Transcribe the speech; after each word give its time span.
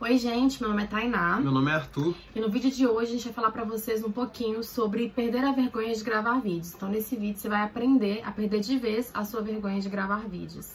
Oi, 0.00 0.16
gente, 0.16 0.60
meu 0.60 0.70
nome 0.70 0.84
é 0.84 0.86
Tainá. 0.86 1.40
Meu 1.40 1.50
nome 1.50 1.70
é 1.70 1.74
Arthur. 1.74 2.14
E 2.34 2.40
no 2.40 2.48
vídeo 2.48 2.70
de 2.70 2.86
hoje 2.86 3.10
a 3.10 3.14
gente 3.14 3.24
vai 3.24 3.32
falar 3.32 3.50
pra 3.50 3.64
vocês 3.64 4.04
um 4.04 4.10
pouquinho 4.12 4.62
sobre 4.62 5.08
perder 5.08 5.44
a 5.44 5.50
vergonha 5.52 5.92
de 5.92 6.04
gravar 6.04 6.38
vídeos. 6.40 6.72
Então, 6.74 6.88
nesse 6.88 7.16
vídeo 7.16 7.36
você 7.38 7.48
vai 7.48 7.62
aprender 7.62 8.22
a 8.24 8.30
perder 8.30 8.60
de 8.60 8.78
vez 8.78 9.10
a 9.12 9.24
sua 9.24 9.42
vergonha 9.42 9.80
de 9.80 9.88
gravar 9.88 10.20
vídeos. 10.28 10.70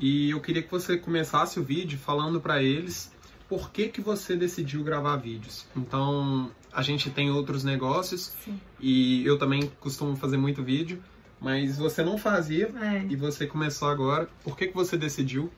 E 0.00 0.30
eu 0.30 0.40
queria 0.40 0.62
que 0.62 0.70
você 0.70 0.98
começasse 0.98 1.60
o 1.60 1.62
vídeo 1.62 1.96
falando 1.96 2.40
pra 2.40 2.60
eles 2.60 3.12
por 3.48 3.70
que 3.70 3.86
que 3.88 4.00
você 4.00 4.34
decidiu 4.34 4.82
gravar 4.82 5.16
vídeos. 5.16 5.64
Então, 5.76 6.50
a 6.72 6.82
gente 6.82 7.08
tem 7.10 7.30
outros 7.30 7.62
negócios 7.62 8.32
Sim. 8.44 8.60
e 8.80 9.24
eu 9.24 9.38
também 9.38 9.70
costumo 9.78 10.16
fazer 10.16 10.36
muito 10.38 10.64
vídeo, 10.64 11.00
mas 11.40 11.78
você 11.78 12.02
não 12.02 12.18
fazia 12.18 12.74
É. 12.82 13.06
e 13.08 13.14
você 13.14 13.46
começou 13.46 13.88
agora. 13.88 14.28
Por 14.42 14.56
que 14.56 14.66
que 14.66 14.74
você 14.74 14.96
decidiu 14.96 15.52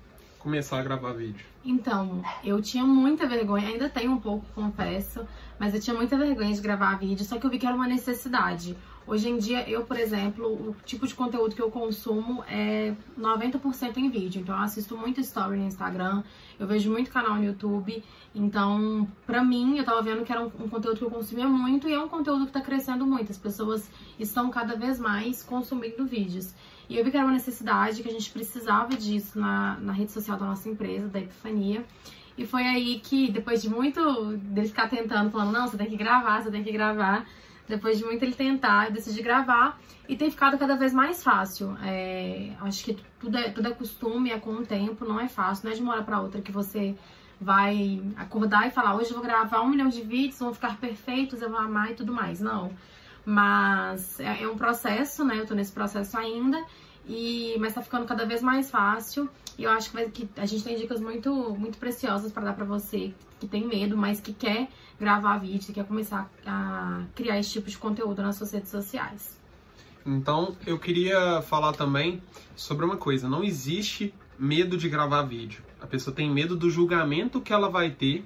começar 0.48 0.78
a 0.78 0.82
gravar 0.82 1.12
vídeo? 1.12 1.44
Então, 1.62 2.22
eu 2.42 2.62
tinha 2.62 2.82
muita 2.82 3.26
vergonha, 3.26 3.68
ainda 3.68 3.86
tenho 3.86 4.12
um 4.12 4.18
pouco, 4.18 4.46
confesso, 4.54 5.20
mas 5.58 5.74
eu 5.74 5.80
tinha 5.80 5.94
muita 5.94 6.16
vergonha 6.16 6.54
de 6.54 6.60
gravar 6.62 6.98
vídeo, 6.98 7.22
só 7.22 7.38
que 7.38 7.44
eu 7.44 7.50
vi 7.50 7.58
que 7.58 7.66
era 7.66 7.76
uma 7.76 7.86
necessidade. 7.86 8.74
Hoje 9.06 9.28
em 9.28 9.36
dia, 9.36 9.68
eu, 9.68 9.84
por 9.84 9.98
exemplo, 9.98 10.46
o 10.46 10.76
tipo 10.86 11.06
de 11.06 11.14
conteúdo 11.14 11.54
que 11.54 11.60
eu 11.60 11.70
consumo 11.70 12.42
é 12.48 12.94
90% 13.18 13.98
em 13.98 14.08
vídeo. 14.08 14.40
Então, 14.40 14.56
eu 14.56 14.62
assisto 14.62 14.96
muito 14.96 15.20
story 15.20 15.58
no 15.58 15.66
Instagram, 15.66 16.22
eu 16.58 16.66
vejo 16.66 16.90
muito 16.90 17.10
canal 17.10 17.36
no 17.36 17.44
YouTube. 17.44 18.02
Então, 18.34 19.06
pra 19.26 19.44
mim, 19.44 19.76
eu 19.76 19.84
tava 19.84 20.00
vendo 20.00 20.24
que 20.24 20.32
era 20.32 20.42
um, 20.42 20.46
um 20.46 20.68
conteúdo 20.68 20.96
que 20.96 21.04
eu 21.04 21.10
consumia 21.10 21.46
muito 21.46 21.88
e 21.88 21.92
é 21.92 22.00
um 22.00 22.08
conteúdo 22.08 22.46
que 22.46 22.52
tá 22.52 22.60
crescendo 22.62 23.06
muito. 23.06 23.30
As 23.30 23.38
pessoas 23.38 23.90
estão 24.18 24.48
cada 24.50 24.76
vez 24.76 24.98
mais 24.98 25.42
consumindo 25.42 26.06
vídeos. 26.06 26.54
E 26.88 26.96
eu 26.96 27.04
vi 27.04 27.10
que 27.10 27.16
era 27.16 27.26
uma 27.26 27.34
necessidade, 27.34 28.02
que 28.02 28.08
a 28.08 28.12
gente 28.12 28.30
precisava 28.30 28.96
disso 28.96 29.38
na, 29.38 29.76
na 29.80 29.92
rede 29.92 30.10
social 30.10 30.38
da 30.38 30.46
nossa 30.46 30.68
empresa, 30.68 31.08
da 31.08 31.20
Epifania. 31.20 31.84
E 32.36 32.46
foi 32.46 32.62
aí 32.62 33.00
que, 33.00 33.30
depois 33.30 33.60
de 33.60 33.68
muito 33.68 34.36
dele 34.36 34.68
ficar 34.68 34.88
tentando, 34.88 35.30
falando, 35.30 35.52
não, 35.52 35.66
você 35.66 35.76
tem 35.76 35.88
que 35.88 35.96
gravar, 35.96 36.42
você 36.42 36.50
tem 36.50 36.62
que 36.62 36.72
gravar. 36.72 37.26
Depois 37.66 37.98
de 37.98 38.04
muito 38.04 38.22
ele 38.22 38.32
tentar, 38.32 38.86
eu 38.86 38.92
decidi 38.92 39.22
gravar 39.22 39.78
e 40.08 40.16
tem 40.16 40.30
ficado 40.30 40.56
cada 40.56 40.74
vez 40.74 40.94
mais 40.94 41.22
fácil. 41.22 41.76
É, 41.82 42.52
acho 42.62 42.82
que 42.82 42.96
tudo 43.20 43.36
é, 43.36 43.50
tudo 43.50 43.68
é 43.68 43.72
costume, 43.72 44.30
é 44.30 44.38
com 44.38 44.52
o 44.52 44.64
tempo, 44.64 45.04
não 45.04 45.20
é 45.20 45.28
fácil, 45.28 45.66
não 45.66 45.72
é 45.72 45.74
de 45.74 45.82
uma 45.82 45.92
hora 45.92 46.02
pra 46.02 46.20
outra 46.20 46.40
que 46.40 46.50
você 46.50 46.96
vai 47.38 48.02
acordar 48.16 48.66
e 48.66 48.70
falar, 48.70 48.96
hoje 48.96 49.10
eu 49.10 49.16
vou 49.16 49.22
gravar 49.22 49.60
um 49.60 49.68
milhão 49.68 49.88
de 49.88 50.00
vídeos, 50.00 50.38
vão 50.38 50.54
ficar 50.54 50.78
perfeitos, 50.78 51.42
eu 51.42 51.50
vou 51.50 51.58
amar 51.58 51.90
e 51.90 51.94
tudo 51.94 52.12
mais. 52.12 52.40
Não. 52.40 52.72
Mas 53.28 54.18
é, 54.20 54.42
é 54.44 54.48
um 54.48 54.56
processo, 54.56 55.22
né? 55.22 55.38
Eu 55.38 55.46
tô 55.46 55.54
nesse 55.54 55.70
processo 55.70 56.16
ainda. 56.16 56.64
E, 57.06 57.54
mas 57.58 57.74
tá 57.74 57.82
ficando 57.82 58.06
cada 58.06 58.24
vez 58.24 58.40
mais 58.42 58.70
fácil. 58.70 59.28
E 59.58 59.64
eu 59.64 59.70
acho 59.70 59.90
que, 59.90 59.96
vai- 59.96 60.08
que 60.08 60.26
a 60.36 60.46
gente 60.46 60.64
tem 60.64 60.76
dicas 60.76 60.98
muito, 61.00 61.30
muito 61.58 61.76
preciosas 61.78 62.32
pra 62.32 62.42
dar 62.42 62.54
pra 62.54 62.64
você 62.64 63.12
que 63.38 63.46
tem 63.46 63.66
medo, 63.66 63.96
mas 63.96 64.18
que 64.20 64.32
quer 64.32 64.68
gravar 64.98 65.36
vídeo, 65.38 65.66
que 65.66 65.74
quer 65.74 65.84
começar 65.84 66.30
a 66.46 67.02
criar 67.14 67.38
esse 67.38 67.50
tipo 67.52 67.68
de 67.68 67.76
conteúdo 67.76 68.22
nas 68.22 68.36
suas 68.36 68.50
redes 68.52 68.70
sociais. 68.70 69.38
Então, 70.06 70.56
eu 70.66 70.78
queria 70.78 71.42
falar 71.42 71.72
também 71.74 72.22
sobre 72.56 72.84
uma 72.84 72.96
coisa. 72.96 73.28
Não 73.28 73.44
existe 73.44 74.14
medo 74.38 74.76
de 74.78 74.88
gravar 74.88 75.22
vídeo. 75.22 75.62
A 75.80 75.86
pessoa 75.86 76.14
tem 76.16 76.30
medo 76.30 76.56
do 76.56 76.70
julgamento 76.70 77.40
que 77.42 77.52
ela 77.52 77.68
vai 77.68 77.90
ter 77.90 78.24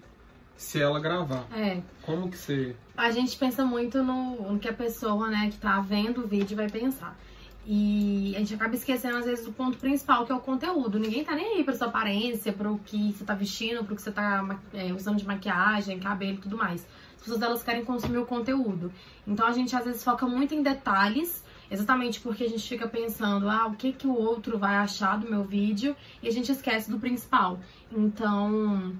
se 0.62 0.80
ela 0.80 1.00
gravar. 1.00 1.46
É, 1.52 1.82
Como 2.06 2.30
que 2.30 2.38
você... 2.38 2.74
a 2.96 3.10
gente 3.10 3.36
pensa 3.36 3.64
muito 3.64 4.02
no, 4.02 4.52
no 4.52 4.58
que 4.58 4.68
a 4.68 4.72
pessoa, 4.72 5.28
né, 5.28 5.50
que 5.50 5.58
tá 5.58 5.80
vendo 5.80 6.24
o 6.24 6.26
vídeo 6.26 6.56
vai 6.56 6.68
pensar. 6.68 7.18
E 7.64 8.32
a 8.34 8.40
gente 8.40 8.54
acaba 8.54 8.74
esquecendo, 8.74 9.18
às 9.18 9.24
vezes, 9.24 9.44
do 9.44 9.52
ponto 9.52 9.78
principal, 9.78 10.26
que 10.26 10.32
é 10.32 10.34
o 10.34 10.40
conteúdo. 10.40 10.98
Ninguém 10.98 11.24
tá 11.24 11.34
nem 11.34 11.58
aí 11.58 11.64
pra 11.64 11.74
sua 11.74 11.86
aparência, 11.88 12.52
pro 12.52 12.78
que 12.84 13.12
você 13.12 13.24
tá 13.24 13.34
vestindo, 13.34 13.84
pro 13.84 13.94
que 13.94 14.02
você 14.02 14.10
tá 14.10 14.58
é, 14.74 14.92
usando 14.92 15.18
de 15.18 15.26
maquiagem, 15.26 16.00
cabelo 16.00 16.38
e 16.38 16.40
tudo 16.40 16.56
mais. 16.56 16.84
As 17.14 17.22
pessoas, 17.22 17.42
elas 17.42 17.62
querem 17.62 17.84
consumir 17.84 18.18
o 18.18 18.26
conteúdo. 18.26 18.92
Então, 19.26 19.46
a 19.46 19.52
gente, 19.52 19.76
às 19.76 19.84
vezes, 19.84 20.02
foca 20.02 20.26
muito 20.26 20.54
em 20.54 20.62
detalhes, 20.62 21.44
exatamente 21.70 22.20
porque 22.20 22.42
a 22.42 22.48
gente 22.48 22.68
fica 22.68 22.88
pensando, 22.88 23.48
ah, 23.48 23.66
o 23.66 23.74
que 23.76 23.92
que 23.92 24.08
o 24.08 24.14
outro 24.14 24.58
vai 24.58 24.74
achar 24.74 25.16
do 25.18 25.30
meu 25.30 25.44
vídeo? 25.44 25.94
E 26.20 26.26
a 26.26 26.32
gente 26.32 26.50
esquece 26.50 26.90
do 26.90 26.98
principal. 26.98 27.60
Então... 27.92 28.92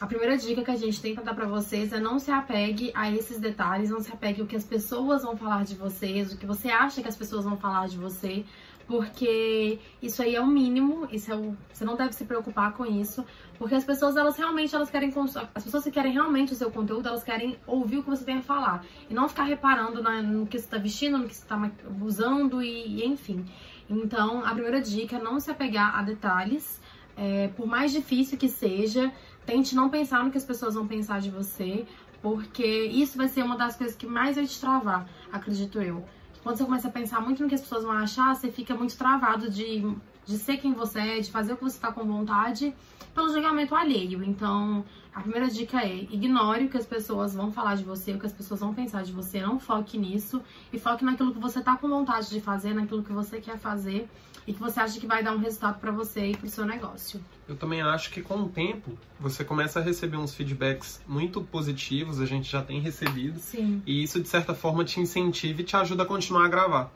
A 0.00 0.06
primeira 0.06 0.36
dica 0.38 0.62
que 0.64 0.70
a 0.70 0.76
gente 0.76 1.00
tem 1.00 1.14
pra 1.14 1.22
dar 1.22 1.34
pra 1.34 1.46
vocês 1.46 1.92
é 1.92 2.00
não 2.00 2.18
se 2.18 2.30
apegue 2.30 2.90
a 2.94 3.10
esses 3.10 3.38
detalhes, 3.38 3.90
não 3.90 4.00
se 4.00 4.10
apegue 4.10 4.40
ao 4.40 4.46
que 4.46 4.56
as 4.56 4.64
pessoas 4.64 5.22
vão 5.22 5.36
falar 5.36 5.62
de 5.64 5.74
vocês, 5.74 6.32
o 6.32 6.38
que 6.38 6.46
você 6.46 6.70
acha 6.70 7.02
que 7.02 7.08
as 7.08 7.16
pessoas 7.16 7.44
vão 7.44 7.58
falar 7.58 7.86
de 7.86 7.98
você, 7.98 8.44
porque 8.86 9.78
isso 10.02 10.22
aí 10.22 10.34
é 10.34 10.40
o 10.40 10.46
mínimo, 10.46 11.06
isso 11.12 11.30
é 11.30 11.36
o, 11.36 11.54
você 11.70 11.84
não 11.84 11.96
deve 11.96 12.12
se 12.14 12.24
preocupar 12.24 12.72
com 12.72 12.86
isso, 12.86 13.24
porque 13.58 13.74
as 13.74 13.84
pessoas 13.84 14.16
elas 14.16 14.36
realmente 14.38 14.74
elas 14.74 14.90
querem 14.90 15.12
as 15.54 15.62
pessoas 15.64 15.84
que 15.84 15.90
querem 15.90 16.12
realmente 16.12 16.54
o 16.54 16.56
seu 16.56 16.70
conteúdo, 16.70 17.06
elas 17.06 17.22
querem 17.22 17.58
ouvir 17.66 17.98
o 17.98 18.02
que 18.02 18.08
você 18.08 18.24
tem 18.24 18.38
a 18.38 18.42
falar 18.42 18.82
e 19.08 19.12
não 19.12 19.28
ficar 19.28 19.44
reparando 19.44 20.02
na- 20.02 20.22
no 20.22 20.46
que 20.46 20.58
você 20.58 20.66
tá 20.66 20.78
vestindo, 20.78 21.18
no 21.18 21.28
que 21.28 21.34
você 21.36 21.46
tá 21.46 21.58
ma- 21.58 21.70
usando 22.00 22.62
e, 22.62 23.00
e 23.02 23.06
enfim. 23.06 23.44
Então, 23.88 24.44
a 24.46 24.52
primeira 24.54 24.80
dica 24.80 25.16
é 25.16 25.22
não 25.22 25.38
se 25.38 25.50
apegar 25.50 25.98
a 25.98 26.02
detalhes, 26.02 26.79
é, 27.20 27.48
por 27.48 27.66
mais 27.66 27.92
difícil 27.92 28.38
que 28.38 28.48
seja, 28.48 29.12
tente 29.44 29.74
não 29.74 29.90
pensar 29.90 30.24
no 30.24 30.30
que 30.30 30.38
as 30.38 30.44
pessoas 30.44 30.74
vão 30.74 30.86
pensar 30.86 31.20
de 31.20 31.30
você, 31.30 31.84
porque 32.22 32.64
isso 32.86 33.18
vai 33.18 33.28
ser 33.28 33.42
uma 33.42 33.58
das 33.58 33.76
coisas 33.76 33.94
que 33.94 34.06
mais 34.06 34.36
vai 34.36 34.46
te 34.46 34.58
travar, 34.58 35.06
acredito 35.30 35.82
eu. 35.82 36.02
Quando 36.42 36.56
você 36.56 36.64
começa 36.64 36.88
a 36.88 36.90
pensar 36.90 37.20
muito 37.20 37.42
no 37.42 37.48
que 37.50 37.54
as 37.54 37.60
pessoas 37.60 37.84
vão 37.84 37.92
achar, 37.92 38.34
você 38.34 38.50
fica 38.50 38.74
muito 38.74 38.96
travado 38.96 39.50
de, 39.50 39.86
de 40.24 40.38
ser 40.38 40.58
quem 40.58 40.72
você 40.72 41.00
é, 41.00 41.20
de 41.20 41.30
fazer 41.30 41.52
o 41.52 41.56
que 41.56 41.64
você 41.64 41.78
tá 41.78 41.90
com 41.92 42.04
vontade, 42.04 42.74
pelo 43.14 43.32
julgamento 43.32 43.74
alheio. 43.74 44.22
Então, 44.22 44.84
a 45.14 45.20
primeira 45.20 45.48
dica 45.48 45.84
é 45.84 45.94
ignore 46.10 46.66
o 46.66 46.68
que 46.68 46.76
as 46.76 46.86
pessoas 46.86 47.34
vão 47.34 47.52
falar 47.52 47.74
de 47.74 47.84
você, 47.84 48.12
o 48.12 48.18
que 48.18 48.26
as 48.26 48.32
pessoas 48.32 48.60
vão 48.60 48.72
pensar 48.72 49.02
de 49.02 49.12
você, 49.12 49.40
não 49.40 49.58
foque 49.58 49.98
nisso 49.98 50.40
e 50.72 50.78
foque 50.78 51.04
naquilo 51.04 51.32
que 51.32 51.40
você 51.40 51.60
tá 51.60 51.76
com 51.76 51.88
vontade 51.88 52.30
de 52.30 52.40
fazer, 52.40 52.74
naquilo 52.74 53.02
que 53.02 53.12
você 53.12 53.40
quer 53.40 53.58
fazer 53.58 54.08
e 54.46 54.52
que 54.52 54.60
você 54.60 54.80
acha 54.80 54.98
que 54.98 55.06
vai 55.06 55.22
dar 55.22 55.32
um 55.32 55.38
resultado 55.38 55.78
pra 55.78 55.90
você 55.90 56.30
e 56.30 56.36
pro 56.36 56.48
seu 56.48 56.64
negócio. 56.64 57.22
Eu 57.48 57.56
também 57.56 57.82
acho 57.82 58.10
que 58.10 58.22
com 58.22 58.42
o 58.42 58.48
tempo 58.48 58.96
você 59.18 59.44
começa 59.44 59.80
a 59.80 59.82
receber 59.82 60.16
uns 60.16 60.34
feedbacks 60.34 61.00
muito 61.06 61.42
positivos, 61.42 62.20
a 62.20 62.26
gente 62.26 62.50
já 62.50 62.62
tem 62.62 62.80
recebido, 62.80 63.38
Sim. 63.38 63.82
e 63.86 64.02
isso 64.02 64.20
de 64.20 64.28
certa 64.28 64.54
forma 64.54 64.84
te 64.84 65.00
incentiva 65.00 65.60
e 65.60 65.64
te 65.64 65.76
ajuda 65.76 66.04
a 66.04 66.06
continuar 66.06 66.46
a 66.46 66.48
gravar. 66.48 66.92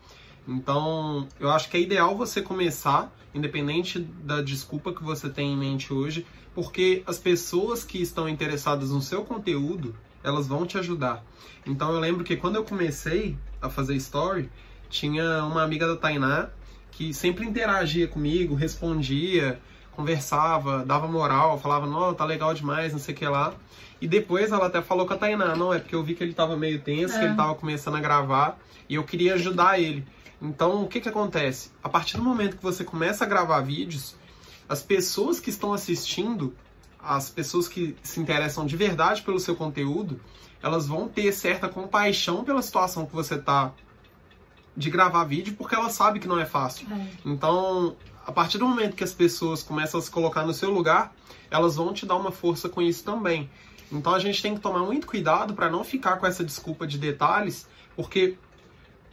Então, 0.46 1.26
eu 1.40 1.50
acho 1.50 1.68
que 1.70 1.76
é 1.76 1.80
ideal 1.80 2.16
você 2.16 2.42
começar, 2.42 3.10
independente 3.34 3.98
da 3.98 4.42
desculpa 4.42 4.92
que 4.92 5.02
você 5.02 5.28
tem 5.28 5.52
em 5.52 5.56
mente 5.56 5.92
hoje, 5.92 6.26
porque 6.54 7.02
as 7.06 7.18
pessoas 7.18 7.82
que 7.82 8.00
estão 8.00 8.28
interessadas 8.28 8.90
no 8.90 9.00
seu 9.00 9.24
conteúdo, 9.24 9.94
elas 10.22 10.46
vão 10.46 10.66
te 10.66 10.78
ajudar. 10.78 11.24
Então, 11.66 11.92
eu 11.92 12.00
lembro 12.00 12.24
que 12.24 12.36
quando 12.36 12.56
eu 12.56 12.64
comecei 12.64 13.36
a 13.60 13.68
fazer 13.68 13.94
story, 13.96 14.50
tinha 14.88 15.44
uma 15.44 15.62
amiga 15.62 15.86
da 15.88 15.96
Tainá 15.96 16.48
que 16.90 17.12
sempre 17.12 17.44
interagia 17.44 18.06
comigo, 18.06 18.54
respondia, 18.54 19.58
conversava, 19.92 20.84
dava 20.84 21.08
moral, 21.08 21.58
falava, 21.58 21.86
não, 21.86 22.14
tá 22.14 22.24
legal 22.24 22.52
demais, 22.54 22.92
não 22.92 22.98
sei 22.98 23.14
o 23.14 23.16
que 23.16 23.26
lá. 23.26 23.54
E 24.00 24.06
depois 24.06 24.52
ela 24.52 24.66
até 24.66 24.82
falou 24.82 25.06
com 25.06 25.14
a 25.14 25.16
Tainá, 25.16 25.56
não, 25.56 25.72
é 25.72 25.78
porque 25.78 25.94
eu 25.94 26.02
vi 26.04 26.14
que 26.14 26.22
ele 26.22 26.34
tava 26.34 26.56
meio 26.56 26.80
tenso, 26.80 27.14
É. 27.16 27.18
que 27.18 27.24
ele 27.24 27.34
tava 27.34 27.54
começando 27.54 27.96
a 27.96 28.00
gravar, 28.00 28.58
e 28.88 28.94
eu 28.94 29.02
queria 29.02 29.34
ajudar 29.34 29.80
ele. 29.80 30.04
Então, 30.44 30.84
o 30.84 30.88
que 30.88 31.00
que 31.00 31.08
acontece? 31.08 31.70
A 31.82 31.88
partir 31.88 32.18
do 32.18 32.22
momento 32.22 32.58
que 32.58 32.62
você 32.62 32.84
começa 32.84 33.24
a 33.24 33.26
gravar 33.26 33.62
vídeos, 33.62 34.14
as 34.68 34.82
pessoas 34.82 35.40
que 35.40 35.48
estão 35.48 35.72
assistindo, 35.72 36.54
as 37.00 37.30
pessoas 37.30 37.66
que 37.66 37.96
se 38.02 38.20
interessam 38.20 38.66
de 38.66 38.76
verdade 38.76 39.22
pelo 39.22 39.40
seu 39.40 39.56
conteúdo, 39.56 40.20
elas 40.62 40.86
vão 40.86 41.08
ter 41.08 41.32
certa 41.32 41.66
compaixão 41.66 42.44
pela 42.44 42.60
situação 42.60 43.06
que 43.06 43.14
você 43.14 43.38
tá 43.38 43.72
de 44.76 44.90
gravar 44.90 45.24
vídeo, 45.24 45.54
porque 45.56 45.74
ela 45.74 45.88
sabe 45.88 46.20
que 46.20 46.28
não 46.28 46.38
é 46.38 46.44
fácil. 46.44 46.86
É. 46.92 47.06
Então, 47.24 47.96
a 48.26 48.32
partir 48.32 48.58
do 48.58 48.68
momento 48.68 48.96
que 48.96 49.04
as 49.04 49.14
pessoas 49.14 49.62
começam 49.62 49.98
a 49.98 50.02
se 50.02 50.10
colocar 50.10 50.44
no 50.44 50.52
seu 50.52 50.70
lugar, 50.70 51.14
elas 51.50 51.76
vão 51.76 51.94
te 51.94 52.04
dar 52.04 52.16
uma 52.16 52.30
força 52.30 52.68
com 52.68 52.82
isso 52.82 53.02
também. 53.02 53.50
Então 53.90 54.14
a 54.14 54.18
gente 54.18 54.42
tem 54.42 54.54
que 54.54 54.60
tomar 54.60 54.80
muito 54.80 55.06
cuidado 55.06 55.54
para 55.54 55.70
não 55.70 55.84
ficar 55.84 56.16
com 56.16 56.26
essa 56.26 56.44
desculpa 56.44 56.86
de 56.86 56.98
detalhes, 56.98 57.66
porque 57.94 58.36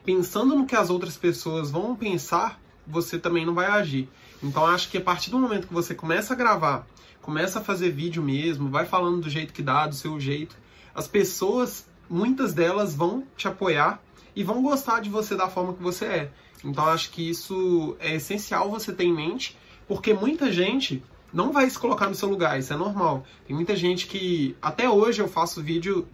pensando 0.03 0.55
no 0.55 0.65
que 0.65 0.75
as 0.75 0.89
outras 0.89 1.17
pessoas 1.17 1.71
vão 1.71 1.95
pensar, 1.95 2.59
você 2.85 3.19
também 3.19 3.45
não 3.45 3.53
vai 3.53 3.67
agir. 3.67 4.09
Então 4.41 4.65
acho 4.65 4.89
que 4.89 4.97
a 4.97 5.01
partir 5.01 5.29
do 5.29 5.39
momento 5.39 5.67
que 5.67 5.73
você 5.73 5.93
começa 5.93 6.33
a 6.33 6.37
gravar, 6.37 6.87
começa 7.21 7.59
a 7.59 7.63
fazer 7.63 7.91
vídeo 7.91 8.23
mesmo, 8.23 8.69
vai 8.69 8.85
falando 8.85 9.21
do 9.21 9.29
jeito 9.29 9.53
que 9.53 9.61
dá, 9.61 9.85
do 9.87 9.95
seu 9.95 10.19
jeito, 10.19 10.55
as 10.93 11.07
pessoas, 11.07 11.87
muitas 12.09 12.53
delas 12.53 12.95
vão 12.95 13.23
te 13.37 13.47
apoiar 13.47 14.01
e 14.35 14.43
vão 14.43 14.61
gostar 14.61 14.99
de 14.99 15.09
você 15.09 15.35
da 15.35 15.47
forma 15.47 15.73
que 15.73 15.83
você 15.83 16.05
é. 16.05 16.31
Então 16.63 16.85
acho 16.85 17.11
que 17.11 17.29
isso 17.29 17.95
é 17.99 18.15
essencial 18.15 18.69
você 18.69 18.91
ter 18.91 19.05
em 19.05 19.13
mente, 19.13 19.57
porque 19.87 20.13
muita 20.13 20.51
gente 20.51 21.03
não 21.33 21.51
vai 21.51 21.69
se 21.69 21.79
colocar 21.79 22.07
no 22.07 22.15
seu 22.15 22.29
lugar, 22.29 22.59
isso 22.59 22.73
é 22.73 22.75
normal. 22.75 23.25
Tem 23.47 23.55
muita 23.55 23.75
gente 23.75 24.07
que 24.07 24.55
até 24.61 24.89
hoje 24.89 25.21
eu 25.21 25.27
faço 25.27 25.61
vídeo, 25.61 26.07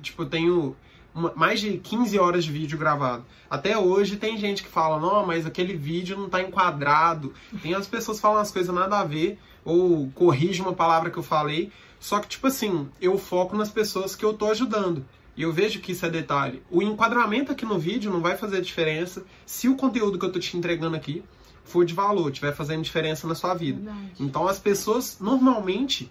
tipo, 0.00 0.22
eu 0.22 0.28
tenho 0.28 0.76
mais 1.36 1.60
de 1.60 1.78
15 1.78 2.18
horas 2.18 2.44
de 2.44 2.52
vídeo 2.52 2.78
gravado. 2.78 3.24
Até 3.48 3.76
hoje 3.76 4.16
tem 4.16 4.38
gente 4.38 4.62
que 4.62 4.68
fala, 4.68 4.98
não, 5.00 5.26
mas 5.26 5.46
aquele 5.46 5.74
vídeo 5.74 6.16
não 6.16 6.28
tá 6.28 6.40
enquadrado. 6.40 7.32
Tem 7.62 7.74
as 7.74 7.86
pessoas 7.86 8.18
que 8.18 8.22
falam 8.22 8.40
as 8.40 8.50
coisas 8.50 8.74
nada 8.74 8.98
a 8.98 9.04
ver, 9.04 9.38
ou 9.64 10.10
corrige 10.14 10.62
uma 10.62 10.72
palavra 10.72 11.10
que 11.10 11.18
eu 11.18 11.22
falei. 11.22 11.70
Só 11.98 12.18
que, 12.18 12.28
tipo 12.28 12.46
assim, 12.46 12.88
eu 13.00 13.18
foco 13.18 13.56
nas 13.56 13.70
pessoas 13.70 14.14
que 14.14 14.24
eu 14.24 14.32
tô 14.32 14.50
ajudando. 14.50 15.04
E 15.36 15.42
eu 15.42 15.52
vejo 15.52 15.80
que 15.80 15.92
isso 15.92 16.04
é 16.04 16.10
detalhe. 16.10 16.62
O 16.70 16.82
enquadramento 16.82 17.52
aqui 17.52 17.64
no 17.64 17.78
vídeo 17.78 18.10
não 18.10 18.20
vai 18.20 18.36
fazer 18.36 18.60
diferença 18.60 19.24
se 19.46 19.68
o 19.68 19.76
conteúdo 19.76 20.18
que 20.18 20.24
eu 20.24 20.32
tô 20.32 20.38
te 20.38 20.56
entregando 20.56 20.96
aqui 20.96 21.22
for 21.64 21.84
de 21.84 21.94
valor, 21.94 22.30
estiver 22.30 22.54
fazendo 22.54 22.82
diferença 22.82 23.26
na 23.26 23.34
sua 23.34 23.54
vida. 23.54 23.80
Verdade. 23.80 24.12
Então 24.18 24.48
as 24.48 24.58
pessoas 24.58 25.18
normalmente 25.20 26.10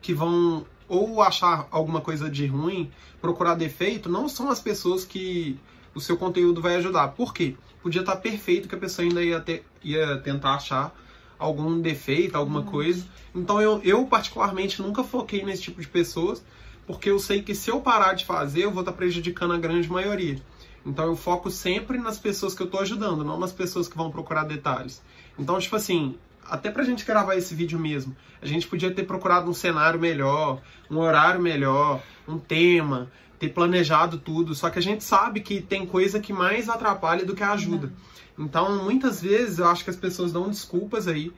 que 0.00 0.12
vão 0.12 0.66
ou 0.92 1.22
achar 1.22 1.66
alguma 1.70 2.02
coisa 2.02 2.28
de 2.28 2.46
ruim, 2.46 2.90
procurar 3.18 3.54
defeito, 3.54 4.10
não 4.10 4.28
são 4.28 4.50
as 4.50 4.60
pessoas 4.60 5.06
que 5.06 5.58
o 5.94 6.00
seu 6.02 6.18
conteúdo 6.18 6.60
vai 6.60 6.76
ajudar. 6.76 7.08
Por 7.08 7.32
quê? 7.32 7.56
Podia 7.82 8.02
estar 8.02 8.16
perfeito 8.16 8.68
que 8.68 8.74
a 8.74 8.78
pessoa 8.78 9.08
ainda 9.08 9.24
ia, 9.24 9.40
ter, 9.40 9.64
ia 9.82 10.18
tentar 10.18 10.56
achar 10.56 10.94
algum 11.38 11.80
defeito, 11.80 12.36
alguma 12.36 12.60
Verdade. 12.60 12.76
coisa. 12.76 13.06
Então 13.34 13.58
eu, 13.58 13.80
eu 13.82 14.04
particularmente 14.04 14.82
nunca 14.82 15.02
foquei 15.02 15.42
nesse 15.42 15.62
tipo 15.62 15.80
de 15.80 15.88
pessoas, 15.88 16.44
porque 16.86 17.08
eu 17.08 17.18
sei 17.18 17.40
que 17.40 17.54
se 17.54 17.70
eu 17.70 17.80
parar 17.80 18.12
de 18.12 18.26
fazer, 18.26 18.64
eu 18.64 18.70
vou 18.70 18.82
estar 18.82 18.92
prejudicando 18.92 19.54
a 19.54 19.58
grande 19.58 19.90
maioria. 19.90 20.42
Então 20.84 21.06
eu 21.06 21.16
foco 21.16 21.50
sempre 21.50 21.96
nas 21.96 22.18
pessoas 22.18 22.54
que 22.54 22.60
eu 22.60 22.66
estou 22.66 22.80
ajudando, 22.80 23.24
não 23.24 23.40
nas 23.40 23.52
pessoas 23.52 23.88
que 23.88 23.96
vão 23.96 24.10
procurar 24.10 24.44
detalhes. 24.44 25.02
Então, 25.38 25.58
tipo 25.58 25.74
assim, 25.74 26.16
até 26.48 26.70
pra 26.70 26.84
gente 26.84 27.04
gravar 27.04 27.36
esse 27.36 27.54
vídeo 27.54 27.78
mesmo, 27.78 28.16
a 28.40 28.46
gente 28.46 28.66
podia 28.66 28.90
ter 28.90 29.04
procurado 29.04 29.50
um 29.50 29.54
cenário 29.54 29.98
melhor, 29.98 30.60
um 30.90 30.98
horário 30.98 31.40
melhor, 31.40 32.02
um 32.26 32.38
tema, 32.38 33.10
ter 33.38 33.48
planejado 33.48 34.18
tudo, 34.18 34.54
só 34.54 34.70
que 34.70 34.78
a 34.78 34.82
gente 34.82 35.02
sabe 35.02 35.40
que 35.40 35.60
tem 35.60 35.86
coisa 35.86 36.20
que 36.20 36.32
mais 36.32 36.68
atrapalha 36.68 37.24
do 37.24 37.34
que 37.34 37.42
ajuda. 37.42 37.92
Então, 38.38 38.84
muitas 38.84 39.20
vezes 39.20 39.58
eu 39.58 39.66
acho 39.68 39.84
que 39.84 39.90
as 39.90 39.96
pessoas 39.96 40.32
dão 40.32 40.48
desculpas 40.48 41.08
aí, 41.08 41.32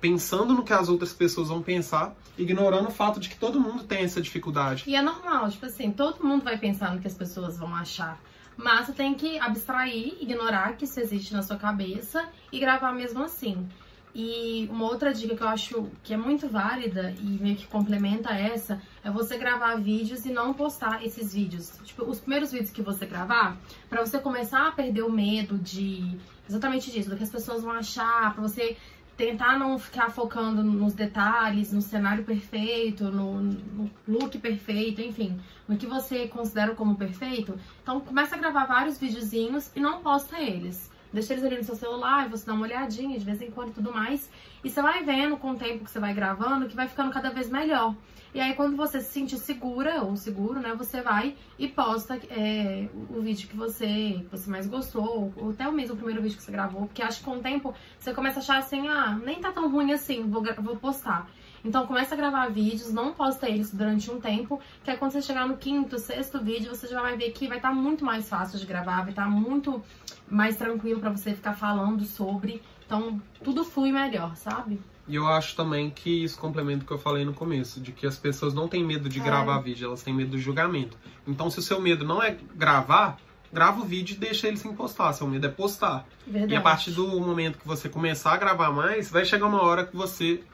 pensando 0.00 0.54
no 0.54 0.62
que 0.62 0.72
as 0.72 0.88
outras 0.88 1.12
pessoas 1.12 1.48
vão 1.48 1.62
pensar, 1.62 2.14
ignorando 2.38 2.88
o 2.88 2.92
fato 2.92 3.20
de 3.20 3.28
que 3.28 3.36
todo 3.36 3.60
mundo 3.60 3.84
tem 3.84 4.02
essa 4.02 4.20
dificuldade. 4.20 4.84
E 4.86 4.94
é 4.94 5.02
normal, 5.02 5.50
tipo 5.50 5.66
assim, 5.66 5.90
todo 5.90 6.24
mundo 6.24 6.42
vai 6.42 6.58
pensar 6.58 6.94
no 6.94 7.00
que 7.00 7.06
as 7.06 7.14
pessoas 7.14 7.58
vão 7.58 7.74
achar. 7.74 8.18
Mas 8.56 8.86
você 8.86 8.92
tem 8.92 9.14
que 9.14 9.38
abstrair, 9.38 10.16
ignorar 10.20 10.76
que 10.76 10.84
isso 10.84 11.00
existe 11.00 11.32
na 11.32 11.42
sua 11.42 11.56
cabeça 11.56 12.28
e 12.52 12.58
gravar 12.58 12.92
mesmo 12.92 13.22
assim. 13.22 13.66
E 14.14 14.68
uma 14.70 14.86
outra 14.86 15.12
dica 15.12 15.36
que 15.36 15.42
eu 15.42 15.48
acho 15.48 15.88
que 16.02 16.12
é 16.12 16.16
muito 16.16 16.48
válida 16.48 17.14
e 17.20 17.24
meio 17.24 17.56
que 17.56 17.66
complementa 17.66 18.30
essa 18.30 18.80
é 19.04 19.10
você 19.10 19.38
gravar 19.38 19.76
vídeos 19.76 20.26
e 20.26 20.32
não 20.32 20.52
postar 20.52 21.04
esses 21.04 21.32
vídeos. 21.32 21.78
Tipo, 21.84 22.04
os 22.04 22.18
primeiros 22.18 22.50
vídeos 22.50 22.70
que 22.70 22.82
você 22.82 23.06
gravar, 23.06 23.56
pra 23.88 24.04
você 24.04 24.18
começar 24.18 24.66
a 24.66 24.72
perder 24.72 25.02
o 25.02 25.12
medo 25.12 25.56
de 25.58 26.18
exatamente 26.48 26.90
disso, 26.90 27.08
do 27.08 27.16
que 27.16 27.22
as 27.22 27.30
pessoas 27.30 27.62
vão 27.62 27.72
achar, 27.72 28.34
pra 28.34 28.42
você 28.42 28.76
tentar 29.16 29.58
não 29.58 29.78
ficar 29.78 30.10
focando 30.10 30.64
nos 30.64 30.94
detalhes, 30.94 31.72
no 31.72 31.82
cenário 31.82 32.24
perfeito, 32.24 33.04
no, 33.04 33.40
no 33.40 33.90
look 34.08 34.38
perfeito, 34.38 35.02
enfim, 35.02 35.38
no 35.68 35.76
que 35.76 35.86
você 35.86 36.26
considera 36.26 36.74
como 36.74 36.96
perfeito. 36.96 37.54
Então 37.82 38.00
começa 38.00 38.34
a 38.34 38.38
gravar 38.38 38.64
vários 38.64 38.98
videozinhos 38.98 39.70
e 39.76 39.80
não 39.80 40.00
posta 40.00 40.40
eles. 40.40 40.89
Deixa 41.12 41.32
eles 41.32 41.44
ali 41.44 41.56
no 41.56 41.64
seu 41.64 41.74
celular, 41.74 42.28
você 42.28 42.46
dá 42.46 42.52
uma 42.52 42.66
olhadinha 42.66 43.18
de 43.18 43.24
vez 43.24 43.42
em 43.42 43.50
quando 43.50 43.70
e 43.70 43.72
tudo 43.72 43.92
mais. 43.92 44.30
E 44.62 44.70
você 44.70 44.80
vai 44.80 45.02
vendo 45.02 45.36
com 45.36 45.52
o 45.52 45.56
tempo 45.56 45.84
que 45.84 45.90
você 45.90 45.98
vai 45.98 46.14
gravando 46.14 46.68
que 46.68 46.76
vai 46.76 46.86
ficando 46.86 47.10
cada 47.10 47.30
vez 47.30 47.50
melhor. 47.50 47.94
E 48.32 48.40
aí 48.40 48.54
quando 48.54 48.76
você 48.76 49.00
se 49.00 49.10
sentir 49.10 49.38
segura 49.38 50.02
ou 50.02 50.16
seguro, 50.16 50.60
né, 50.60 50.72
você 50.76 51.02
vai 51.02 51.34
e 51.58 51.66
posta 51.66 52.20
é, 52.30 52.88
o 53.10 53.20
vídeo 53.20 53.48
que 53.48 53.56
você, 53.56 54.24
você 54.30 54.48
mais 54.48 54.68
gostou, 54.68 55.32
ou 55.36 55.50
até 55.50 55.66
o 55.66 55.72
mesmo 55.72 55.96
primeiro 55.96 56.22
vídeo 56.22 56.36
que 56.36 56.42
você 56.44 56.52
gravou, 56.52 56.86
porque 56.86 57.02
acho 57.02 57.18
que 57.18 57.24
com 57.24 57.38
o 57.38 57.40
tempo 57.40 57.74
você 57.98 58.14
começa 58.14 58.38
a 58.38 58.42
achar 58.42 58.58
assim, 58.58 58.86
ah, 58.86 59.18
nem 59.24 59.40
tá 59.40 59.50
tão 59.50 59.68
ruim 59.68 59.92
assim, 59.92 60.22
vou, 60.30 60.44
vou 60.58 60.76
postar. 60.76 61.28
Então 61.64 61.86
começa 61.86 62.14
a 62.14 62.16
gravar 62.16 62.48
vídeos, 62.48 62.92
não 62.92 63.12
posta 63.12 63.48
eles 63.48 63.72
durante 63.72 64.10
um 64.10 64.20
tempo, 64.20 64.60
que 64.82 64.90
aí 64.90 64.96
quando 64.96 65.12
você 65.12 65.22
chegar 65.22 65.46
no 65.46 65.56
quinto, 65.56 65.98
sexto 65.98 66.42
vídeo, 66.42 66.74
você 66.74 66.86
já 66.86 67.00
vai 67.00 67.16
ver 67.16 67.30
que 67.30 67.46
vai 67.46 67.58
estar 67.58 67.72
muito 67.72 68.04
mais 68.04 68.28
fácil 68.28 68.58
de 68.58 68.66
gravar, 68.66 69.02
vai 69.02 69.10
estar 69.10 69.28
muito 69.28 69.82
mais 70.28 70.56
tranquilo 70.56 71.00
pra 71.00 71.10
você 71.10 71.34
ficar 71.34 71.54
falando 71.54 72.04
sobre. 72.04 72.62
Então 72.86 73.20
tudo 73.42 73.64
flui 73.64 73.92
melhor, 73.92 74.34
sabe? 74.36 74.80
E 75.06 75.16
eu 75.16 75.26
acho 75.26 75.56
também 75.56 75.90
que 75.90 76.22
isso 76.24 76.38
complementa 76.38 76.84
o 76.84 76.86
que 76.86 76.92
eu 76.92 76.98
falei 76.98 77.24
no 77.24 77.34
começo, 77.34 77.80
de 77.80 77.90
que 77.90 78.06
as 78.06 78.16
pessoas 78.16 78.54
não 78.54 78.68
têm 78.68 78.84
medo 78.84 79.08
de 79.08 79.18
É. 79.18 79.22
gravar 79.22 79.58
vídeo, 79.58 79.88
elas 79.88 80.02
têm 80.02 80.14
medo 80.14 80.30
do 80.32 80.38
julgamento. 80.38 80.96
Então, 81.26 81.50
se 81.50 81.58
o 81.58 81.62
seu 81.62 81.80
medo 81.80 82.04
não 82.04 82.22
é 82.22 82.36
gravar, 82.54 83.18
grava 83.52 83.80
o 83.80 83.84
vídeo 83.84 84.14
e 84.14 84.18
deixa 84.18 84.46
ele 84.46 84.56
sem 84.56 84.72
postar. 84.72 85.12
Seu 85.12 85.26
medo 85.26 85.46
é 85.46 85.50
postar. 85.50 86.06
Verdade. 86.24 86.52
E 86.52 86.56
a 86.56 86.60
partir 86.60 86.92
do 86.92 87.08
momento 87.20 87.58
que 87.58 87.66
você 87.66 87.88
começar 87.88 88.34
a 88.34 88.36
gravar 88.36 88.70
mais, 88.70 89.10
vai 89.10 89.24
chegar 89.24 89.46
uma 89.46 89.62
hora 89.64 89.84
que 89.84 89.96
você 89.96 90.44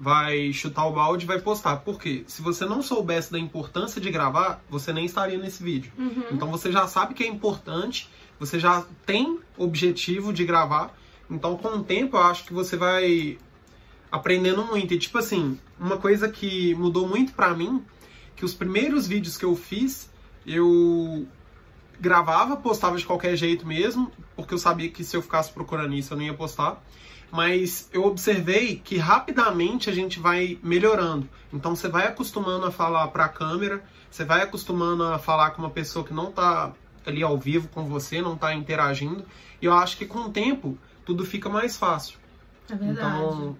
vai 0.00 0.50
chutar 0.50 0.86
o 0.86 0.92
balde 0.92 1.26
e 1.26 1.28
vai 1.28 1.38
postar. 1.38 1.76
Por 1.76 2.00
quê? 2.00 2.24
Se 2.26 2.40
você 2.40 2.64
não 2.64 2.82
soubesse 2.82 3.30
da 3.30 3.38
importância 3.38 4.00
de 4.00 4.10
gravar, 4.10 4.64
você 4.70 4.94
nem 4.94 5.04
estaria 5.04 5.36
nesse 5.36 5.62
vídeo. 5.62 5.92
Uhum. 5.98 6.24
Então 6.32 6.50
você 6.50 6.72
já 6.72 6.88
sabe 6.88 7.12
que 7.12 7.22
é 7.22 7.26
importante, 7.26 8.08
você 8.38 8.58
já 8.58 8.82
tem 9.04 9.38
objetivo 9.58 10.32
de 10.32 10.42
gravar. 10.46 10.96
Então 11.30 11.54
com 11.58 11.68
o 11.68 11.84
tempo 11.84 12.16
eu 12.16 12.22
acho 12.22 12.44
que 12.44 12.52
você 12.54 12.78
vai 12.78 13.36
aprendendo 14.10 14.64
muito. 14.64 14.94
E 14.94 14.98
tipo 14.98 15.18
assim, 15.18 15.58
uma 15.78 15.98
coisa 15.98 16.30
que 16.30 16.74
mudou 16.76 17.06
muito 17.06 17.34
pra 17.34 17.54
mim, 17.54 17.84
que 18.34 18.44
os 18.44 18.54
primeiros 18.54 19.06
vídeos 19.06 19.36
que 19.36 19.44
eu 19.44 19.54
fiz, 19.54 20.10
eu 20.46 21.28
gravava, 22.00 22.56
postava 22.56 22.96
de 22.96 23.04
qualquer 23.04 23.36
jeito 23.36 23.66
mesmo, 23.66 24.10
porque 24.34 24.54
eu 24.54 24.58
sabia 24.58 24.88
que 24.88 25.04
se 25.04 25.14
eu 25.14 25.20
ficasse 25.20 25.52
procurando 25.52 25.92
isso 25.92 26.14
eu 26.14 26.16
não 26.16 26.24
ia 26.24 26.32
postar. 26.32 26.82
Mas 27.30 27.88
eu 27.92 28.04
observei 28.04 28.76
que 28.76 28.96
rapidamente 28.98 29.88
a 29.88 29.92
gente 29.92 30.18
vai 30.18 30.58
melhorando. 30.62 31.28
Então 31.52 31.76
você 31.76 31.88
vai 31.88 32.06
acostumando 32.06 32.66
a 32.66 32.70
falar 32.70 33.06
para 33.08 33.24
a 33.26 33.28
câmera, 33.28 33.82
você 34.10 34.24
vai 34.24 34.42
acostumando 34.42 35.04
a 35.04 35.18
falar 35.18 35.50
com 35.50 35.62
uma 35.62 35.70
pessoa 35.70 36.04
que 36.04 36.12
não 36.12 36.32
tá 36.32 36.72
ali 37.06 37.22
ao 37.22 37.38
vivo 37.38 37.68
com 37.68 37.84
você, 37.84 38.20
não 38.20 38.36
tá 38.36 38.54
interagindo. 38.54 39.24
E 39.62 39.66
eu 39.66 39.72
acho 39.72 39.96
que 39.96 40.06
com 40.06 40.20
o 40.20 40.30
tempo 40.30 40.76
tudo 41.04 41.24
fica 41.24 41.48
mais 41.48 41.76
fácil. 41.76 42.18
É 42.68 42.74
verdade. 42.74 43.16
Então 43.16 43.56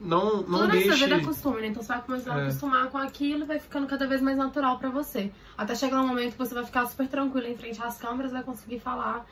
não 0.00 0.42
não 0.42 0.42
Tudo 0.42 0.66
nessa 0.66 0.88
deixe 0.88 1.04
vida 1.04 1.16
é 1.16 1.20
costume, 1.24 1.60
né? 1.62 1.68
Então 1.68 1.82
você 1.82 1.88
vai 1.88 2.02
começar 2.02 2.34
a 2.34 2.40
É. 2.40 2.42
acostumar 2.42 2.88
com 2.88 2.98
aquilo 2.98 3.44
e 3.44 3.46
vai 3.46 3.58
ficando 3.58 3.86
cada 3.86 4.06
vez 4.06 4.20
mais 4.20 4.36
natural 4.36 4.78
pra 4.78 4.90
você. 4.90 5.30
Até 5.56 5.74
chegar 5.74 6.00
um 6.02 6.06
momento 6.06 6.32
que 6.32 6.38
você 6.38 6.52
vai 6.54 6.64
ficar 6.64 6.84
super 6.86 7.08
tranquilo 7.08 7.46
em 7.46 7.56
frente 7.56 7.82
às 7.82 7.96
câmeras, 7.96 8.32
vai 8.32 8.42
conseguir 8.42 8.80
falar 8.80 9.24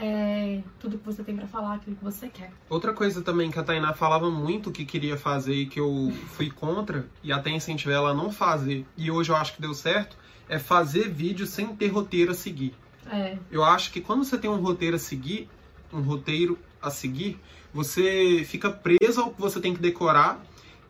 é, 0.00 0.62
tudo 0.78 0.98
que 0.98 1.04
você 1.04 1.22
tem 1.22 1.36
pra 1.36 1.46
falar, 1.46 1.74
aquilo 1.74 1.96
que 1.96 2.04
você 2.04 2.28
quer. 2.28 2.52
Outra 2.70 2.92
coisa 2.92 3.20
também 3.20 3.50
que 3.50 3.58
a 3.58 3.62
Tainá 3.62 3.92
falava 3.92 4.30
muito 4.30 4.70
que 4.70 4.84
queria 4.84 5.16
fazer 5.16 5.54
e 5.54 5.66
que 5.66 5.80
eu 5.80 6.12
fui 6.28 6.50
contra 6.50 7.06
e 7.22 7.32
até 7.32 7.50
incentivei 7.50 7.96
ela 7.96 8.10
a 8.10 8.14
não 8.14 8.30
fazer, 8.30 8.86
e 8.96 9.10
hoje 9.10 9.30
eu 9.30 9.36
acho 9.36 9.54
que 9.54 9.60
deu 9.60 9.74
certo, 9.74 10.16
é 10.48 10.58
fazer 10.58 11.08
vídeo 11.10 11.46
sem 11.46 11.66
ter 11.76 11.88
roteiro 11.88 12.30
a 12.30 12.34
seguir. 12.34 12.74
É, 13.10 13.36
Eu 13.50 13.64
acho 13.64 13.90
que 13.90 14.00
quando 14.00 14.24
você 14.24 14.36
tem 14.38 14.50
um 14.50 14.60
roteiro 14.60 14.96
a 14.96 14.98
seguir, 14.98 15.48
um 15.92 16.00
roteiro 16.00 16.58
a 16.80 16.90
seguir, 16.90 17.38
você 17.72 18.44
fica 18.46 18.70
preso 18.70 19.20
ao 19.20 19.30
que 19.30 19.40
você 19.40 19.60
tem 19.60 19.74
que 19.74 19.80
decorar 19.80 20.40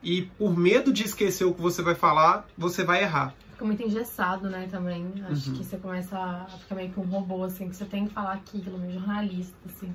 e 0.02 0.22
por 0.22 0.56
medo 0.56 0.92
de 0.92 1.04
esquecer 1.04 1.44
o 1.44 1.54
que 1.54 1.60
você 1.60 1.82
vai 1.82 1.94
falar, 1.94 2.46
você 2.56 2.84
vai 2.84 3.02
errar. 3.02 3.34
Fica 3.58 3.64
muito 3.64 3.82
engessado, 3.82 4.48
né, 4.48 4.68
também. 4.70 5.12
Acho 5.28 5.50
Uhum. 5.50 5.56
que 5.56 5.64
você 5.64 5.76
começa 5.76 6.16
a 6.16 6.44
ficar 6.46 6.76
meio 6.76 6.90
que 6.90 7.00
um 7.00 7.04
robô, 7.04 7.42
assim, 7.42 7.68
que 7.68 7.74
você 7.74 7.84
tem 7.84 8.06
que 8.06 8.14
falar 8.14 8.34
aquilo, 8.34 8.78
meio 8.78 8.92
jornalista, 8.92 9.56
assim, 9.66 9.92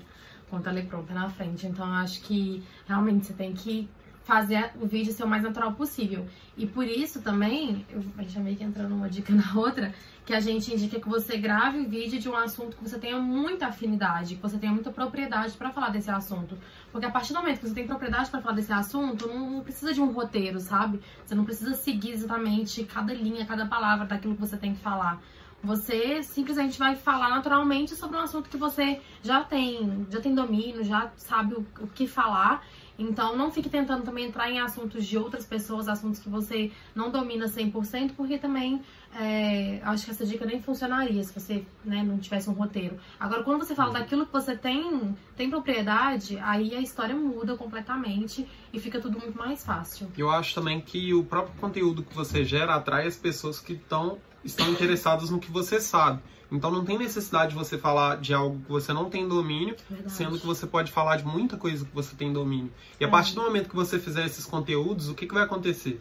com 0.49 0.57
o 0.57 0.59
teleprompter 0.59 1.15
na 1.15 1.29
frente. 1.29 1.65
Então, 1.65 1.85
acho 1.93 2.21
que 2.23 2.61
realmente 2.85 3.25
você 3.27 3.33
tem 3.33 3.53
que 3.53 3.89
fazer 4.25 4.71
o 4.79 4.85
vídeo 4.85 5.11
ser 5.13 5.23
o 5.23 5.27
mais 5.27 5.43
natural 5.43 5.73
possível. 5.73 6.25
E 6.57 6.65
por 6.65 6.85
isso 6.85 7.21
também, 7.21 7.85
eu, 7.89 8.01
a 8.17 8.21
gente 8.21 8.33
já 8.33 8.39
meio 8.41 8.55
que 8.55 8.63
entrando 8.63 8.93
uma 8.95 9.09
dica 9.09 9.31
na 9.35 9.53
outra, 9.55 9.93
que 10.25 10.33
a 10.33 10.39
gente 10.39 10.73
indica 10.73 10.99
que 10.99 11.09
você 11.09 11.37
grave 11.37 11.79
o 11.79 11.89
vídeo 11.89 12.19
de 12.19 12.29
um 12.29 12.35
assunto 12.35 12.75
que 12.77 12.83
você 12.83 12.97
tenha 12.97 13.19
muita 13.19 13.67
afinidade, 13.67 14.35
que 14.35 14.41
você 14.41 14.57
tenha 14.57 14.71
muita 14.71 14.91
propriedade 14.91 15.53
pra 15.57 15.71
falar 15.71 15.89
desse 15.89 16.09
assunto. 16.09 16.57
Porque 16.93 17.07
a 17.07 17.09
partir 17.09 17.33
do 17.33 17.39
momento 17.39 17.59
que 17.59 17.67
você 17.67 17.73
tem 17.73 17.87
propriedade 17.87 18.29
pra 18.29 18.39
falar 18.39 18.53
desse 18.53 18.71
assunto, 18.71 19.27
não, 19.27 19.49
não 19.49 19.61
precisa 19.61 19.91
de 19.91 19.99
um 19.99 20.11
roteiro, 20.11 20.59
sabe? 20.59 21.01
Você 21.25 21.33
não 21.33 21.43
precisa 21.43 21.73
seguir 21.73 22.11
exatamente 22.11 22.83
cada 22.83 23.11
linha, 23.11 23.47
cada 23.47 23.65
palavra 23.65 24.05
daquilo 24.05 24.35
que 24.35 24.41
você 24.41 24.55
tem 24.55 24.75
que 24.75 24.79
falar. 24.79 25.19
Você 25.63 26.21
simplesmente 26.21 26.77
vai 26.77 26.95
falar 26.95 27.29
naturalmente 27.29 27.95
sobre 27.95 28.15
um 28.17 28.19
assunto 28.19 28.47
que 28.47 28.57
você 28.57 29.01
já 29.23 29.43
tem, 29.43 30.05
já 30.11 30.21
tem 30.21 30.35
domínio, 30.35 30.83
já 30.83 31.11
sabe 31.17 31.55
o, 31.55 31.65
o 31.79 31.87
que 31.87 32.05
falar. 32.05 32.63
Então 32.97 33.35
não 33.35 33.51
fique 33.51 33.69
tentando 33.69 34.03
também 34.03 34.25
entrar 34.25 34.49
em 34.49 34.59
assuntos 34.59 35.05
de 35.05 35.17
outras 35.17 35.45
pessoas, 35.45 35.87
assuntos 35.87 36.19
que 36.19 36.29
você 36.29 36.71
não 36.95 37.09
domina 37.09 37.45
100%, 37.45 38.11
porque 38.15 38.37
também 38.37 38.81
é, 39.15 39.79
acho 39.83 40.05
que 40.05 40.11
essa 40.11 40.25
dica 40.25 40.45
nem 40.45 40.61
funcionaria 40.61 41.23
se 41.23 41.37
você 41.37 41.65
né, 41.83 42.03
não 42.03 42.17
tivesse 42.17 42.49
um 42.49 42.53
roteiro. 42.53 42.97
Agora, 43.19 43.43
quando 43.43 43.63
você 43.63 43.75
fala 43.75 43.93
daquilo 43.93 44.25
que 44.25 44.33
você 44.33 44.55
tem, 44.55 45.15
tem 45.35 45.49
propriedade, 45.49 46.37
aí 46.39 46.75
a 46.75 46.81
história 46.81 47.15
muda 47.15 47.55
completamente 47.55 48.47
e 48.71 48.79
fica 48.79 48.99
tudo 48.99 49.19
muito 49.19 49.37
mais 49.37 49.63
fácil. 49.63 50.11
Eu 50.17 50.29
acho 50.31 50.55
também 50.55 50.81
que 50.81 51.13
o 51.13 51.23
próprio 51.23 51.55
conteúdo 51.59 52.03
que 52.03 52.13
você 52.15 52.43
gera 52.43 52.75
atrai 52.75 53.07
as 53.07 53.15
pessoas 53.15 53.59
que 53.59 53.75
tão, 53.75 54.17
estão 54.43 54.69
interessadas 54.69 55.29
no 55.29 55.39
que 55.39 55.51
você 55.51 55.79
sabe. 55.79 56.21
Então 56.51 56.69
não 56.69 56.85
tem 56.85 56.97
necessidade 56.99 57.51
de 57.51 57.55
você 57.57 57.77
falar 57.77 58.17
de 58.17 58.33
algo 58.33 58.59
que 58.63 58.69
você 58.71 58.93
não 58.93 59.09
tem 59.09 59.27
domínio, 59.27 59.75
Verdade. 59.89 60.11
sendo 60.13 60.39
que 60.39 60.45
você 60.45 60.67
pode 60.67 60.91
falar 60.91 61.15
de 61.17 61.25
muita 61.25 61.57
coisa 61.57 61.83
que 61.83 61.93
você 61.95 62.15
tem 62.15 62.31
domínio. 62.31 62.71
E 62.99 63.03
a 63.03 63.07
É. 63.07 63.09
partir 63.11 63.33
do 63.33 63.41
momento 63.41 63.69
que 63.69 63.75
você 63.75 63.97
fizer 63.97 64.25
esses 64.25 64.45
conteúdos, 64.45 65.09
o 65.09 65.15
que, 65.15 65.25
que 65.25 65.33
vai 65.33 65.43
acontecer? 65.43 65.99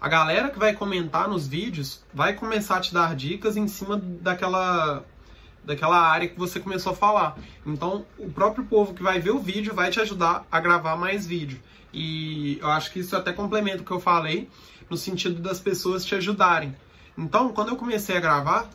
A 0.00 0.08
galera 0.08 0.50
que 0.50 0.58
vai 0.58 0.74
comentar 0.74 1.26
nos 1.26 1.46
vídeos 1.48 2.02
vai 2.12 2.34
começar 2.34 2.76
a 2.76 2.80
te 2.80 2.92
dar 2.92 3.14
dicas 3.16 3.56
em 3.56 3.66
cima 3.66 3.96
daquela 3.96 5.04
daquela 5.64 5.98
área 5.98 6.28
que 6.28 6.38
você 6.38 6.60
começou 6.60 6.92
a 6.92 6.94
falar. 6.94 7.38
Então, 7.64 8.04
o 8.18 8.30
próprio 8.30 8.66
povo 8.66 8.92
que 8.92 9.02
vai 9.02 9.18
ver 9.18 9.30
o 9.30 9.38
vídeo 9.38 9.74
vai 9.74 9.90
te 9.90 9.98
ajudar 9.98 10.46
a 10.52 10.60
gravar 10.60 10.94
mais 10.96 11.26
vídeo. 11.26 11.58
E 11.90 12.58
eu 12.60 12.68
acho 12.68 12.92
que 12.92 12.98
isso 12.98 13.16
até 13.16 13.32
complementa 13.32 13.80
o 13.80 13.84
que 13.86 13.90
eu 13.90 13.98
falei, 13.98 14.50
no 14.90 14.96
sentido 14.98 15.40
das 15.40 15.60
pessoas 15.60 16.04
te 16.04 16.14
ajudarem. 16.14 16.76
Então, 17.16 17.52
quando 17.52 17.68
eu 17.68 17.76
comecei 17.76 18.16
a 18.16 18.20
gravar, 18.20 18.68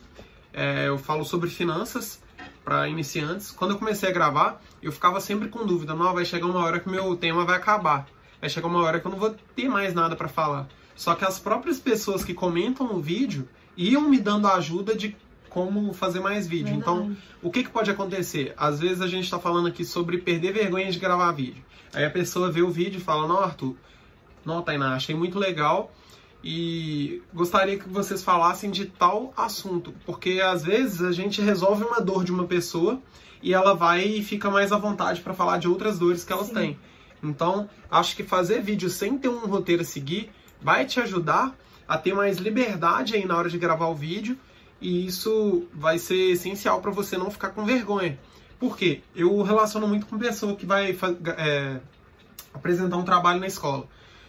é, 0.54 0.88
eu 0.88 0.98
falo 0.98 1.26
sobre 1.26 1.50
finanças 1.50 2.22
para 2.64 2.88
iniciantes. 2.88 3.52
Quando 3.52 3.72
eu 3.72 3.78
comecei 3.78 4.10
a 4.10 4.12
gravar, 4.12 4.62
eu 4.82 4.92
ficava 4.92 5.20
sempre 5.20 5.50
com 5.50 5.66
dúvida: 5.66 5.94
não, 5.94 6.14
vai 6.14 6.26
chegar 6.26 6.46
uma 6.46 6.64
hora 6.64 6.80
que 6.80 6.90
meu 6.90 7.16
tema 7.16 7.46
vai 7.46 7.58
acabar. 7.58 8.08
Vai 8.40 8.50
chegar 8.50 8.68
uma 8.68 8.82
hora 8.82 9.00
que 9.00 9.06
eu 9.06 9.12
não 9.12 9.20
vou 9.20 9.36
ter 9.56 9.68
mais 9.68 9.94
nada 9.94 10.16
para 10.16 10.28
falar. 10.28 10.68
Só 10.96 11.16
que 11.16 11.26
as 11.26 11.40
próprias 11.40 11.80
pessoas 11.80 12.24
que 12.24 12.34
comentam 12.34 12.88
no 12.88 13.02
vídeo 13.02 13.48
iam 13.76 14.10
me 14.10 14.20
dando 14.20 14.48
ajuda 14.48 14.96
de 14.96 15.16
como 15.50 15.94
fazer 15.94 16.20
mais 16.20 16.48
vídeo. 16.48 16.74
Então, 16.74 17.08
Verdade. 17.08 17.20
o 17.42 17.52
que, 17.52 17.64
que 17.64 17.70
pode 17.70 17.90
acontecer? 17.90 18.54
Às 18.56 18.80
vezes 18.80 19.02
a 19.02 19.08
gente 19.08 19.24
está 19.24 19.40
falando 19.40 19.68
aqui 19.68 19.84
sobre 19.84 20.20
perder 20.20 20.54
vergonha 20.54 20.92
de 20.92 21.00
gravar 21.00 21.32
vídeo. 21.32 21.64
Aí 21.94 22.06
a 22.06 22.10
pessoa 22.10 22.52
vê 22.52 22.62
o 22.62 22.70
vídeo 22.70 23.00
e 23.00 23.02
fala: 23.02 23.28
Não, 23.28 23.40
Arthur, 23.40 23.76
não, 24.46 24.62
Tainá, 24.62 24.96
achei 24.96 25.16
muito 25.16 25.40
legal 25.40 25.92
e 26.44 27.22
gostaria 27.34 27.78
que 27.78 27.90
vocês 27.90 28.24
falassem 28.24 28.72
de 28.72 28.86
tal 28.86 29.34
assunto. 29.36 29.94
Porque 30.06 30.42
às 30.42 30.64
vezes 30.64 31.02
a 31.02 31.12
gente 31.12 31.42
resolve 31.42 31.84
uma 31.84 32.00
dor 32.00 32.24
de 32.24 32.32
uma 32.32 32.46
pessoa 32.46 33.02
e 33.42 33.54
ela 33.54 33.74
vai 33.74 34.06
e 34.06 34.24
fica 34.24 34.50
mais 34.50 34.72
à 34.72 34.78
vontade 34.78 35.22
para 35.22 35.34
falar 35.34 35.58
de 35.58 35.68
outras 35.68 36.00
dores 36.00 36.24
que 36.24 36.32
elas 36.32 36.48
Sim. 36.48 36.54
têm. 36.54 36.80
Então, 37.22 37.70
acho 37.92 38.16
que 38.16 38.24
fazer 38.24 38.62
vídeo 38.62 38.90
sem 38.90 39.18
ter 39.18 39.28
um 39.28 39.46
roteiro 39.46 39.82
a 39.82 39.86
seguir 39.86 40.32
vai 40.62 40.86
te 40.86 41.00
ajudar 41.00 41.56
a 41.88 41.98
ter 41.98 42.14
mais 42.14 42.38
liberdade 42.38 43.16
aí 43.16 43.26
na 43.26 43.36
hora 43.36 43.50
de 43.50 43.58
gravar 43.58 43.88
o 43.88 43.96
vídeo 43.96 44.38
e 44.80 45.06
isso 45.06 45.68
vai 45.74 45.98
ser 45.98 46.32
essencial 46.32 46.82
para 46.82 46.92
você 46.92 47.18
não 47.18 47.30
ficar 47.30 47.50
com 47.50 47.66
vergonha. 47.66 48.18
Por 48.60 48.78
quê? 48.78 49.02
Eu 49.16 49.42
relaciono 49.42 49.88
muito 49.88 50.06
com 50.06 50.18
pessoa 50.18 50.56
que 50.56 50.66
vai 50.66 50.98
é, 51.38 51.80
apresentar 52.54 52.98
um 52.98 53.04
trabalho 53.04 53.40
na 53.40 53.48
escola. 53.48 53.88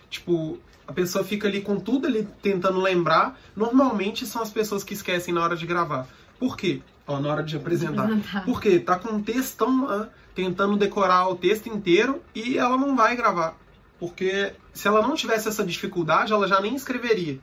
Tipo, 0.08 0.58
a 0.86 0.92
pessoa 0.92 1.24
fica 1.24 1.46
ali 1.46 1.60
com 1.60 1.78
tudo 1.78 2.06
ali 2.06 2.26
tentando 2.42 2.80
lembrar. 2.80 3.38
Normalmente 3.54 4.26
são 4.26 4.42
as 4.42 4.50
pessoas 4.50 4.82
que 4.82 4.94
esquecem 4.94 5.32
na 5.32 5.42
hora 5.42 5.56
de 5.56 5.66
gravar. 5.66 6.06
Por 6.38 6.56
quê? 6.56 6.82
Ó, 7.06 7.20
na 7.20 7.30
hora 7.30 7.42
de 7.42 7.56
apresentar. 7.56 8.04
Apresentar. 8.04 8.44
Porque 8.44 8.78
tá 8.78 8.98
com 8.98 9.14
um 9.14 9.22
textão 9.22 9.86
lá, 9.86 10.08
tentando 10.34 10.76
decorar 10.76 11.28
o 11.28 11.36
texto 11.36 11.68
inteiro 11.68 12.22
e 12.34 12.58
ela 12.58 12.76
não 12.76 12.96
vai 12.96 13.16
gravar. 13.16 13.56
Porque 13.98 14.52
se 14.72 14.88
ela 14.88 15.02
não 15.02 15.14
tivesse 15.14 15.48
essa 15.48 15.64
dificuldade, 15.64 16.32
ela 16.32 16.48
já 16.48 16.60
nem 16.60 16.74
escreveria. 16.74 17.38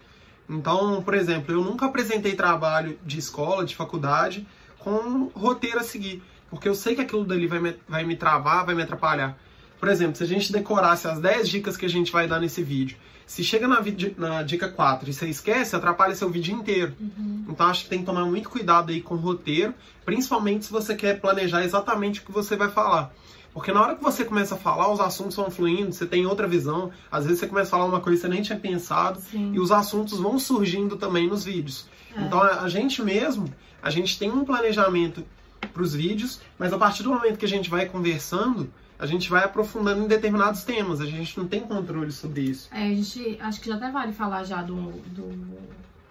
Então, 0.50 1.02
por 1.04 1.14
exemplo, 1.14 1.54
eu 1.54 1.64
nunca 1.64 1.86
apresentei 1.86 2.34
trabalho 2.34 2.98
de 3.06 3.20
escola, 3.20 3.66
de 3.66 3.76
faculdade, 3.76 4.48
com 4.80 4.92
um 4.92 5.26
roteiro 5.28 5.80
a 5.80 5.84
seguir. 5.84 6.24
Porque 6.50 6.68
eu 6.68 6.76
sei 6.76 6.96
que 6.96 7.02
aquilo 7.02 7.26
dali 7.26 7.46
vai 7.46 7.60
me, 7.60 7.76
vai 7.88 8.04
me 8.04 8.16
travar, 8.16 8.66
vai 8.66 8.74
me 8.74 8.82
atrapalhar. 8.82 9.38
Por 9.80 9.90
exemplo, 9.90 10.16
se 10.16 10.24
a 10.24 10.28
gente 10.28 10.52
decorasse 10.52 11.08
as 11.08 11.20
10 11.20 11.50
dicas 11.50 11.78
que 11.78 11.86
a 11.86 11.90
gente 11.90 12.12
vai 12.12 12.28
dar 12.28 12.40
nesse 12.40 12.64
vídeo, 12.64 12.98
se 13.28 13.44
chega 13.44 13.68
na, 13.68 13.84
na 14.18 14.42
dica 14.42 14.70
4 14.70 15.10
e 15.10 15.14
você 15.14 15.28
esquece, 15.28 15.76
atrapalha 15.76 16.16
seu 16.16 16.30
vídeo 16.30 16.56
inteiro. 16.56 16.96
Uhum. 16.98 17.46
Então 17.50 17.68
acho 17.68 17.84
que 17.84 17.90
tem 17.90 18.00
que 18.00 18.06
tomar 18.06 18.26
muito 18.26 18.50
cuidado 18.50 18.90
aí 18.90 19.02
com 19.02 19.16
o 19.16 19.18
roteiro, 19.18 19.74
principalmente 20.06 20.66
se 20.66 20.72
você 20.72 20.96
quer 20.96 21.20
planejar 21.20 21.64
exatamente 21.64 22.22
o 22.22 22.24
que 22.24 22.32
você 22.32 22.56
vai 22.56 22.72
falar. 22.72 23.14
Porque 23.54 23.72
na 23.72 23.82
hora 23.82 23.96
que 23.96 24.04
você 24.04 24.24
começa 24.24 24.56
a 24.56 24.58
falar, 24.58 24.90
os 24.92 25.02
assuntos 25.02 25.36
vão 25.36 25.52
fluindo, 25.52 25.92
você 25.92 26.06
tem 26.06 26.26
outra 26.26 26.48
visão, 26.48 26.90
às 27.12 27.26
vezes 27.26 27.40
você 27.40 27.48
começa 27.48 27.68
a 27.68 27.72
falar 27.72 27.86
uma 27.86 28.00
coisa 28.00 28.22
que 28.22 28.28
você 28.28 28.34
nem 28.34 28.42
tinha 28.42 28.58
pensado, 28.58 29.20
Sim. 29.20 29.52
e 29.54 29.60
os 29.60 29.72
assuntos 29.74 30.20
vão 30.20 30.40
surgindo 30.40 30.96
também 30.96 31.28
nos 31.28 31.44
vídeos. 31.44 31.86
É. 32.16 32.22
Então 32.22 32.42
a 32.42 32.70
gente 32.70 33.02
mesmo, 33.04 33.54
a 33.82 33.90
gente 33.90 34.18
tem 34.18 34.32
um 34.32 34.46
planejamento 34.46 35.26
para 35.74 35.82
os 35.84 35.94
vídeos, 35.94 36.40
mas 36.58 36.72
a 36.72 36.78
partir 36.78 37.04
do 37.04 37.10
momento 37.10 37.38
que 37.38 37.46
a 37.46 37.50
gente 37.50 37.70
vai 37.70 37.88
conversando, 37.88 38.72
a 39.00 39.06
gente 39.06 39.30
vai 39.30 39.44
aprofundando 39.44 40.04
em 40.04 40.08
determinados 40.08 40.64
temas, 40.64 41.00
a 41.00 41.06
gente 41.06 41.38
não 41.38 41.48
tem 41.48 41.62
controle 41.62 42.12
sobre 42.12 42.42
isso. 42.42 42.70
É, 42.72 42.84
a 42.84 42.96
gente, 42.96 43.38
acho 43.40 43.62
que 43.62 43.70
já 43.70 43.76
até 43.76 43.92
vale 43.92 44.12
falar 44.12 44.44
já 44.44 44.62
do, 44.62 44.92
do 45.08 45.58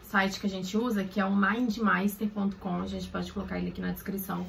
site 0.03 0.39
que 0.39 0.47
a 0.47 0.51
gente 0.51 0.77
usa, 0.77 1.05
que 1.05 1.21
é 1.21 1.25
o 1.25 1.35
mindmeister.com, 1.35 2.83
a 2.83 2.87
gente 2.87 3.09
pode 3.09 3.33
colocar 3.33 3.59
ele 3.59 3.69
aqui 3.69 3.81
na 3.81 3.91
descrição, 3.91 4.47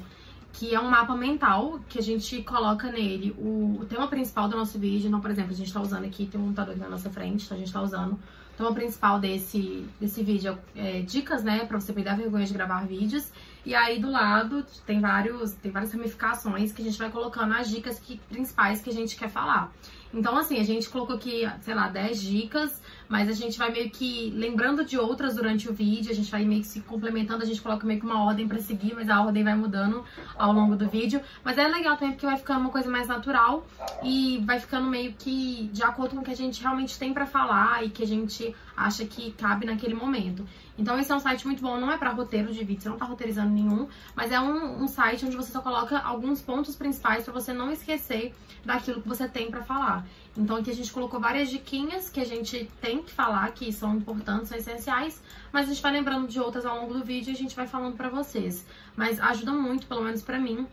que 0.52 0.74
é 0.74 0.80
um 0.80 0.88
mapa 0.88 1.16
mental 1.16 1.80
que 1.88 1.98
a 1.98 2.02
gente 2.02 2.42
coloca 2.42 2.90
nele 2.90 3.34
o, 3.38 3.78
o 3.80 3.86
tema 3.86 4.06
principal 4.08 4.48
do 4.48 4.56
nosso 4.56 4.78
vídeo. 4.78 5.08
Então, 5.08 5.20
por 5.20 5.30
exemplo, 5.30 5.52
a 5.52 5.54
gente 5.54 5.72
tá 5.72 5.80
usando 5.80 6.04
aqui, 6.04 6.26
tem 6.26 6.40
um 6.40 6.44
computador 6.44 6.72
aqui 6.72 6.80
na 6.80 6.88
nossa 6.88 7.10
frente, 7.10 7.44
então 7.44 7.56
a 7.56 7.60
gente 7.60 7.72
tá 7.72 7.82
usando. 7.82 8.12
O 8.12 8.56
tema 8.56 8.72
principal 8.72 9.20
desse, 9.20 9.86
desse 10.00 10.22
vídeo 10.22 10.58
é, 10.74 10.98
é 10.98 11.02
dicas, 11.02 11.44
né, 11.44 11.64
pra 11.64 11.78
você 11.78 11.92
perder 11.92 12.10
a 12.10 12.14
vergonha 12.14 12.44
de 12.44 12.52
gravar 12.52 12.86
vídeos. 12.86 13.30
E 13.64 13.74
aí 13.74 13.98
do 13.98 14.10
lado 14.10 14.64
tem 14.86 15.00
vários, 15.00 15.52
tem 15.54 15.70
várias 15.70 15.92
ramificações 15.92 16.72
que 16.72 16.82
a 16.82 16.84
gente 16.84 16.98
vai 16.98 17.10
colocando 17.10 17.54
as 17.54 17.68
dicas 17.68 17.98
que, 17.98 18.18
principais 18.28 18.80
que 18.80 18.90
a 18.90 18.92
gente 18.92 19.16
quer 19.16 19.28
falar. 19.28 19.72
Então, 20.12 20.38
assim, 20.38 20.58
a 20.58 20.64
gente 20.64 20.88
colocou 20.88 21.16
aqui, 21.16 21.42
sei 21.60 21.74
lá, 21.74 21.88
10 21.88 22.22
dicas, 22.22 22.82
mas 23.08 23.28
a 23.28 23.32
gente 23.32 23.58
vai 23.58 23.70
meio 23.70 23.90
que 23.90 24.30
lembrando 24.30 24.84
de 24.84 24.98
outras 24.98 25.34
durante 25.34 25.68
o 25.68 25.74
vídeo, 25.74 26.10
a 26.10 26.14
gente 26.14 26.30
vai 26.30 26.44
meio 26.46 26.62
que 26.62 26.66
se 26.66 26.80
complementando, 26.80 27.42
a 27.42 27.46
gente 27.46 27.60
coloca 27.60 27.86
meio 27.86 28.00
que 28.00 28.06
uma 28.06 28.24
ordem 28.24 28.48
pra 28.48 28.58
seguir, 28.58 28.94
mas 28.94 29.10
a 29.10 29.20
ordem 29.20 29.44
vai 29.44 29.54
mudando 29.54 30.02
ao 30.38 30.52
longo 30.52 30.76
do 30.76 30.88
vídeo. 30.88 31.20
Mas 31.44 31.58
é 31.58 31.68
legal 31.68 31.96
também 31.96 32.12
porque 32.12 32.26
vai 32.26 32.38
ficando 32.38 32.60
uma 32.60 32.70
coisa 32.70 32.90
mais 32.90 33.06
natural 33.06 33.66
e 34.02 34.42
vai 34.46 34.58
ficando 34.58 34.88
meio 34.88 35.12
que 35.12 35.68
de 35.72 35.82
acordo 35.82 36.14
com 36.14 36.22
o 36.22 36.24
que 36.24 36.30
a 36.30 36.36
gente 36.36 36.62
realmente 36.62 36.98
tem 36.98 37.12
pra 37.12 37.26
falar 37.26 37.84
e 37.84 37.90
que 37.90 38.02
a 38.02 38.06
gente 38.06 38.54
acha 38.74 39.04
que 39.04 39.32
cabe 39.32 39.66
naquele 39.66 39.94
momento. 39.94 40.46
Então 40.78 40.96
esse 40.96 41.10
é 41.10 41.14
um 41.14 41.18
site 41.18 41.44
muito 41.44 41.60
bom, 41.60 41.76
não 41.76 41.90
é 41.90 41.98
pra 41.98 42.10
roteiro 42.10 42.52
de 42.52 42.62
vídeo, 42.62 42.82
você 42.82 42.88
não 42.88 42.96
tá 42.96 43.04
roteirizando 43.04 43.50
nenhum, 43.50 43.88
mas 44.14 44.30
é 44.30 44.38
um, 44.38 44.84
um 44.84 44.86
site 44.86 45.26
onde 45.26 45.36
você 45.36 45.50
só 45.50 45.60
coloca 45.60 45.98
alguns 45.98 46.40
pontos 46.40 46.76
principais 46.76 47.24
pra 47.24 47.32
você 47.32 47.52
não 47.52 47.72
esquecer 47.72 48.32
daquilo 48.64 49.02
que 49.02 49.08
você 49.08 49.28
tem 49.28 49.50
pra 49.50 49.62
falar. 49.62 50.06
Então 50.36 50.56
aqui 50.56 50.70
a 50.70 50.74
gente 50.74 50.92
colocou 50.92 51.18
várias 51.18 51.50
diquinhas 51.50 52.08
que 52.08 52.20
a 52.20 52.24
gente 52.24 52.70
tem 52.80 53.02
que 53.02 53.10
falar, 53.10 53.50
que 53.50 53.72
são 53.72 53.96
importantes, 53.96 54.50
são 54.50 54.56
essenciais, 54.56 55.20
mas 55.52 55.66
a 55.66 55.72
gente 55.72 55.82
vai 55.82 55.90
lembrando 55.90 56.28
de 56.28 56.38
outras 56.38 56.64
ao 56.64 56.80
longo 56.80 56.94
do 56.94 57.04
vídeo 57.04 57.32
e 57.32 57.34
a 57.34 57.36
gente 57.36 57.56
vai 57.56 57.66
falando 57.66 57.96
pra 57.96 58.08
vocês. 58.08 58.64
Mas 58.94 59.18
ajuda 59.18 59.52
muito, 59.52 59.88
pelo 59.88 60.02
menos 60.02 60.22
pra 60.22 60.38
mim, 60.38 60.64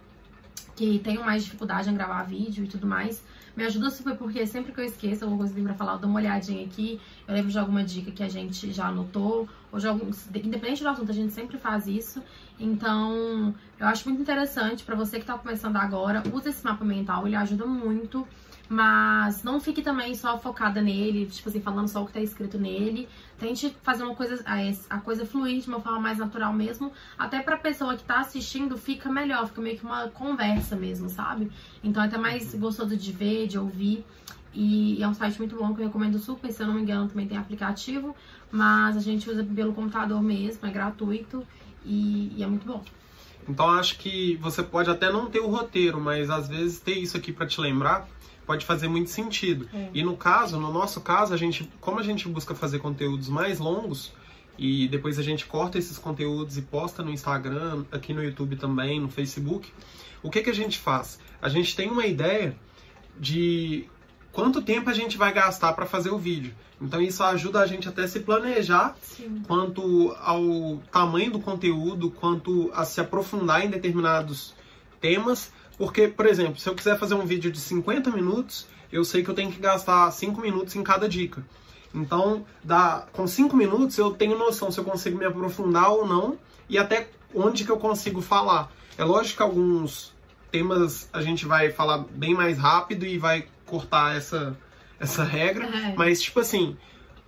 que 0.76 1.00
tenho 1.00 1.26
mais 1.26 1.44
dificuldade 1.44 1.90
em 1.90 1.96
gravar 1.96 2.22
vídeo 2.24 2.66
e 2.66 2.68
tudo 2.68 2.86
mais. 2.86 3.24
Me 3.56 3.64
ajuda 3.64 3.90
super 3.90 4.18
porque 4.18 4.46
sempre 4.46 4.74
que 4.74 4.80
eu 4.82 4.84
esqueço 4.84 5.24
alguma 5.24 5.40
coisa 5.40 5.62
pra 5.62 5.74
falar, 5.74 5.94
eu 5.94 6.00
dou 6.00 6.10
uma 6.10 6.20
olhadinha 6.20 6.66
aqui, 6.66 7.00
eu 7.26 7.34
lembro 7.34 7.50
de 7.50 7.58
alguma 7.58 7.84
dica 7.84 8.12
que 8.12 8.22
a 8.22 8.28
gente 8.28 8.72
já 8.72 8.88
anotou, 8.88 9.48
ou 9.72 9.80
de 9.80 9.88
independente 10.40 10.84
do 10.84 10.90
assunto, 10.90 11.10
a 11.10 11.14
gente 11.14 11.32
sempre 11.32 11.58
faz 11.58 11.88
isso. 11.88 12.22
Então, 12.60 13.54
eu 13.80 13.88
acho 13.88 14.08
muito 14.08 14.22
interessante 14.22 14.84
pra 14.84 14.96
você 14.96 15.20
que 15.20 15.26
tá 15.26 15.38
começando 15.38 15.76
agora, 15.76 16.24
usa 16.34 16.50
esse 16.50 16.64
mapa 16.64 16.86
mental, 16.86 17.28
ele 17.28 17.36
ajuda 17.36 17.66
muito. 17.66 18.28
Mas 18.68 19.44
não 19.44 19.60
fique 19.60 19.84
também 19.84 20.16
só 20.16 20.40
focada 20.40 20.82
nele, 20.82 21.28
tipo 21.28 21.50
assim, 21.50 21.62
falando 21.62 21.88
só 21.88 22.02
o 22.02 22.08
que 22.08 22.14
tá 22.14 22.20
escrito 22.20 22.58
nele. 22.58 23.08
Tente 23.38 23.76
fazer 23.84 24.04
uma 24.04 24.16
coisa, 24.16 24.44
a 24.90 24.98
coisa 25.00 25.24
fluir 25.24 25.62
de 25.62 25.68
uma 25.68 25.80
forma 25.80 26.00
mais 26.00 26.18
natural 26.18 26.52
mesmo. 26.52 26.92
Até 27.16 27.42
pra 27.42 27.58
pessoa 27.58 27.96
que 27.96 28.04
tá 28.04 28.22
assistindo, 28.22 28.76
fica 28.76 29.12
melhor, 29.12 29.48
fica 29.48 29.62
meio 29.62 29.78
que 29.78 29.86
uma 29.86 30.08
conversa 30.08 30.76
mesmo, 30.76 31.10
sabe? 31.10 31.52
Então 31.84 32.02
é 32.02 32.08
até 32.08 32.18
mais 32.18 32.56
gostoso 32.56 32.98
de 32.98 33.12
ver, 33.12 33.46
de 33.48 33.60
ouvir. 33.60 34.04
E 34.52 35.04
é 35.04 35.08
um 35.08 35.14
site 35.14 35.38
muito 35.38 35.56
bom 35.56 35.76
que 35.76 35.82
eu 35.82 35.86
recomendo 35.86 36.18
super. 36.18 36.52
Se 36.52 36.64
eu 36.64 36.68
não 36.68 36.74
me 36.74 36.82
engano, 36.82 37.08
também 37.08 37.28
tem 37.28 37.38
aplicativo. 37.38 38.16
Mas 38.50 38.98
a 38.98 39.00
gente 39.00 39.30
usa 39.30 39.44
pelo 39.44 39.74
computador 39.74 40.24
mesmo, 40.24 40.66
é 40.66 40.72
gratuito 40.72 41.46
e, 41.86 42.34
e 42.36 42.44
é 42.44 42.48
muito 42.48 42.66
bom. 42.66 42.84
Então 43.48 43.70
acho 43.70 43.98
que 44.00 44.36
você 44.38 44.64
pode 44.64 44.90
até 44.90 45.12
não 45.12 45.30
ter 45.30 45.40
o 45.40 45.48
roteiro, 45.48 46.02
mas 46.02 46.30
às 46.30 46.48
vezes 46.48 46.80
ter 46.80 46.98
isso 46.98 47.16
aqui 47.16 47.32
para 47.32 47.46
te 47.46 47.62
lembrar 47.62 48.08
pode 48.46 48.66
fazer 48.66 48.88
muito 48.88 49.10
sentido. 49.10 49.68
É. 49.74 49.90
E 49.94 50.04
no 50.04 50.16
caso, 50.16 50.60
no 50.60 50.72
nosso 50.72 51.02
caso, 51.02 51.34
a 51.34 51.38
gente, 51.38 51.70
como 51.80 52.00
a 52.00 52.04
gente 52.04 52.28
busca 52.28 52.54
fazer 52.54 52.80
conteúdos 52.80 53.28
mais 53.28 53.60
longos 53.60 54.14
e 54.58 54.88
depois 54.88 55.20
a 55.20 55.24
gente 55.24 55.46
corta 55.46 55.78
esses 55.78 55.98
conteúdos 55.98 56.58
e 56.58 56.62
posta 56.62 57.04
no 57.04 57.12
Instagram, 57.12 57.84
aqui 57.92 58.14
no 58.14 58.24
YouTube 58.24 58.56
também, 58.56 59.00
no 59.00 59.10
Facebook, 59.10 59.72
o 60.24 60.30
que 60.30 60.42
que 60.42 60.50
a 60.50 60.54
gente 60.54 60.78
faz? 60.78 61.20
A 61.42 61.50
gente 61.50 61.76
tem 61.76 61.90
uma 61.90 62.06
ideia 62.06 62.56
de 63.20 63.88
quanto 64.36 64.62
tempo 64.62 64.90
a 64.90 64.94
gente 64.94 65.18
vai 65.18 65.34
gastar 65.34 65.74
para 65.74 65.86
fazer 65.86 66.12
o 66.12 66.18
vídeo. 66.18 66.54
Então 66.80 67.02
isso 67.02 67.24
ajuda 67.24 67.62
a 67.62 67.66
gente 67.66 67.88
até 67.88 68.06
se 68.06 68.20
planejar 68.20 68.96
Sim. 69.02 69.42
quanto 69.48 70.14
ao 70.22 70.78
tamanho 70.92 71.32
do 71.32 71.40
conteúdo, 71.40 72.12
quanto 72.12 72.70
a 72.76 72.84
se 72.84 73.00
aprofundar 73.00 73.66
em 73.66 73.70
determinados 73.70 74.54
temas. 75.00 75.54
Porque, 75.78 76.10
por 76.10 76.26
exemplo, 76.26 76.60
se 76.60 76.68
eu 76.70 76.76
quiser 76.76 77.00
fazer 77.00 77.16
um 77.16 77.26
vídeo 77.26 77.50
de 77.50 77.60
50 77.60 78.12
minutos, 78.12 78.68
eu 78.92 79.06
sei 79.06 79.24
que 79.24 79.30
eu 79.30 79.34
tenho 79.34 79.52
que 79.52 79.60
gastar 79.60 80.12
5 80.12 80.40
minutos 80.42 80.76
em 80.76 80.84
cada 80.84 81.08
dica. 81.08 81.44
Então, 81.94 82.46
dá, 82.62 83.08
com 83.14 83.26
cinco 83.26 83.56
minutos 83.56 83.98
eu 83.98 84.12
tenho 84.12 84.38
noção 84.38 84.70
se 84.70 84.78
eu 84.78 84.84
consigo 84.84 85.18
me 85.18 85.24
aprofundar 85.24 85.90
ou 85.90 86.06
não 86.06 86.38
e 86.68 86.78
até 86.78 87.10
onde 87.34 87.64
que 87.64 87.72
eu 87.72 87.78
consigo 87.78 88.22
falar. 88.22 88.70
É 88.98 89.06
lógico 89.06 89.38
que 89.38 89.44
alguns 89.44 90.14
temas 90.52 91.10
a 91.14 91.22
gente 91.22 91.46
vai 91.46 91.72
falar 91.72 92.00
bem 92.00 92.34
mais 92.34 92.58
rápido 92.58 93.06
e 93.06 93.18
vai 93.18 93.48
cortar 93.76 94.16
essa, 94.16 94.58
essa 95.00 95.24
regra, 95.24 95.66
É. 95.66 95.94
mas 95.98 96.22
tipo 96.22 96.40
assim, 96.40 96.78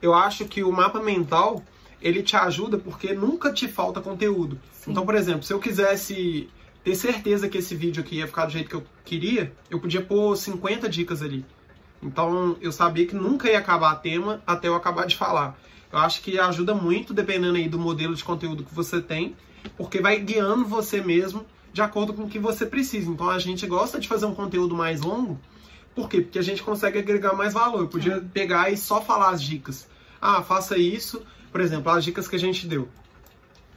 eu 0.01 0.13
acho 0.13 0.45
que 0.45 0.63
o 0.63 0.71
mapa 0.71 0.99
mental 0.99 1.61
ele 2.01 2.21
te 2.23 2.35
ajuda 2.35 2.77
porque 2.77 3.13
nunca 3.13 3.51
te 3.51 3.67
falta 3.67 3.99
conteúdo. 3.99 4.59
Sim. 4.71 4.91
Então, 4.91 5.05
por 5.05 5.15
exemplo, 5.15 5.43
se 5.43 5.51
eu 5.51 5.59
quisesse 5.59 6.49
ter 6.83 6.95
certeza 6.95 7.49
que 7.49 7.57
esse 7.57 7.75
vídeo 7.75 8.01
aqui 8.01 8.17
ia 8.17 8.27
ficar 8.27 8.45
do 8.45 8.51
jeito 8.51 8.69
que 8.69 8.75
eu 8.75 8.83
queria, 9.03 9.51
eu 9.69 9.79
podia 9.79 10.01
pôr 10.01 10.35
50 10.37 10.87
dicas 10.87 11.21
ali. 11.21 11.43
Então, 12.01 12.55
eu 12.61 12.71
sabia 12.71 13.05
que 13.07 13.15
nunca 13.15 13.49
ia 13.49 13.57
acabar 13.57 13.95
tema 13.95 14.41
até 14.45 14.67
eu 14.67 14.75
acabar 14.75 15.05
de 15.07 15.15
falar. 15.17 15.57
Eu 15.91 15.99
acho 15.99 16.21
que 16.21 16.39
ajuda 16.39 16.75
muito, 16.75 17.13
dependendo 17.13 17.57
aí 17.57 17.67
do 17.67 17.79
modelo 17.79 18.13
de 18.15 18.23
conteúdo 18.23 18.63
que 18.63 18.73
você 18.73 19.01
tem, 19.01 19.35
porque 19.75 19.99
vai 19.99 20.19
guiando 20.19 20.65
você 20.65 21.01
mesmo 21.01 21.45
de 21.73 21.81
acordo 21.81 22.13
com 22.13 22.23
o 22.23 22.29
que 22.29 22.39
você 22.39 22.65
precisa. 22.65 23.09
Então, 23.09 23.29
a 23.29 23.39
gente 23.39 23.65
gosta 23.65 23.99
de 23.99 24.07
fazer 24.07 24.27
um 24.27 24.35
conteúdo 24.35 24.75
mais 24.75 25.01
longo, 25.01 25.39
por 25.97 26.07
quê? 26.07 26.21
Porque 26.21 26.37
a 26.37 26.43
gente 26.43 26.61
consegue 26.61 26.99
agregar 26.99 27.33
mais 27.33 27.55
valor. 27.55 27.79
Eu 27.81 27.87
podia 27.87 28.23
pegar 28.31 28.71
e 28.71 28.77
só 28.77 29.01
falar 29.01 29.31
as 29.31 29.41
dicas. 29.41 29.87
Ah, 30.21 30.43
faça 30.43 30.77
isso. 30.77 31.23
Por 31.51 31.59
exemplo, 31.59 31.91
as 31.91 32.03
dicas 32.03 32.27
que 32.27 32.35
a 32.35 32.39
gente 32.39 32.67
deu. 32.67 32.87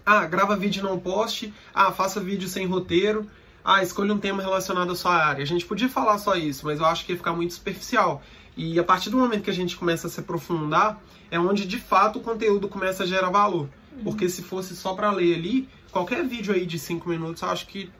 Ah, 0.05 0.27
grava 0.27 0.55
vídeo 0.55 0.83
não 0.83 0.99
poste. 0.99 1.51
Ah, 1.73 1.91
faça 1.91 2.21
vídeo 2.21 2.47
sem 2.47 2.67
roteiro. 2.67 3.27
Ah, 3.65 3.83
escolha 3.83 4.13
um 4.13 4.19
tema 4.19 4.43
relacionado 4.43 4.93
à 4.93 4.95
sua 4.95 5.15
área. 5.15 5.43
A 5.43 5.47
gente 5.47 5.65
podia 5.65 5.89
falar 5.89 6.19
só 6.19 6.35
isso, 6.35 6.67
mas 6.67 6.79
eu 6.79 6.85
acho 6.85 7.07
que 7.07 7.13
ia 7.13 7.17
ficar 7.17 7.33
muito 7.33 7.55
superficial. 7.55 8.23
E 8.55 8.79
a 8.79 8.85
partir 8.85 9.09
do 9.09 9.17
momento 9.17 9.45
que 9.45 9.51
a 9.51 9.55
gente 9.55 9.75
começa 9.75 10.07
a 10.07 10.11
se 10.11 10.21
aprofundar, 10.21 11.01
é 11.31 11.41
onde 11.41 11.67
de 11.67 11.79
fato 11.79 12.19
o 12.19 12.23
conteúdo 12.23 12.69
começa 12.69 13.05
a 13.05 13.07
gerar 13.07 13.31
valor. 13.31 13.67
Porque 14.05 14.29
se 14.29 14.43
fosse 14.43 14.77
só 14.77 14.93
para 14.93 15.11
ler 15.11 15.37
ali, 15.37 15.69
qualquer 15.91 16.23
vídeo 16.27 16.53
aí 16.53 16.67
de 16.67 16.79
5 16.79 17.09
minutos, 17.09 17.41
eu 17.41 17.49
acho 17.49 17.67
que 17.67 17.91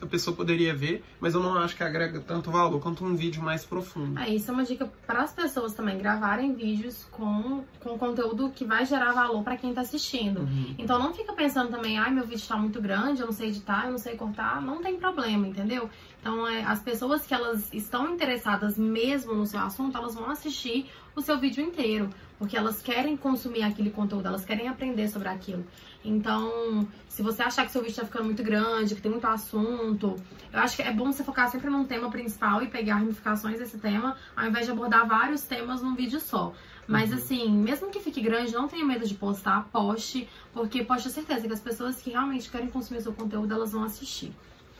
a 0.00 0.06
pessoa 0.06 0.36
poderia 0.36 0.74
ver, 0.74 1.04
mas 1.20 1.34
eu 1.34 1.42
não 1.42 1.56
acho 1.58 1.76
que 1.76 1.82
agrega 1.82 2.20
tanto 2.20 2.50
valor 2.50 2.80
quanto 2.80 3.04
um 3.04 3.14
vídeo 3.14 3.42
mais 3.42 3.64
profundo. 3.64 4.18
É, 4.20 4.28
isso 4.28 4.50
é 4.50 4.54
uma 4.54 4.64
dica 4.64 4.90
para 5.06 5.22
as 5.22 5.32
pessoas 5.32 5.74
também 5.74 5.98
gravarem 5.98 6.54
vídeos 6.54 7.06
com, 7.10 7.64
com 7.80 7.98
conteúdo 7.98 8.50
que 8.50 8.64
vai 8.64 8.84
gerar 8.84 9.12
valor 9.12 9.42
para 9.42 9.56
quem 9.56 9.72
tá 9.72 9.80
assistindo. 9.80 10.40
Uhum. 10.40 10.74
Então 10.78 10.98
não 10.98 11.14
fica 11.14 11.32
pensando 11.32 11.70
também, 11.70 11.98
ai, 11.98 12.10
meu 12.10 12.26
vídeo 12.26 12.46
tá 12.46 12.56
muito 12.56 12.80
grande, 12.80 13.20
eu 13.20 13.26
não 13.26 13.32
sei 13.32 13.48
editar, 13.48 13.86
eu 13.86 13.92
não 13.92 13.98
sei 13.98 14.16
cortar, 14.16 14.60
não 14.60 14.82
tem 14.82 14.96
problema, 14.96 15.46
entendeu? 15.46 15.88
Então 16.20 16.46
é, 16.46 16.62
as 16.64 16.82
pessoas 16.82 17.26
que 17.26 17.32
elas 17.32 17.72
estão 17.72 18.12
interessadas 18.12 18.76
mesmo 18.78 19.34
no 19.34 19.46
seu 19.46 19.60
assunto, 19.60 19.96
elas 19.96 20.14
vão 20.14 20.30
assistir 20.30 20.90
o 21.14 21.22
seu 21.22 21.38
vídeo 21.38 21.64
inteiro, 21.64 22.10
porque 22.38 22.56
elas 22.56 22.82
querem 22.82 23.16
consumir 23.16 23.62
aquele 23.62 23.90
conteúdo, 23.90 24.26
elas 24.28 24.44
querem 24.44 24.68
aprender 24.68 25.08
sobre 25.08 25.28
aquilo. 25.28 25.64
Então, 26.04 26.86
se 27.08 27.22
você 27.22 27.42
achar 27.42 27.64
que 27.66 27.72
seu 27.72 27.82
vídeo 27.82 27.96
tá 27.96 28.04
ficando 28.04 28.24
muito 28.26 28.42
grande, 28.42 28.94
que 28.94 29.00
tem 29.00 29.10
muito 29.10 29.26
assunto, 29.26 30.16
eu 30.52 30.60
acho 30.60 30.76
que 30.76 30.82
é 30.82 30.92
bom 30.92 31.12
você 31.12 31.24
focar 31.24 31.50
sempre 31.50 31.68
num 31.70 31.84
tema 31.84 32.10
principal 32.10 32.62
e 32.62 32.68
pegar 32.68 32.96
ramificações 32.96 33.58
desse 33.58 33.78
tema, 33.78 34.16
ao 34.36 34.46
invés 34.46 34.66
de 34.66 34.72
abordar 34.72 35.06
vários 35.06 35.42
temas 35.42 35.82
num 35.82 35.94
vídeo 35.94 36.20
só. 36.20 36.52
Mas 36.86 37.10
Uhum. 37.10 37.16
assim, 37.16 37.50
mesmo 37.50 37.90
que 37.90 37.98
fique 37.98 38.20
grande, 38.20 38.52
não 38.52 38.68
tenha 38.68 38.84
medo 38.84 39.06
de 39.06 39.14
postar, 39.14 39.68
poste, 39.72 40.28
porque 40.52 40.84
pode 40.84 41.02
ter 41.02 41.10
certeza 41.10 41.46
que 41.46 41.52
as 41.52 41.60
pessoas 41.60 42.00
que 42.00 42.10
realmente 42.10 42.48
querem 42.48 42.68
consumir 42.68 43.00
o 43.00 43.02
seu 43.02 43.12
conteúdo, 43.12 43.52
elas 43.52 43.72
vão 43.72 43.82
assistir. 43.82 44.32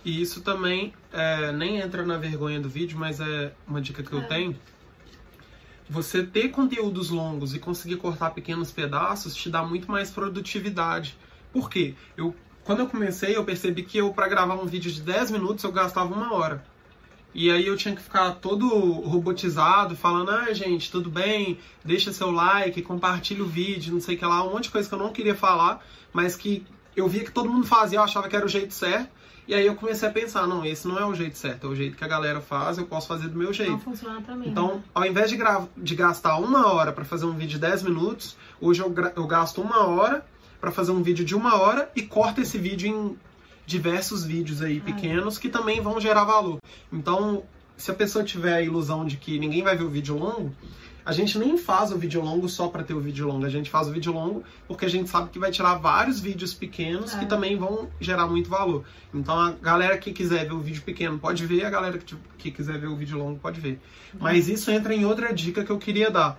E 0.05 0.23
isso 0.23 0.41
também 0.43 0.95
é, 1.13 1.51
nem 1.51 1.79
entra 1.79 2.05
na 2.07 2.17
vergonha 2.17 2.61
do 2.61 2.69
vídeo, 2.69 2.97
mas 2.97 3.19
é 3.19 3.53
uma 3.67 3.81
dica 3.81 4.05
que 4.05 4.13
eu 4.13 4.21
É. 4.21 4.23
tenho. 4.23 4.57
Você 5.89 6.25
ter 6.25 6.49
conteúdos 6.49 7.11
longos 7.11 7.55
e 7.55 7.59
conseguir 7.59 7.97
cortar 7.97 8.31
pequenos 8.31 8.73
pedaços 8.73 9.35
te 9.35 9.49
dá 9.49 9.63
muito 9.63 9.91
mais 9.91 10.11
produtividade. 10.11 11.17
Por 11.53 11.71
quê? 11.71 11.95
Eu, 12.17 12.35
quando 12.65 12.81
eu 12.81 12.89
comecei, 12.89 13.37
eu 13.37 13.45
percebi 13.45 13.85
que 13.85 13.99
eu, 13.99 14.13
para 14.13 14.27
gravar 14.27 14.57
um 14.57 14.67
vídeo 14.67 14.91
de 14.91 15.01
10 15.01 15.31
minutos, 15.31 15.63
eu 15.63 15.71
gastava 15.71 16.13
uma 16.13 16.35
hora. 16.35 16.65
E 17.33 17.51
aí 17.51 17.67
eu 17.67 17.77
tinha 17.77 17.95
que 17.95 18.03
ficar 18.03 18.33
todo 18.37 18.67
robotizado, 18.67 19.95
falando, 19.95 20.31
ah, 20.31 20.53
gente, 20.53 20.91
tudo 20.91 21.11
bem, 21.11 21.59
deixa 21.85 22.13
seu 22.13 22.31
like, 22.31 22.81
compartilha 22.83 23.45
o 23.45 23.47
vídeo, 23.47 23.93
não 23.93 24.01
sei 24.01 24.17
o 24.17 24.19
que 24.19 24.25
lá, 24.25 24.43
um 24.43 24.53
monte 24.53 24.65
de 24.65 24.71
coisa 24.71 24.89
que 24.89 24.95
eu 24.95 24.99
não 24.99 25.13
queria 25.13 25.35
falar, 25.35 25.85
mas 26.13 26.35
que 26.35 26.67
eu 26.97 27.07
via 27.07 27.23
que 27.23 27.31
todo 27.31 27.51
mundo 27.51 27.67
fazia, 27.67 27.99
eu 27.99 28.03
achava 28.03 28.27
que 28.27 28.35
era 28.35 28.47
o 28.47 28.49
jeito 28.49 28.73
certo. 28.73 29.11
E 29.49 29.55
aí 29.55 29.65
eu 29.67 29.77
comecei 29.77 30.09
a 30.09 30.13
pensar, 30.13 30.47
não, 30.47 30.65
esse 30.65 30.89
não 30.89 30.99
é 30.99 31.05
o 31.07 31.15
jeito 31.15 31.39
certo, 31.39 31.69
é 31.69 31.71
o 31.71 31.75
jeito 31.77 31.97
que 31.97 32.03
a 32.03 32.09
galera 32.09 32.41
faz, 32.41 32.79
eu 32.79 32.87
posso 32.87 33.07
fazer 33.07 33.29
do 33.29 33.37
meu 33.39 33.47
Não 33.49 33.53
jeito. 33.53 33.79
funciona 33.79 34.21
pra 34.21 34.35
mim. 34.35 34.49
Então, 34.49 34.83
ao 34.95 35.05
invés 35.07 35.31
de, 35.31 35.39
de 35.77 35.95
gastar 35.95 36.37
uma 36.39 36.73
hora 36.73 36.93
para 36.93 37.05
fazer 37.05 37.27
um 37.27 37.33
vídeo 37.33 37.51
de 37.51 37.59
10 37.61 37.85
minutos, 37.85 38.37
hoje 38.61 38.83
eu, 38.83 38.93
eu 39.15 39.27
gasto 39.27 39.61
uma 39.63 39.87
hora 39.87 40.27
para 40.61 40.73
fazer 40.73 40.91
um 40.91 41.03
vídeo 41.03 41.25
de 41.25 41.35
uma 41.37 41.55
hora 41.61 41.89
e 41.95 42.03
corto 42.03 42.41
esse 42.41 42.59
vídeo 42.59 42.89
em 42.89 43.17
diversos 43.65 44.25
vídeos 44.25 44.63
aí 44.63 44.81
pequenos 44.81 45.39
que 45.39 45.49
também 45.49 45.81
vão 45.81 46.01
gerar 46.01 46.25
valor. 46.25 46.59
Então, 46.93 47.43
se 47.77 47.91
a 47.91 47.95
pessoa 47.95 48.25
tiver 48.25 48.55
a 48.55 48.63
ilusão 48.63 49.05
de 49.05 49.17
que 49.17 49.39
ninguém 49.39 49.63
vai 49.63 49.77
ver 49.77 49.85
o 49.85 49.91
vídeo 49.91 50.17
longo, 50.17 50.53
a 51.07 51.13
gente 51.13 51.39
nem 51.39 51.57
faz 51.57 51.93
o 51.93 51.97
vídeo 51.97 52.21
longo 52.21 52.49
só 52.49 52.67
para 52.67 52.83
ter 52.83 52.93
o 52.93 53.01
vídeo 53.01 53.27
longo, 53.29 53.47
a 53.47 53.49
gente 53.49 53.71
faz 53.71 53.87
o 53.87 53.93
vídeo 53.93 54.13
longo 54.13 54.43
porque 54.67 54.85
a 54.85 54.89
gente 54.89 55.09
sabe 55.09 55.31
que 55.31 55.39
vai 55.39 55.53
tirar 55.53 55.77
vários 55.77 56.19
vídeos 56.19 56.53
pequenos 56.53 57.15
É. 57.15 57.19
que 57.21 57.27
também 57.27 57.57
vão 57.57 57.89
gerar 58.01 58.27
muito 58.27 58.51
valor. 58.51 58.85
Então 59.15 59.39
a 59.39 59.53
galera 59.53 59.97
que 59.97 60.13
quiser 60.13 60.45
ver 60.47 60.53
o 60.53 60.59
vídeo 60.61 60.83
pequeno 60.83 61.17
pode 61.19 61.47
ver, 61.47 61.65
a 61.65 61.71
galera 61.71 61.97
que, 61.97 62.17
que 62.37 62.51
quiser 62.51 62.77
ver 62.79 62.89
o 62.89 62.97
vídeo 62.97 63.17
longo 63.17 63.39
pode 63.39 63.61
ver. 63.61 63.79
Mas 64.19 64.49
isso 64.49 64.71
entra 64.71 64.93
em 64.93 65.05
outra 65.05 65.33
dica 65.33 65.65
que 65.65 65.71
eu 65.71 65.79
queria 65.79 66.11
dar, 66.11 66.39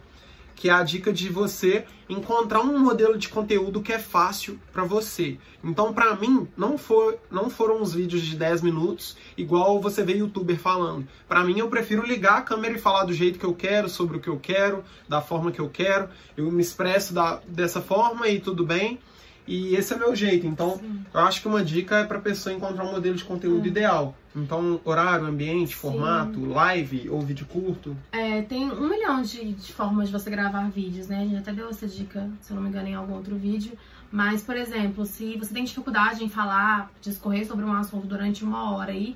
que 0.58 0.70
é 0.70 0.74
a 0.74 0.82
dica 0.82 1.14
de 1.14 1.30
você 1.30 1.86
encontrar 2.10 2.62
um 2.62 2.80
modelo 2.80 3.16
de 3.16 3.30
conteúdo 3.30 3.82
que 3.82 3.94
é 3.94 4.00
fácil 4.00 4.60
para 4.74 4.84
você. 4.84 5.38
Então, 5.64 5.94
para 5.94 6.16
mim, 6.16 6.48
não, 6.58 6.80
for, 6.80 7.18
não 7.30 7.48
foram 7.48 7.80
os 7.80 7.94
vídeos 7.94 8.24
de 8.24 8.36
10 8.36 8.64
minutos 8.64 9.16
igual 9.38 9.80
você 9.80 10.04
vê 10.04 10.18
youtuber 10.18 10.58
falando. 10.58 11.08
Para 11.28 11.44
mim, 11.44 11.60
eu 11.60 11.70
prefiro 11.70 12.06
ligar 12.06 12.40
a 12.40 12.42
câmera 12.42 12.74
e 12.74 12.80
falar 12.80 13.06
do 13.06 13.14
jeito 13.14 13.38
que 13.38 13.46
eu 13.46 13.54
quero, 13.54 13.88
sobre 13.88 14.18
o 14.18 14.20
que 14.20 14.30
eu 14.30 14.40
quero, 14.40 14.84
da 15.08 15.22
forma 15.22 15.52
que 15.52 15.62
eu 15.62 15.70
quero. 15.70 16.10
Eu 16.36 16.52
me 16.52 16.62
expresso 16.62 17.14
da, 17.14 17.40
dessa 17.48 17.80
forma 17.80 18.28
e 18.28 18.40
tudo 18.40 18.66
bem. 18.66 19.00
E 19.48 19.76
esse 19.76 19.94
é 19.94 19.98
meu 19.98 20.16
jeito. 20.16 20.46
Então, 20.46 20.78
Sim. 20.78 21.06
eu 21.14 21.20
acho 21.22 21.42
que 21.42 21.48
uma 21.48 21.64
dica 21.64 22.00
é 22.00 22.04
para 22.04 22.20
pessoa 22.20 22.54
encontrar 22.54 22.84
um 22.84 22.92
modelo 22.92 23.16
de 23.16 23.24
conteúdo 23.24 23.66
ideal. 23.68 24.16
Então, 24.36 24.80
horário, 24.84 25.26
ambiente, 25.26 25.76
formato, 25.76 26.46
live 26.46 27.10
ou 27.10 27.22
vídeo 27.22 27.46
curto. 27.48 27.96
É, 28.12 28.42
tem 28.44 28.70
um 28.70 28.88
milhão 28.88 29.22
de, 29.22 29.54
de 29.54 29.74
formas 29.74 30.08
de 30.08 30.14
você 30.14 30.30
gravar 30.30 30.70
vídeos, 30.70 31.08
né? 31.08 31.22
A 31.22 31.26
gente 31.26 31.38
até 31.38 31.52
deu 31.52 31.70
essa 31.70 31.88
dica, 31.88 32.30
se 32.42 32.52
eu 32.52 32.56
não 32.56 32.64
me 32.64 32.70
engano, 32.70 32.88
em 32.88 32.94
algum 32.94 33.14
outro 33.14 33.36
vídeo. 33.36 33.72
Mas, 34.12 34.42
por 34.42 34.56
exemplo, 34.56 35.06
se 35.06 35.38
você 35.38 35.54
tem 35.54 35.64
dificuldade 35.64 36.24
em 36.24 36.30
falar, 36.30 36.92
discorrer 37.02 37.46
sobre 37.46 37.66
um 37.66 37.74
assunto 37.74 38.06
durante 38.08 38.44
uma 38.44 38.72
hora 38.74 38.92
aí, 38.92 39.16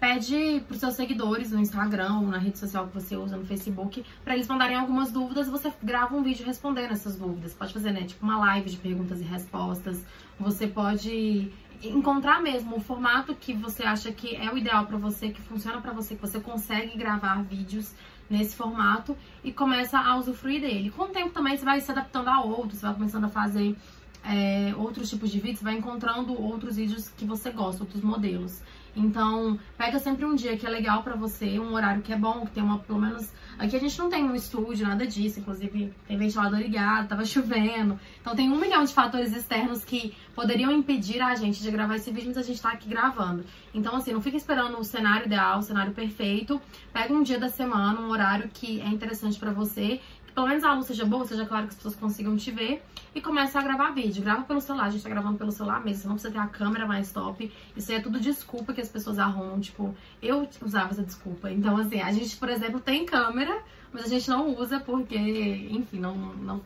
pede 0.00 0.64
pros 0.66 0.80
seus 0.80 0.94
seguidores 0.94 1.52
no 1.52 1.60
Instagram 1.60 2.20
ou 2.20 2.26
na 2.26 2.38
rede 2.38 2.58
social 2.58 2.88
que 2.88 2.94
você 2.94 3.16
usa, 3.16 3.36
no 3.36 3.44
Facebook, 3.44 4.02
pra 4.24 4.34
eles 4.34 4.48
mandarem 4.48 4.76
algumas 4.76 5.12
dúvidas 5.12 5.46
e 5.46 5.50
você 5.50 5.70
grava 5.82 6.16
um 6.16 6.22
vídeo 6.22 6.46
respondendo 6.46 6.92
essas 6.92 7.16
dúvidas. 7.16 7.52
Pode 7.52 7.74
fazer, 7.74 7.92
né? 7.92 8.04
Tipo 8.04 8.24
uma 8.24 8.38
live 8.38 8.70
de 8.70 8.78
perguntas 8.78 9.20
e 9.20 9.24
respostas. 9.24 10.02
Você 10.38 10.66
pode 10.66 11.52
encontrar 11.82 12.42
mesmo 12.42 12.76
o 12.76 12.80
formato 12.80 13.34
que 13.34 13.52
você 13.52 13.82
acha 13.82 14.10
que 14.10 14.34
é 14.34 14.50
o 14.50 14.56
ideal 14.56 14.86
pra 14.86 14.96
você, 14.96 15.28
que 15.28 15.40
funciona 15.42 15.80
pra 15.80 15.92
você, 15.92 16.14
que 16.14 16.20
você 16.20 16.40
consegue 16.40 16.96
gravar 16.96 17.42
vídeos 17.42 17.94
nesse 18.28 18.56
formato 18.56 19.16
e 19.44 19.52
começa 19.52 19.98
a 19.98 20.16
usufruir 20.16 20.62
dele. 20.62 20.90
Com 20.90 21.04
o 21.04 21.08
tempo 21.08 21.30
também 21.30 21.56
você 21.56 21.64
vai 21.64 21.80
se 21.80 21.90
adaptando 21.90 22.28
a 22.28 22.42
outros, 22.42 22.78
você 22.78 22.86
vai 22.86 22.94
começando 22.94 23.24
a 23.24 23.28
fazer 23.28 23.76
é, 24.24 24.74
outros 24.76 25.10
tipos 25.10 25.30
de 25.30 25.40
vídeos, 25.40 25.62
vai 25.62 25.76
encontrando 25.76 26.40
outros 26.40 26.76
vídeos 26.76 27.08
que 27.08 27.24
você 27.24 27.50
gosta, 27.50 27.82
outros 27.82 28.02
modelos. 28.02 28.62
Então, 28.94 29.58
pega 29.78 29.98
sempre 29.98 30.24
um 30.24 30.34
dia 30.34 30.56
que 30.56 30.66
é 30.66 30.70
legal 30.70 31.02
pra 31.02 31.14
você, 31.14 31.58
um 31.58 31.74
horário 31.74 32.02
que 32.02 32.12
é 32.12 32.16
bom, 32.16 32.44
que 32.44 32.52
tem 32.52 32.62
uma, 32.62 32.78
pelo 32.78 33.00
menos. 33.00 33.32
Aqui 33.58 33.76
a 33.76 33.78
gente 33.78 33.98
não 33.98 34.08
tem 34.08 34.24
um 34.24 34.34
estúdio, 34.34 34.86
nada 34.86 35.06
disso, 35.06 35.40
inclusive 35.40 35.92
tem 36.08 36.16
ventilador 36.16 36.58
ligado, 36.58 37.08
tava 37.08 37.24
chovendo. 37.26 37.98
Então 38.20 38.34
tem 38.34 38.50
um 38.50 38.58
milhão 38.58 38.84
de 38.84 38.92
fatores 38.92 39.34
externos 39.34 39.84
que 39.84 40.14
poderiam 40.34 40.72
impedir 40.72 41.20
a 41.20 41.34
gente 41.34 41.62
de 41.62 41.70
gravar 41.70 41.96
esse 41.96 42.10
vídeo, 42.10 42.28
mas 42.28 42.38
a 42.38 42.42
gente 42.42 42.60
tá 42.60 42.70
aqui 42.70 42.88
gravando. 42.88 43.44
Então, 43.72 43.94
assim, 43.94 44.12
não 44.12 44.22
fica 44.22 44.36
esperando 44.36 44.78
o 44.78 44.84
cenário 44.84 45.26
ideal, 45.26 45.58
o 45.58 45.62
cenário 45.62 45.92
perfeito. 45.92 46.60
Pega 46.92 47.12
um 47.12 47.22
dia 47.22 47.38
da 47.38 47.48
semana, 47.48 48.00
um 48.00 48.10
horário 48.10 48.50
que 48.52 48.80
é 48.80 48.88
interessante 48.88 49.38
pra 49.38 49.52
você, 49.52 50.00
pelo 50.34 50.46
menos 50.46 50.64
a 50.64 50.74
luz 50.74 50.86
seja 50.86 51.04
boa, 51.04 51.26
seja 51.26 51.46
claro 51.46 51.64
que 51.66 51.70
as 51.70 51.76
pessoas 51.76 51.96
consigam 51.96 52.36
te 52.36 52.50
ver, 52.50 52.82
e 53.14 53.20
começa 53.20 53.58
a 53.58 53.62
gravar 53.62 53.90
vídeo. 53.90 54.22
Grava 54.22 54.42
pelo 54.42 54.60
celular, 54.60 54.86
a 54.86 54.90
gente 54.90 55.02
tá 55.02 55.08
gravando 55.08 55.38
pelo 55.38 55.50
celular 55.50 55.84
mesmo, 55.84 56.02
você 56.02 56.08
não 56.08 56.14
precisa 56.14 56.32
ter 56.32 56.38
a 56.38 56.46
câmera 56.46 56.86
mais 56.86 57.12
top. 57.12 57.50
Isso 57.76 57.90
aí 57.90 57.98
é 57.98 58.00
tudo 58.00 58.20
desculpa 58.20 58.72
que 58.72 58.80
as 58.80 58.88
pessoas 58.88 59.18
arrumam, 59.18 59.60
tipo, 59.60 59.94
eu 60.22 60.48
usava 60.62 60.90
essa 60.90 61.02
desculpa. 61.02 61.50
Então, 61.50 61.76
assim, 61.76 62.00
a 62.00 62.12
gente, 62.12 62.36
por 62.36 62.48
exemplo, 62.48 62.80
tem 62.80 63.04
câmera, 63.04 63.62
mas 63.92 64.04
a 64.04 64.08
gente 64.08 64.28
não 64.28 64.54
usa 64.56 64.80
porque, 64.80 65.16
enfim, 65.16 65.98
não, 65.98 66.14
não 66.16 66.60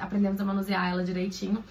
aprendemos 0.00 0.40
a 0.40 0.44
manusear 0.44 0.90
ela 0.90 1.04
direitinho. 1.04 1.62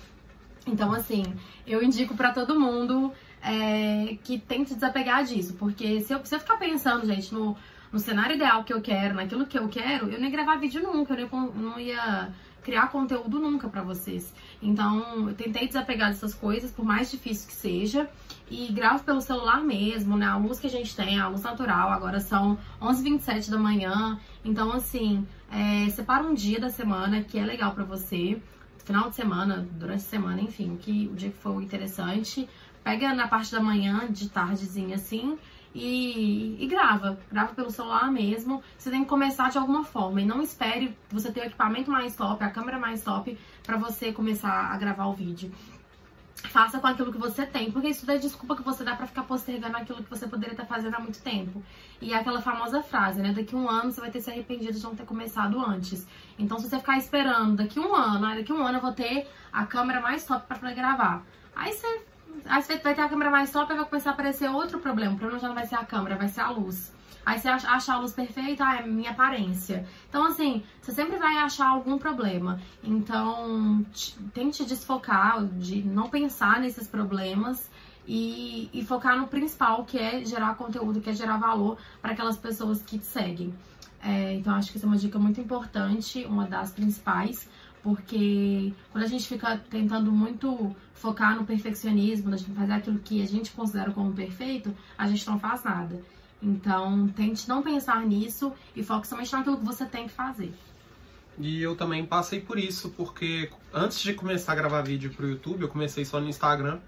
Então, 0.68 0.94
assim, 0.94 1.24
eu 1.66 1.82
indico 1.82 2.16
pra 2.16 2.32
todo 2.32 2.60
mundo 2.60 3.12
é, 3.42 4.18
que 4.24 4.38
tente 4.38 4.76
desapegar 4.76 5.24
disso, 5.26 5.56
porque 5.56 6.02
se 6.02 6.14
eu, 6.14 6.24
se 6.24 6.36
eu 6.36 6.40
ficar 6.40 6.58
pensando, 6.58 7.06
gente, 7.08 7.34
no, 7.34 7.58
no 7.92 8.00
cenário 8.00 8.36
ideal 8.36 8.64
que 8.64 8.74
eu 8.74 8.82
quero, 8.82 9.16
naquilo 9.16 9.46
que 9.46 9.58
eu 9.58 9.68
quero, 9.68 10.10
eu 10.10 10.20
não 10.20 10.26
ia 10.26 10.32
gravar 10.32 10.56
vídeo 10.56 10.82
nunca, 10.82 11.14
eu 11.14 11.18
não 11.18 11.24
ia, 11.24 11.30
con- 11.30 11.52
não 11.56 11.80
ia 11.80 12.30
criar 12.64 12.88
conteúdo 12.90 13.40
nunca 13.40 13.68
para 13.68 13.82
vocês. 13.82 14.34
Então, 14.62 15.28
eu 15.30 15.34
tentei 15.34 15.68
desapegar 15.68 16.10
dessas 16.10 16.34
coisas, 16.34 16.72
por 16.72 16.86
mais 16.86 17.10
difícil 17.10 17.48
que 17.48 17.54
seja, 17.54 18.10
e 18.50 18.72
gravo 18.72 19.04
pelo 19.04 19.20
celular 19.20 19.62
mesmo, 19.62 20.16
né? 20.16 20.28
A 20.28 20.38
luz 20.38 20.60
que 20.60 20.68
a 20.68 20.70
gente 20.70 20.96
tem, 20.96 21.20
a 21.20 21.28
luz 21.28 21.42
natural, 21.42 21.90
agora 21.90 22.20
são 22.20 22.58
11h27 22.80 23.50
da 23.50 23.58
manhã. 23.58 24.20
Então, 24.46 24.72
assim, 24.74 25.26
é, 25.52 25.90
separa 25.90 26.24
um 26.24 26.34
dia 26.34 26.60
da 26.60 26.70
semana 26.70 27.22
que 27.24 27.40
é 27.40 27.44
legal 27.44 27.74
para 27.74 27.84
você, 27.84 28.40
final 28.86 29.10
de 29.10 29.16
semana, 29.16 29.68
durante 29.74 29.98
a 30.00 30.10
semana, 30.10 30.42
enfim, 30.42 30.78
que 30.80 31.08
o 31.12 31.16
dia 31.16 31.30
que 31.30 31.38
for 31.38 31.62
interessante. 31.62 32.48
Pega 32.84 33.14
na 33.14 33.28
parte 33.28 33.52
da 33.52 33.60
manhã, 33.60 34.08
de 34.10 34.28
tardezinha 34.30 34.96
assim, 34.96 35.38
e, 35.74 36.58
e, 36.60 36.68
grava. 36.68 37.18
Grava 37.32 37.54
pelo 37.54 37.72
celular 37.72 38.12
mesmo. 38.12 38.62
Você 38.78 38.90
tem 38.90 39.04
que 39.04 39.10
começar 39.10 39.50
de 39.50 39.58
alguma 39.58 39.84
forma. 39.84 40.22
E 40.22 40.26
não 40.26 40.42
espere 40.42 40.96
você 41.10 41.32
ter 41.32 41.42
o 41.42 41.46
equipamento 41.46 41.90
mais 41.90 42.16
top, 42.16 42.44
a 42.44 42.50
câmera 42.50 42.78
mais 42.78 43.04
top, 43.04 43.38
para 43.64 43.78
você 43.78 44.12
começar 44.12 44.72
a 44.72 44.78
gravar 44.78 45.06
o 45.06 45.14
vídeo. 45.14 45.52
Faça 46.50 46.80
com 46.80 46.88
aquilo 46.88 47.12
que 47.12 47.20
você 47.20 47.46
tem, 47.46 47.72
porque 47.72 47.90
isso 47.90 48.10
é 48.10 48.18
desculpa 48.18 48.56
que 48.56 48.64
você 48.64 48.84
dá 48.84 48.96
para 48.96 49.06
ficar 49.06 49.24
postergando 49.24 49.78
aquilo 49.78 50.04
que 50.04 50.10
você 50.10 50.28
poderia 50.28 50.54
estar 50.54 50.66
fazendo 50.66 50.96
há 50.96 51.00
muito 51.00 51.22
tempo. 51.22 51.64
E 52.02 52.14
é 52.14 52.18
aquela 52.18 52.42
famosa 52.42 52.82
frase, 52.82 53.22
né? 53.22 53.32
Daqui 53.32 53.56
um 53.56 53.70
ano 53.70 53.92
você 53.92 54.02
vai 54.02 54.10
ter 54.10 54.22
se 54.22 54.32
arrependido 54.32 54.74
de 54.74 54.84
não 54.84 54.96
ter 54.96 55.06
começado 55.06 55.64
antes. 55.64 56.08
Então, 56.40 56.58
se 56.58 56.68
você 56.68 56.80
ficar 56.80 56.98
esperando 56.98 57.58
daqui 57.58 57.80
um 57.80 57.94
ano, 57.94 58.36
daqui 58.36 58.52
um 58.52 58.66
ano 58.66 58.80
eu 58.80 58.82
vou 58.82 58.92
ter 58.92 59.30
a 59.54 59.66
câmera 59.66 60.02
mais 60.02 60.26
top 60.26 60.48
para 60.48 60.58
poder 60.58 60.74
gravar. 60.74 61.24
Aí 61.56 61.74
você 61.74 62.02
Aí 62.46 62.62
você 62.62 62.78
vai 62.78 62.94
ter 62.96 63.02
a 63.02 63.10
câmera 63.10 63.30
mais 63.30 63.52
top 63.52 63.72
e 63.72 63.76
vai 63.76 63.86
começar 63.86 64.12
a 64.12 64.14
aparecer 64.14 64.50
outro 64.50 64.80
problema. 64.80 65.14
O 65.14 65.18
problema 65.18 65.40
já 65.40 65.48
não 65.48 65.56
vai 65.56 65.66
ser 65.66 65.76
a 65.76 65.86
câmera, 65.86 66.16
vai 66.16 66.28
ser 66.28 66.42
a 66.42 66.50
luz. 66.50 66.94
Aí 67.26 67.40
você 67.40 67.50
acha 67.50 67.94
a 67.94 68.00
luz 68.00 68.14
perfeita, 68.14 68.66
ah, 68.66 68.78
é 68.78 68.88
minha 68.88 69.12
aparência. 69.12 69.86
Então, 70.10 70.26
assim, 70.26 70.64
você 70.82 70.92
sempre 70.92 71.18
vai 71.18 71.38
achar 71.38 71.68
algum 71.68 71.98
problema. 71.98 72.60
Então, 72.84 73.86
tente 74.34 74.66
desfocar, 74.66 75.46
de 75.46 75.84
não 75.84 76.10
pensar 76.10 76.60
nesses 76.60 76.88
problemas 76.88 77.70
e, 78.08 78.70
e 78.74 78.84
focar 78.84 79.16
no 79.18 79.28
principal, 79.28 79.86
que 79.86 80.00
é 80.00 80.26
gerar 80.26 80.56
conteúdo, 80.56 81.00
que 81.00 81.12
é 81.12 81.14
gerar 81.14 81.38
valor 81.38 81.78
para 82.02 82.14
aquelas 82.14 82.38
pessoas 82.38 82.82
que 82.82 82.98
te 82.98 83.06
seguem. 83.06 83.54
É, 84.04 84.34
então, 84.34 84.56
acho 84.56 84.72
que 84.72 84.78
essa 84.80 84.88
é 84.88 84.90
uma 84.90 84.98
dica 84.98 85.20
muito 85.20 85.40
importante, 85.40 86.26
uma 86.26 86.48
das 86.48 86.72
principais. 86.72 87.48
Porque 87.84 88.74
quando 88.92 89.04
a 89.04 89.08
gente 89.08 89.28
fica 89.28 89.58
tentando 89.70 90.12
muito 90.12 90.76
focar 90.94 91.36
no 91.36 91.46
perfeccionismo, 91.46 92.34
a 92.34 92.38
gente 92.38 92.52
fazer 92.52 92.74
aquilo 92.74 93.00
que 93.00 93.22
a 93.24 93.26
gente 93.26 93.52
considera 93.52 93.92
como 93.92 94.14
perfeito, 94.14 94.76
a 94.98 95.08
gente 95.08 95.26
não 95.28 95.40
faz 95.40 95.64
nada. 95.64 96.00
Então, 96.42 97.08
tente 97.10 97.48
não 97.48 97.62
pensar 97.62 98.06
nisso 98.06 98.54
e 98.76 98.84
foque 98.84 99.08
somente 99.08 99.32
naquilo 99.32 99.58
que 99.58 99.66
você 99.66 99.86
tem 99.86 100.08
que 100.08 100.14
fazer. 100.14 100.54
E 101.38 101.62
eu 101.62 101.76
também 101.76 102.06
passei 102.06 102.40
por 102.40 102.60
isso, 102.60 102.90
porque 102.92 103.50
antes 103.74 104.00
de 104.02 104.14
começar 104.14 104.52
a 104.52 104.56
gravar 104.56 104.82
vídeo 104.82 105.12
pro 105.12 105.28
YouTube, 105.28 105.62
eu 105.62 105.70
comecei 105.70 106.04
só 106.06 106.20
no 106.20 106.28
Instagram. 106.28 106.80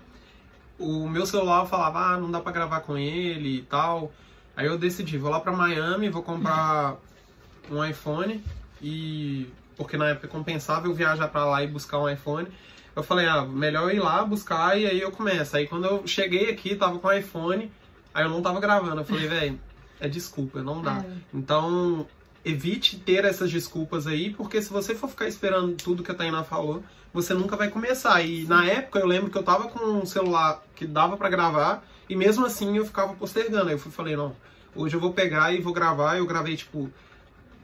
O 0.77 1.07
meu 1.07 1.25
celular 1.25 1.65
falava, 1.65 2.13
ah, 2.13 2.17
não 2.17 2.29
dá 2.29 2.39
pra 2.39 2.51
gravar 2.51 2.81
com 2.81 2.97
ele 2.97 3.59
e 3.59 3.61
tal. 3.63 4.11
Aí 4.55 4.67
eu 4.67 4.77
decidi, 4.77 5.17
vou 5.17 5.31
lá 5.31 5.39
pra 5.39 5.51
Miami, 5.51 6.09
vou 6.09 6.21
comprar 6.21 6.97
um 7.71 7.83
iPhone 7.83 8.43
e 8.81 9.47
porque 9.75 9.97
na 9.97 10.09
época 10.09 10.27
compensava 10.27 10.87
eu 10.87 10.93
viajar 10.93 11.27
para 11.27 11.45
lá 11.45 11.63
e 11.63 11.67
buscar 11.67 11.99
um 11.99 12.09
iPhone. 12.09 12.47
Eu 12.95 13.01
falei, 13.01 13.25
ah, 13.25 13.43
melhor 13.43 13.93
ir 13.93 13.99
lá 13.99 14.23
buscar 14.23 14.79
e 14.79 14.85
aí 14.85 15.01
eu 15.01 15.11
começo. 15.11 15.57
Aí 15.57 15.67
quando 15.67 15.85
eu 15.85 16.05
cheguei 16.05 16.49
aqui, 16.49 16.75
tava 16.75 16.99
com 16.99 17.07
o 17.07 17.11
iPhone, 17.11 17.71
aí 18.13 18.23
eu 18.23 18.29
não 18.29 18.41
tava 18.41 18.59
gravando. 18.59 19.01
Eu 19.01 19.05
falei, 19.05 19.27
velho, 19.27 19.59
é 19.99 20.07
desculpa, 20.07 20.61
não 20.61 20.81
dá. 20.81 20.97
É. 20.97 21.05
Então, 21.33 22.05
evite 22.45 22.97
ter 22.99 23.25
essas 23.25 23.49
desculpas 23.51 24.05
aí, 24.05 24.31
porque 24.31 24.61
se 24.61 24.71
você 24.71 24.93
for 24.93 25.09
ficar 25.09 25.27
esperando 25.27 25.75
tudo 25.75 26.03
que 26.03 26.11
a 26.11 26.15
Tainá 26.15 26.43
falou, 26.43 26.83
você 27.13 27.33
nunca 27.33 27.55
vai 27.55 27.69
começar. 27.69 28.21
E 28.21 28.43
na 28.45 28.65
época 28.65 28.99
eu 28.99 29.07
lembro 29.07 29.31
que 29.31 29.37
eu 29.37 29.43
tava 29.43 29.69
com 29.69 29.79
um 29.79 30.05
celular 30.05 30.63
que 30.75 30.85
dava 30.85 31.15
para 31.15 31.29
gravar, 31.29 31.85
e 32.09 32.15
mesmo 32.15 32.45
assim 32.45 32.77
eu 32.77 32.85
ficava 32.85 33.13
postergando. 33.13 33.67
Aí 33.67 33.75
eu 33.75 33.79
fui, 33.79 33.91
falei, 33.91 34.15
não, 34.15 34.35
hoje 34.75 34.95
eu 34.95 34.99
vou 34.99 35.13
pegar 35.13 35.53
e 35.53 35.61
vou 35.61 35.73
gravar. 35.73 36.17
Eu 36.17 36.25
gravei, 36.25 36.57
tipo, 36.57 36.91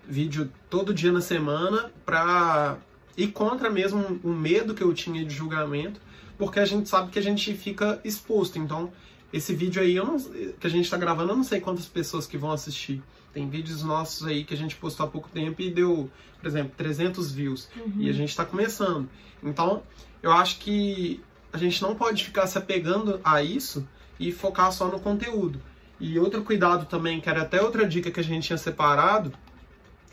vídeo 0.10 0.52
todo 0.70 0.94
dia 0.94 1.12
na 1.12 1.22
semana 1.22 1.92
pra 2.06 2.78
ir 3.16 3.28
contra 3.28 3.70
mesmo 3.70 4.20
o 4.24 4.30
medo 4.30 4.74
que 4.74 4.82
eu 4.82 4.94
tinha 4.94 5.24
de 5.24 5.34
julgamento, 5.34 6.02
porque 6.38 6.60
a 6.60 6.66
gente 6.66 6.90
sabe 6.90 7.12
que 7.12 7.20
a 7.20 7.22
gente 7.22 7.54
fica 7.54 8.00
exposto. 8.04 8.58
Então, 8.58 8.92
esse 9.32 9.54
vídeo 9.54 9.82
aí 9.82 9.96
não, 9.96 10.20
que 10.20 10.66
a 10.66 10.70
gente 10.70 10.86
está 10.86 10.98
gravando, 10.98 11.32
eu 11.32 11.38
não 11.38 11.44
sei 11.44 11.60
quantas 11.60 11.86
pessoas 11.86 12.26
que 12.26 12.38
vão 12.38 12.52
assistir. 12.52 13.04
Tem 13.32 13.48
vídeos 13.48 13.84
nossos 13.84 14.26
aí 14.26 14.44
que 14.44 14.54
a 14.54 14.58
gente 14.58 14.76
postou 14.76 15.06
há 15.06 15.10
pouco 15.10 15.30
tempo 15.30 15.62
e 15.62 15.70
deu, 15.70 16.10
por 16.40 16.48
exemplo, 16.48 16.74
300 16.76 17.32
views. 17.32 17.70
Uhum. 17.76 17.94
E 18.00 18.10
a 18.10 18.14
gente 18.14 18.30
está 18.30 18.44
começando. 18.44 19.08
Então, 19.44 19.84
eu 20.24 20.32
acho 20.32 20.58
que 20.60 21.22
a 21.54 21.58
gente 21.58 21.82
não 21.82 21.94
pode 21.94 22.24
ficar 22.24 22.48
se 22.48 22.58
apegando 22.58 23.20
a 23.24 23.44
isso 23.44 23.88
e 24.20 24.32
focar 24.32 24.72
só 24.72 24.88
no 24.88 25.00
conteúdo. 25.00 25.62
E 26.00 26.18
outro 26.18 26.44
cuidado 26.44 26.86
também, 26.86 27.20
que 27.20 27.30
era 27.30 27.42
até 27.42 27.62
outra 27.62 27.86
dica 27.86 28.10
que 28.10 28.20
a 28.20 28.24
gente 28.24 28.48
tinha 28.48 28.58
separado, 28.58 29.34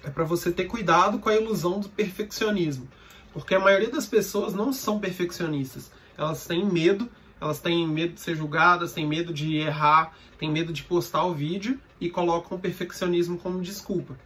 é 0.07 0.11
para 0.11 0.25
você 0.25 0.53
ter 0.53 0.65
cuidado 0.65 1.19
com 1.19 1.29
a 1.29 1.35
ilusão 1.35 1.81
do 1.81 1.89
perfeccionismo. 1.89 2.89
Porque 3.33 3.55
a 3.55 3.61
maioria 3.61 3.91
das 3.91 4.07
pessoas 4.07 4.55
não 4.55 4.73
são 4.73 5.01
perfeccionistas. 5.01 5.91
Elas 6.17 6.47
têm 6.47 6.65
medo, 6.65 7.11
elas 7.41 7.59
têm 7.59 7.87
medo 7.87 8.15
de 8.15 8.21
ser 8.21 8.37
julgadas, 8.37 8.93
têm 8.93 9.07
medo 9.07 9.35
de 9.35 9.57
errar, 9.57 10.15
têm 10.39 10.51
medo 10.51 10.73
de 10.73 10.85
postar 10.85 11.25
o 11.25 11.35
vídeo 11.35 11.79
e 12.01 12.09
colocam 12.09 12.57
o 12.57 12.61
perfeccionismo 12.61 13.37
como 13.37 13.61
desculpa. 13.61 14.17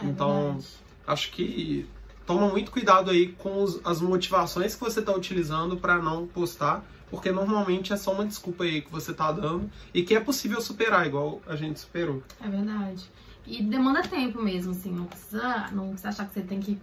É 0.00 0.06
então, 0.06 0.44
verdade. 0.44 0.66
acho 1.06 1.30
que 1.30 1.86
toma 2.26 2.48
muito 2.48 2.70
cuidado 2.70 3.10
aí 3.10 3.28
com 3.28 3.62
os, 3.62 3.80
as 3.84 4.00
motivações 4.00 4.74
que 4.74 4.80
você 4.80 5.00
está 5.00 5.14
utilizando 5.14 5.76
para 5.76 5.98
não 5.98 6.26
postar, 6.26 6.84
porque 7.10 7.30
normalmente 7.30 7.92
é 7.92 7.96
só 7.96 8.12
uma 8.12 8.24
desculpa 8.24 8.64
aí 8.64 8.80
que 8.80 8.90
você 8.90 9.10
está 9.10 9.30
dando 9.30 9.70
e 9.92 10.02
que 10.02 10.14
é 10.14 10.20
possível 10.20 10.60
superar, 10.60 11.06
igual 11.06 11.42
a 11.46 11.54
gente 11.54 11.80
superou. 11.80 12.22
É 12.40 12.48
verdade. 12.48 13.10
E 13.48 13.62
demanda 13.62 14.02
tempo 14.02 14.42
mesmo, 14.42 14.72
assim, 14.72 14.92
não 14.92 15.06
precisa, 15.06 15.68
não 15.72 15.88
precisa 15.88 16.10
achar 16.10 16.26
que 16.26 16.34
você 16.34 16.42
tem 16.42 16.60
que 16.60 16.78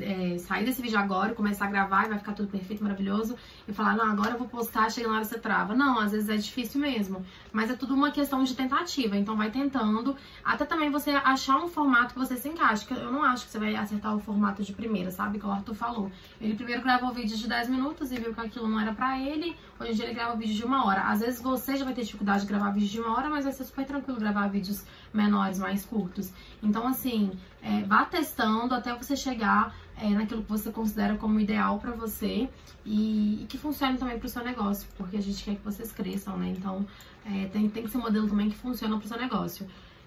é, 0.00 0.38
sair 0.38 0.64
desse 0.64 0.82
vídeo 0.82 0.98
agora 0.98 1.34
começar 1.34 1.66
a 1.66 1.70
gravar 1.70 2.06
e 2.06 2.08
vai 2.10 2.18
ficar 2.18 2.32
tudo 2.32 2.48
perfeito, 2.48 2.82
maravilhoso, 2.82 3.36
e 3.66 3.72
falar, 3.72 3.96
não, 3.96 4.10
agora 4.10 4.32
eu 4.32 4.38
vou 4.38 4.48
postar, 4.48 4.90
chega 4.90 5.08
na 5.08 5.14
hora 5.16 5.24
você 5.24 5.38
trava. 5.38 5.74
Não, 5.74 5.98
às 5.98 6.12
vezes 6.12 6.28
é 6.28 6.36
difícil 6.36 6.80
mesmo. 6.80 7.24
Mas 7.52 7.70
é 7.70 7.74
tudo 7.74 7.94
uma 7.94 8.10
questão 8.10 8.44
de 8.44 8.54
tentativa, 8.54 9.16
então 9.16 9.36
vai 9.36 9.50
tentando, 9.50 10.16
até 10.44 10.64
também 10.64 10.90
você 10.90 11.10
achar 11.10 11.56
um 11.58 11.68
formato 11.68 12.14
que 12.14 12.20
você 12.20 12.36
se 12.36 12.48
encaixe. 12.48 12.86
Que 12.86 12.94
eu 12.94 13.12
não 13.12 13.24
acho 13.24 13.46
que 13.46 13.50
você 13.50 13.58
vai 13.58 13.74
acertar 13.76 14.14
o 14.14 14.20
formato 14.20 14.62
de 14.62 14.72
primeira, 14.72 15.10
sabe? 15.10 15.38
Que 15.38 15.46
o 15.46 15.50
Arthur 15.50 15.74
falou. 15.74 16.10
Ele 16.40 16.54
primeiro 16.54 16.82
gravou 16.82 17.12
vídeo 17.12 17.36
de 17.36 17.48
10 17.48 17.68
minutos 17.68 18.12
e 18.12 18.16
viu 18.16 18.34
que 18.34 18.40
aquilo 18.40 18.68
não 18.68 18.80
era 18.80 18.92
pra 18.92 19.18
ele. 19.18 19.56
Hoje 19.78 19.92
em 19.92 19.94
dia 19.94 20.04
ele 20.04 20.14
grava 20.14 20.36
vídeo 20.36 20.54
de 20.54 20.64
uma 20.64 20.86
hora. 20.86 21.02
Às 21.02 21.20
vezes 21.20 21.40
você 21.40 21.76
já 21.76 21.84
vai 21.84 21.94
ter 21.94 22.02
dificuldade 22.02 22.42
de 22.42 22.46
gravar 22.46 22.70
vídeo 22.70 22.88
de 22.88 23.00
uma 23.00 23.16
hora, 23.16 23.28
mas 23.28 23.44
vai 23.44 23.52
ser 23.52 23.64
super 23.64 23.86
tranquilo 23.86 24.18
gravar 24.18 24.48
vídeos 24.48 24.84
menores, 25.12 25.58
mais 25.58 25.84
curtos. 25.84 26.32
Então, 26.62 26.86
assim, 26.86 27.32
é, 27.62 27.82
vá 27.82 28.04
testando 28.04 28.74
até 28.74 28.94
você 28.94 29.16
chegar 29.16 29.69
é, 30.00 30.08
naquilo 30.10 30.42
que 30.42 30.48
você 30.48 30.70
considera 30.70 31.16
como 31.16 31.38
ideal 31.38 31.78
para 31.78 31.92
você 31.92 32.48
e, 32.84 33.42
e, 33.42 33.46
que 33.48 33.58
funcione 33.58 33.98
também 33.98 34.18
para 34.18 34.26
o 34.26 34.30
seu 34.30 34.42
negócio, 34.42 34.88
porque 34.96 35.16
a 35.16 35.20
gente 35.20 35.44
quer 35.44 35.56
que 35.56 35.64
vocês 35.64 35.92
cresçam, 35.92 36.36
né? 36.36 36.54
Então 36.56 36.86
é, 37.24 37.46
tem, 37.48 37.68
tem 37.68 37.82
que 37.82 37.90
ser 37.90 37.98
um 37.98 38.02
modelo 38.02 38.28
também 38.28 38.48
que 38.50 38.56
funciona 38.56 38.96
para 38.96 39.04
o 39.04 39.08
seu 39.08 39.18
negócio. 39.18 39.66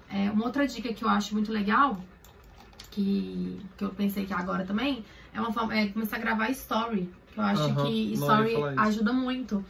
É, 0.10 0.30
uma 0.32 0.46
outra 0.46 0.68
dica 0.68 0.94
que 0.94 1.04
eu 1.04 1.10
acho 1.10 1.34
muito 1.34 1.52
legal, 1.52 2.00
que, 2.92 3.60
que 3.78 3.84
eu 3.84 3.90
pensei 3.90 4.26
que 4.26 4.34
agora 4.34 4.66
também, 4.66 5.04
é, 5.34 5.40
uma 5.40 5.52
forma, 5.52 5.76
é 5.76 5.88
começar 5.88 6.18
a 6.18 6.20
gravar 6.20 6.50
story. 6.50 7.10
Que 7.32 7.40
eu 7.40 7.44
acho 7.44 7.64
uhum, 7.64 7.76
que 7.86 8.14
story 8.14 8.56
ajuda 8.78 9.14
muito. 9.14 9.64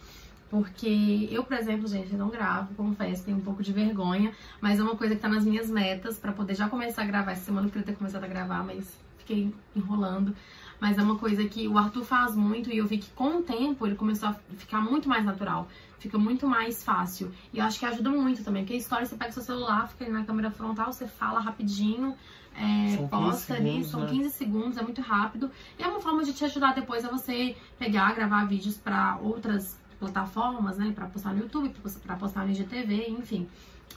Porque 0.49 1.27
eu, 1.31 1.43
por 1.43 1.57
exemplo, 1.57 1.87
gente, 1.87 2.13
não 2.13 2.29
gravo, 2.29 2.75
confesso, 2.75 3.23
tenho 3.23 3.37
um 3.37 3.41
pouco 3.41 3.63
de 3.63 3.73
vergonha, 3.73 4.31
mas 4.61 4.79
é 4.79 4.83
uma 4.83 4.95
coisa 4.95 5.15
que 5.15 5.21
tá 5.21 5.27
nas 5.27 5.43
minhas 5.43 5.67
metas 5.67 6.19
para 6.19 6.31
poder 6.31 6.53
já 6.53 6.69
começar 6.69 7.01
a 7.01 7.05
gravar. 7.05 7.31
Essa 7.31 7.45
semana 7.45 7.67
eu 7.67 7.71
queria 7.71 7.87
ter 7.87 7.95
começado 7.95 8.23
a 8.23 8.27
gravar, 8.27 8.63
mas 8.63 8.95
fiquei 9.23 9.53
enrolando. 9.75 10.35
Mas 10.79 10.97
é 10.97 11.01
uma 11.01 11.17
coisa 11.17 11.45
que 11.45 11.67
o 11.67 11.77
Arthur 11.77 12.03
faz 12.03 12.35
muito 12.35 12.69
e 12.69 12.77
eu 12.77 12.85
vi 12.85 12.97
que 12.97 13.09
com 13.11 13.37
o 13.37 13.41
tempo 13.41 13.87
ele 13.87 13.95
começou 13.95 14.29
a 14.29 14.33
ficar 14.57 14.81
muito 14.81 15.07
mais 15.07 15.23
natural. 15.23 15.67
Fica 15.97 16.17
muito 16.17 16.45
mais 16.45 16.83
fácil. 16.83 17.31
E 17.53 17.59
eu 17.59 17.63
acho 17.63 17.79
que 17.79 17.85
ajuda 17.85 18.09
muito 18.09 18.43
também. 18.43 18.63
Porque 18.63 18.73
a 18.73 18.77
história, 18.77 19.05
você 19.05 19.15
pega 19.15 19.31
seu 19.31 19.41
celular, 19.41 19.87
fica 19.87 20.03
ali 20.03 20.13
na 20.13 20.25
câmera 20.25 20.51
frontal, 20.51 20.91
você 20.91 21.07
fala 21.07 21.39
rapidinho, 21.39 22.13
é, 22.55 22.97
posta 23.07 23.53
ali, 23.53 23.83
são 23.85 24.01
né? 24.01 24.07
15 24.07 24.29
segundos, 24.31 24.77
é 24.77 24.81
muito 24.81 25.01
rápido. 25.01 25.49
E 25.79 25.83
é 25.83 25.87
uma 25.87 26.01
forma 26.01 26.23
de 26.23 26.33
te 26.33 26.43
ajudar 26.43 26.75
depois 26.75 27.05
a 27.05 27.09
você 27.09 27.55
pegar, 27.79 28.13
gravar 28.13 28.43
vídeos 28.45 28.77
para 28.77 29.17
outras 29.21 29.79
plataformas, 29.97 30.77
né? 30.77 30.91
Pra 30.93 31.07
postar 31.07 31.33
no 31.33 31.39
YouTube, 31.39 31.73
pra 32.05 32.17
postar 32.17 32.45
no 32.45 32.51
IGTV, 32.51 33.09
enfim. 33.09 33.47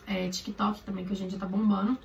É, 0.07 0.29
TikTok 0.29 0.83
também, 0.83 1.05
que 1.05 1.13
hoje 1.13 1.25
em 1.25 1.29
dia 1.29 1.39
tá 1.39 1.47
bombando. 1.47 1.99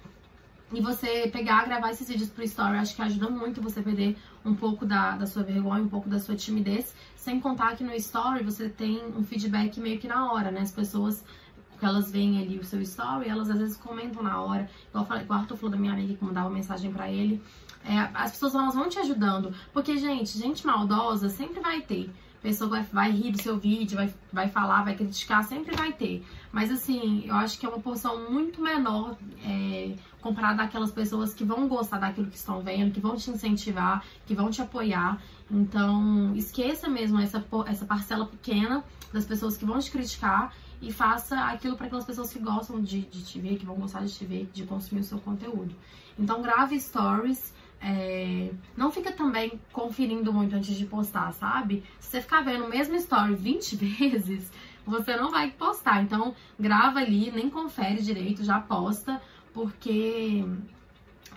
E 0.74 0.80
você 0.80 1.28
pegar, 1.32 1.66
gravar 1.66 1.92
esses 1.92 2.08
vídeos 2.08 2.30
pro 2.30 2.44
story, 2.46 2.78
acho 2.78 2.96
que 2.96 3.02
ajuda 3.02 3.30
muito 3.30 3.62
você 3.62 3.82
perder 3.82 4.18
um 4.46 4.56
pouco 4.56 4.86
da, 4.86 5.18
da 5.18 5.28
sua 5.28 5.44
vergonha, 5.44 5.84
um 5.84 5.90
pouco 5.90 6.08
da 6.08 6.18
sua 6.18 6.36
timidez. 6.36 6.96
Sem 7.16 7.40
contar 7.42 7.76
que 7.76 7.84
no 7.84 7.94
story 7.96 8.44
você 8.44 8.70
tem 8.70 9.04
um 9.16 9.24
feedback 9.24 9.80
meio 9.80 10.00
que 10.00 10.08
na 10.08 10.32
hora, 10.32 10.50
né? 10.50 10.62
As 10.62 10.72
pessoas 10.72 11.24
Porque 11.72 11.86
elas 11.86 12.10
veem 12.12 12.40
ali 12.42 12.58
o 12.58 12.64
seu 12.64 12.82
story, 12.82 13.28
elas 13.28 13.50
às 13.50 13.58
vezes 13.58 13.76
comentam 13.76 14.24
na 14.24 14.42
hora. 14.42 14.70
Igual, 14.90 15.06
falei, 15.06 15.24
igual 15.24 15.40
o 15.40 15.42
Arthur 15.42 15.58
falou 15.58 15.72
da 15.72 15.78
minha 15.78 15.94
amiga 15.94 16.14
que 16.14 16.24
mandava 16.24 16.50
mensagem 16.50 16.92
para 16.92 17.12
ele. 17.12 17.42
É, 17.84 18.10
as 18.14 18.32
pessoas 18.32 18.56
elas 18.56 18.76
vão 18.76 18.88
te 18.88 19.00
ajudando. 19.00 19.54
Porque, 19.74 19.98
gente, 19.98 20.38
gente 20.38 20.66
maldosa 20.66 21.28
sempre 21.28 21.60
vai 21.60 21.82
ter. 21.82 22.10
Pessoa 22.42 22.70
vai, 22.70 22.84
vai 22.84 23.12
rir 23.12 23.32
do 23.32 23.42
seu 23.42 23.58
vídeo, 23.58 23.96
vai, 23.98 24.14
vai 24.34 24.50
falar, 24.50 24.84
vai 24.84 24.96
criticar, 24.96 25.44
sempre 25.44 25.76
vai 25.76 25.94
ter. 25.94 26.26
Mas 26.52 26.72
assim, 26.72 27.24
eu 27.28 27.36
acho 27.36 27.60
que 27.60 27.66
é 27.66 27.70
uma 27.70 27.80
porção 27.80 28.32
muito 28.32 28.62
menor 28.62 29.16
é, 29.46 29.96
comparada 30.20 30.64
àquelas 30.64 30.92
pessoas 30.92 31.34
que 31.34 31.44
vão 31.44 31.68
gostar 31.68 32.00
daquilo 32.00 32.28
que 32.28 32.38
estão 32.38 32.62
vendo, 32.62 32.94
que 32.94 33.00
vão 33.00 33.16
te 33.16 33.30
incentivar, 33.30 34.04
que 34.26 34.34
vão 34.34 34.50
te 34.50 34.62
apoiar. 34.62 35.22
Então, 35.50 36.34
esqueça 36.36 36.90
mesmo 36.90 37.20
essa, 37.20 37.44
essa 37.68 37.86
parcela 37.86 38.26
pequena 38.26 38.84
das 39.14 39.26
pessoas 39.26 39.56
que 39.56 39.66
vão 39.66 39.78
te 39.80 39.92
criticar 39.92 40.54
e 40.82 40.92
faça 40.92 41.40
aquilo 41.42 41.76
para 41.76 41.86
aquelas 41.86 42.06
pessoas 42.06 42.34
que 42.34 42.40
gostam 42.40 42.82
de, 42.82 43.02
de 43.02 43.24
te 43.24 43.40
ver, 43.40 43.58
que 43.58 43.66
vão 43.66 43.76
gostar 43.76 44.02
de 44.02 44.12
te 44.12 44.26
ver, 44.26 44.50
de 44.52 44.64
consumir 44.64 45.02
o 45.02 45.04
seu 45.04 45.20
conteúdo. 45.20 45.76
Então, 46.18 46.42
grave 46.42 46.80
stories. 46.80 47.54
É, 47.84 48.52
não 48.78 48.92
fica 48.92 49.12
também 49.12 49.60
conferindo 49.72 50.32
muito 50.32 50.56
antes 50.56 50.76
de 50.76 50.86
postar, 50.86 51.34
sabe? 51.34 51.84
Se 52.00 52.12
você 52.12 52.22
ficar 52.22 52.42
vendo 52.42 52.66
o 52.66 52.70
mesmo 52.70 52.96
story 52.96 53.34
20 53.34 53.76
vezes, 53.76 54.52
você 54.86 55.16
não 55.16 55.32
vai 55.32 55.50
postar. 55.52 56.04
Então, 56.04 56.36
grava 56.60 57.00
ali, 57.00 57.32
nem 57.32 57.50
confere 57.50 58.02
direito, 58.02 58.44
já 58.44 58.60
posta, 58.60 59.22
porque 59.54 60.46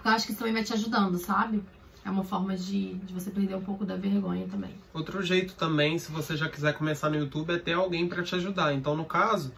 eu 0.05 0.11
acho 0.11 0.27
que 0.27 0.33
isso 0.33 0.39
também 0.39 0.55
vai 0.55 0.65
te 0.65 0.73
ajudando, 0.75 1.17
sabe? 1.19 1.63
É 2.05 2.11
uma 2.11 2.25
forma 2.25 2.55
de, 2.55 2.95
de 2.95 3.15
você 3.15 3.31
perder 3.31 3.57
um 3.57 3.63
pouco 3.63 3.87
da 3.87 3.97
vergonha 3.97 4.47
também. 4.47 4.75
Outro 4.93 5.23
jeito 5.23 5.55
também, 5.55 5.99
se 5.99 6.13
você 6.13 6.37
já 6.37 6.51
quiser 6.51 6.75
começar 6.75 7.09
no 7.09 7.17
YouTube, 7.17 7.55
é 7.55 7.59
ter 7.59 7.73
alguém 7.73 8.07
para 8.07 8.23
te 8.23 8.35
ajudar. 8.35 8.75
Então, 8.75 8.95
no 8.95 9.07
caso, 9.07 9.51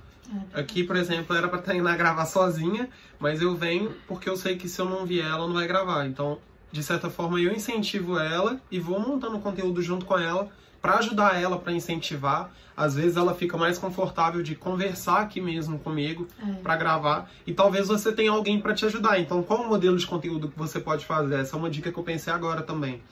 é. 0.55 0.61
aqui, 0.61 0.85
por 0.85 0.95
exemplo, 0.95 1.35
era 1.35 1.49
para 1.49 1.61
treinar 1.61 1.99
gravar 1.99 2.25
sozinha, 2.27 2.89
mas 3.19 3.43
eu 3.43 3.57
venho 3.57 3.93
porque 4.07 4.29
eu 4.29 4.37
sei 4.37 4.57
que 4.57 4.69
se 4.69 4.81
eu 4.81 4.89
não 4.89 5.05
vier, 5.05 5.27
ela 5.27 5.47
não 5.49 5.55
vai 5.55 5.67
gravar. 5.67 6.07
Então, 6.07 6.39
de 6.71 6.83
certa 6.83 7.09
forma, 7.09 7.41
eu 7.41 7.53
incentivo 7.53 8.19
ela 8.19 8.61
e 8.71 8.79
vou 8.79 9.01
montando 9.01 9.39
conteúdo 9.39 9.81
junto 9.83 10.05
com 10.05 10.19
ela 10.19 10.51
para 10.81 10.99
ajudar 10.99 11.41
ela, 11.41 11.59
para 11.59 11.73
incentivar. 11.73 12.51
Às 12.77 12.95
vezes 12.95 13.17
ela 13.17 13.35
fica 13.35 13.57
mais 13.57 13.79
confortável 13.79 14.43
de 14.43 14.55
conversar 14.55 15.21
aqui 15.23 15.41
mesmo 15.41 15.79
comigo 15.79 16.29
é. 16.39 16.53
para 16.63 16.77
gravar 16.77 17.31
e 17.47 17.53
talvez 17.53 17.89
você 17.89 18.13
tenha 18.13 18.31
alguém 18.31 18.61
para 18.61 18.75
te 18.75 18.85
ajudar. 18.85 19.19
Então, 19.19 19.43
qual 19.43 19.63
o 19.63 19.69
modelo 19.69 19.97
de 19.97 20.07
conteúdo 20.07 20.49
que 20.49 20.59
você 20.59 20.79
pode 20.79 21.07
fazer? 21.07 21.41
Essa 21.41 21.57
é 21.57 21.59
uma 21.59 21.71
dica 21.71 21.91
que 21.91 21.99
eu 21.99 22.05
pensei 22.05 22.33
agora 22.33 22.63
também. 22.63 23.03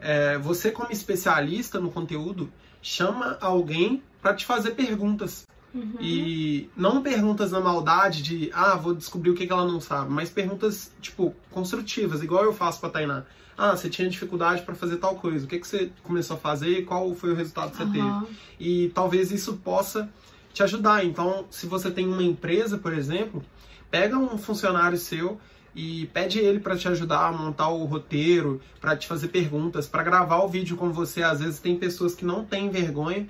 É, 0.00 0.38
você 0.38 0.70
como 0.70 0.92
especialista 0.92 1.78
no 1.78 1.90
conteúdo, 1.90 2.50
chama 2.80 3.36
alguém 3.40 4.02
para 4.22 4.34
te 4.34 4.46
fazer 4.46 4.70
perguntas. 4.70 5.46
Uhum. 5.74 5.94
E 6.00 6.68
não 6.76 7.02
perguntas 7.02 7.52
na 7.52 7.60
maldade 7.60 8.22
de, 8.22 8.50
ah, 8.52 8.74
vou 8.76 8.94
descobrir 8.94 9.30
o 9.30 9.34
que, 9.34 9.46
que 9.46 9.52
ela 9.52 9.66
não 9.66 9.80
sabe, 9.80 10.10
mas 10.10 10.28
perguntas, 10.30 10.92
tipo, 11.00 11.34
construtivas, 11.50 12.22
igual 12.22 12.44
eu 12.44 12.52
faço 12.52 12.80
pra 12.80 12.90
Tainá. 12.90 13.24
Ah, 13.56 13.76
você 13.76 13.90
tinha 13.90 14.08
dificuldade 14.08 14.62
para 14.62 14.74
fazer 14.74 14.96
tal 14.96 15.16
coisa, 15.16 15.44
o 15.44 15.48
que, 15.48 15.58
que 15.58 15.66
você 15.66 15.90
começou 16.02 16.36
a 16.36 16.40
fazer 16.40 16.78
e 16.78 16.84
qual 16.84 17.14
foi 17.14 17.32
o 17.32 17.34
resultado 17.34 17.70
que 17.70 17.76
você 17.76 17.82
uhum. 17.84 17.92
teve? 18.22 18.36
E 18.58 18.88
talvez 18.94 19.30
isso 19.30 19.58
possa 19.58 20.08
te 20.52 20.62
ajudar. 20.62 21.04
Então, 21.04 21.44
se 21.50 21.66
você 21.66 21.90
tem 21.90 22.06
uma 22.06 22.22
empresa, 22.22 22.78
por 22.78 22.92
exemplo, 22.92 23.44
pega 23.90 24.16
um 24.18 24.38
funcionário 24.38 24.98
seu 24.98 25.38
e 25.74 26.06
pede 26.06 26.38
ele 26.38 26.58
para 26.58 26.76
te 26.76 26.88
ajudar 26.88 27.28
a 27.28 27.32
montar 27.32 27.68
o 27.68 27.84
roteiro, 27.84 28.60
para 28.80 28.96
te 28.96 29.06
fazer 29.06 29.28
perguntas, 29.28 29.86
para 29.86 30.02
gravar 30.02 30.42
o 30.42 30.48
vídeo 30.48 30.76
com 30.76 30.90
você. 30.90 31.22
Às 31.22 31.40
vezes 31.40 31.60
tem 31.60 31.76
pessoas 31.76 32.14
que 32.14 32.24
não 32.24 32.44
têm 32.44 32.70
vergonha 32.70 33.28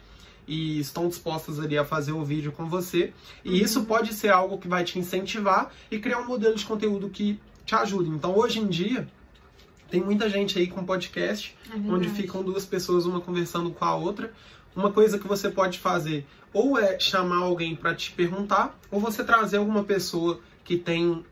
e 0.51 0.81
estão 0.81 1.07
dispostas 1.07 1.61
ali 1.61 1.79
a 1.79 1.85
fazer 1.85 2.11
o 2.11 2.25
vídeo 2.25 2.51
com 2.51 2.67
você. 2.67 3.13
E 3.45 3.51
uhum. 3.51 3.55
isso 3.55 3.85
pode 3.85 4.13
ser 4.13 4.31
algo 4.31 4.59
que 4.59 4.67
vai 4.67 4.83
te 4.83 4.99
incentivar 4.99 5.71
e 5.89 6.01
criar 6.01 6.19
um 6.19 6.27
modelo 6.27 6.57
de 6.57 6.67
conteúdo 6.67 7.09
que 7.09 7.41
te 7.65 7.77
ajude. 7.77 8.11
Então, 8.11 8.37
hoje 8.37 8.59
em 8.59 8.67
dia, 8.67 9.07
tem 9.89 10.03
muita 10.03 10.29
gente 10.29 10.59
aí 10.59 10.67
com 10.67 10.85
podcast, 10.85 11.57
é 11.73 11.77
onde 11.89 12.09
ficam 12.09 12.43
duas 12.43 12.67
pessoas, 12.67 13.07
uma 13.07 13.21
conversando 13.21 13.71
com 13.71 13.85
a 13.85 13.95
outra. 13.95 14.33
Uma 14.75 14.91
coisa 14.91 15.21
que 15.21 15.29
você 15.29 15.49
pode 15.49 15.79
fazer 15.79 16.27
ou 16.53 16.77
é 16.77 16.99
chamar 16.99 17.45
alguém 17.45 17.77
para 17.77 17.95
te 17.95 18.11
perguntar, 18.11 18.77
ou 18.91 18.99
você 18.99 19.23
trazer 19.23 19.59
alguma 19.59 19.85
pessoa 19.85 20.41
que 20.65 20.77
tem 20.77 21.25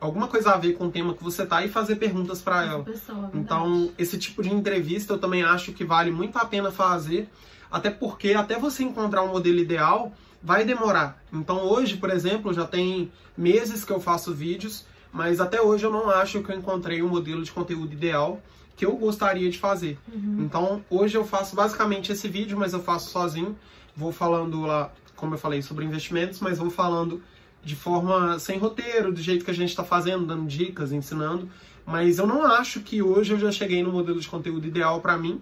alguma 0.00 0.28
coisa 0.28 0.52
a 0.52 0.56
ver 0.56 0.74
com 0.74 0.86
o 0.86 0.90
tema 0.90 1.14
que 1.14 1.22
você 1.22 1.46
tá 1.46 1.64
e 1.64 1.68
fazer 1.68 1.96
perguntas 1.96 2.40
para 2.40 2.64
ela. 2.64 2.84
Pessoa, 2.84 3.30
então, 3.34 3.90
esse 3.98 4.18
tipo 4.18 4.42
de 4.42 4.52
entrevista 4.52 5.14
eu 5.14 5.18
também 5.18 5.42
acho 5.42 5.72
que 5.72 5.84
vale 5.84 6.10
muito 6.10 6.36
a 6.36 6.44
pena 6.44 6.70
fazer, 6.70 7.28
até 7.72 7.90
porque 7.90 8.34
até 8.34 8.58
você 8.58 8.84
encontrar 8.84 9.22
um 9.22 9.28
modelo 9.28 9.58
ideal 9.58 10.12
vai 10.42 10.62
demorar. 10.62 11.20
Então 11.32 11.64
hoje, 11.64 11.96
por 11.96 12.10
exemplo, 12.10 12.52
já 12.52 12.66
tem 12.66 13.10
meses 13.36 13.82
que 13.82 13.90
eu 13.90 13.98
faço 13.98 14.34
vídeos, 14.34 14.84
mas 15.10 15.40
até 15.40 15.60
hoje 15.62 15.84
eu 15.84 15.90
não 15.90 16.10
acho 16.10 16.42
que 16.42 16.52
eu 16.52 16.56
encontrei 16.56 17.02
um 17.02 17.08
modelo 17.08 17.42
de 17.42 17.50
conteúdo 17.50 17.92
ideal 17.94 18.42
que 18.76 18.84
eu 18.84 18.94
gostaria 18.96 19.50
de 19.50 19.58
fazer. 19.58 19.98
Uhum. 20.12 20.38
Então 20.40 20.84
hoje 20.90 21.16
eu 21.16 21.24
faço 21.24 21.56
basicamente 21.56 22.12
esse 22.12 22.28
vídeo, 22.28 22.58
mas 22.58 22.74
eu 22.74 22.82
faço 22.82 23.10
sozinho. 23.10 23.56
Vou 23.96 24.12
falando 24.12 24.62
lá, 24.62 24.92
como 25.16 25.34
eu 25.34 25.38
falei, 25.38 25.62
sobre 25.62 25.86
investimentos, 25.86 26.40
mas 26.40 26.58
vou 26.58 26.70
falando 26.70 27.22
de 27.64 27.76
forma 27.76 28.38
sem 28.38 28.58
roteiro, 28.58 29.12
do 29.12 29.22
jeito 29.22 29.44
que 29.44 29.50
a 29.50 29.54
gente 29.54 29.70
está 29.70 29.84
fazendo, 29.84 30.26
dando 30.26 30.46
dicas, 30.46 30.92
ensinando. 30.92 31.48
Mas 31.86 32.18
eu 32.18 32.26
não 32.26 32.44
acho 32.44 32.80
que 32.80 33.02
hoje 33.02 33.32
eu 33.32 33.38
já 33.38 33.50
cheguei 33.50 33.82
no 33.82 33.92
modelo 33.92 34.20
de 34.20 34.28
conteúdo 34.28 34.66
ideal 34.66 35.00
para 35.00 35.16
mim 35.16 35.40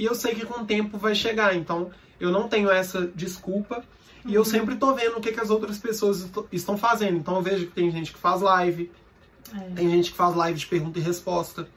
e 0.00 0.06
eu 0.06 0.14
sei 0.14 0.34
que 0.34 0.46
com 0.46 0.62
o 0.62 0.64
tempo 0.64 0.96
vai 0.96 1.14
chegar. 1.14 1.54
Então 1.54 1.90
eu 2.18 2.32
não 2.32 2.48
tenho 2.48 2.70
essa 2.70 3.06
desculpa 3.14 3.84
e 4.24 4.34
eu 4.34 4.40
uhum. 4.40 4.44
sempre 4.46 4.76
tô 4.76 4.94
vendo 4.94 5.18
o 5.18 5.20
que, 5.20 5.30
que 5.30 5.40
as 5.40 5.50
outras 5.50 5.76
pessoas 5.76 6.26
estão 6.50 6.78
fazendo. 6.78 7.18
Então 7.18 7.36
eu 7.36 7.42
vejo 7.42 7.66
que 7.66 7.72
tem 7.72 7.90
gente 7.90 8.10
que 8.10 8.18
faz 8.18 8.40
live, 8.40 8.90
é. 9.54 9.58
tem 9.74 9.90
gente 9.90 10.10
que 10.10 10.16
faz 10.16 10.34
live 10.34 10.58
de 10.58 10.66
pergunta 10.66 10.98
e 10.98 11.02
resposta, 11.02 11.68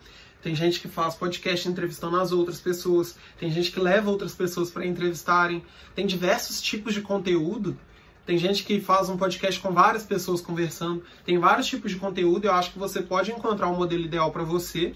tem 0.42 0.56
gente 0.56 0.80
que 0.80 0.88
faz 0.88 1.16
podcast 1.16 1.68
entrevistando 1.68 2.18
as 2.18 2.32
outras 2.32 2.62
pessoas, 2.62 3.18
tem 3.38 3.52
gente 3.52 3.72
que 3.72 3.80
leva 3.80 4.10
outras 4.10 4.34
pessoas 4.34 4.72
para 4.72 4.86
entrevistarem, 4.86 5.62
tem 5.94 6.08
diversos 6.08 6.62
tipos 6.62 6.94
de 6.94 7.02
conteúdo. 7.02 7.78
Tem 8.26 8.38
gente 8.38 8.64
que 8.64 8.80
faz 8.80 9.10
um 9.10 9.18
podcast 9.18 9.60
com 9.60 9.74
várias 9.74 10.06
pessoas 10.06 10.40
conversando, 10.40 11.04
tem 11.26 11.38
vários 11.38 11.68
tipos 11.68 11.92
de 11.92 11.98
conteúdo. 11.98 12.46
Eu 12.46 12.54
acho 12.54 12.72
que 12.72 12.80
você 12.80 13.02
pode 13.02 13.32
encontrar 13.32 13.68
o 13.68 13.74
um 13.74 13.76
modelo 13.76 14.02
ideal 14.02 14.32
para 14.32 14.44
você 14.44 14.96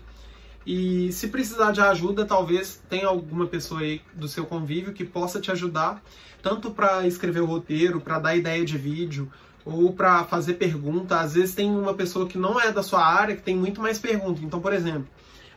e 0.70 1.14
se 1.14 1.30
precisar 1.30 1.72
de 1.72 1.80
ajuda, 1.80 2.26
talvez 2.26 2.84
tenha 2.90 3.08
alguma 3.08 3.48
pessoa 3.48 3.80
aí 3.80 4.02
do 4.14 4.28
seu 4.28 4.46
convívio 4.46 4.92
que 4.92 5.06
possa 5.06 5.40
te 5.40 5.50
ajudar, 5.50 6.04
tanto 6.44 6.72
para 6.72 7.08
escrever 7.08 7.40
o 7.40 7.46
roteiro, 7.46 8.02
para 8.02 8.20
dar 8.20 8.36
ideia 8.36 8.66
de 8.66 8.78
vídeo, 8.78 9.32
ou 9.64 9.94
para 9.94 10.26
fazer 10.26 10.56
pergunta. 10.56 11.22
Às 11.22 11.36
vezes 11.36 11.56
tem 11.56 11.72
uma 11.72 11.94
pessoa 11.94 12.28
que 12.28 12.38
não 12.38 12.60
é 12.60 12.70
da 12.70 12.84
sua 12.84 13.02
área 13.02 13.34
que 13.34 13.42
tem 13.42 13.56
muito 13.56 13.80
mais 13.80 13.98
perguntas. 13.98 14.44
Então, 14.44 14.60
por 14.60 14.74
exemplo, 14.74 15.08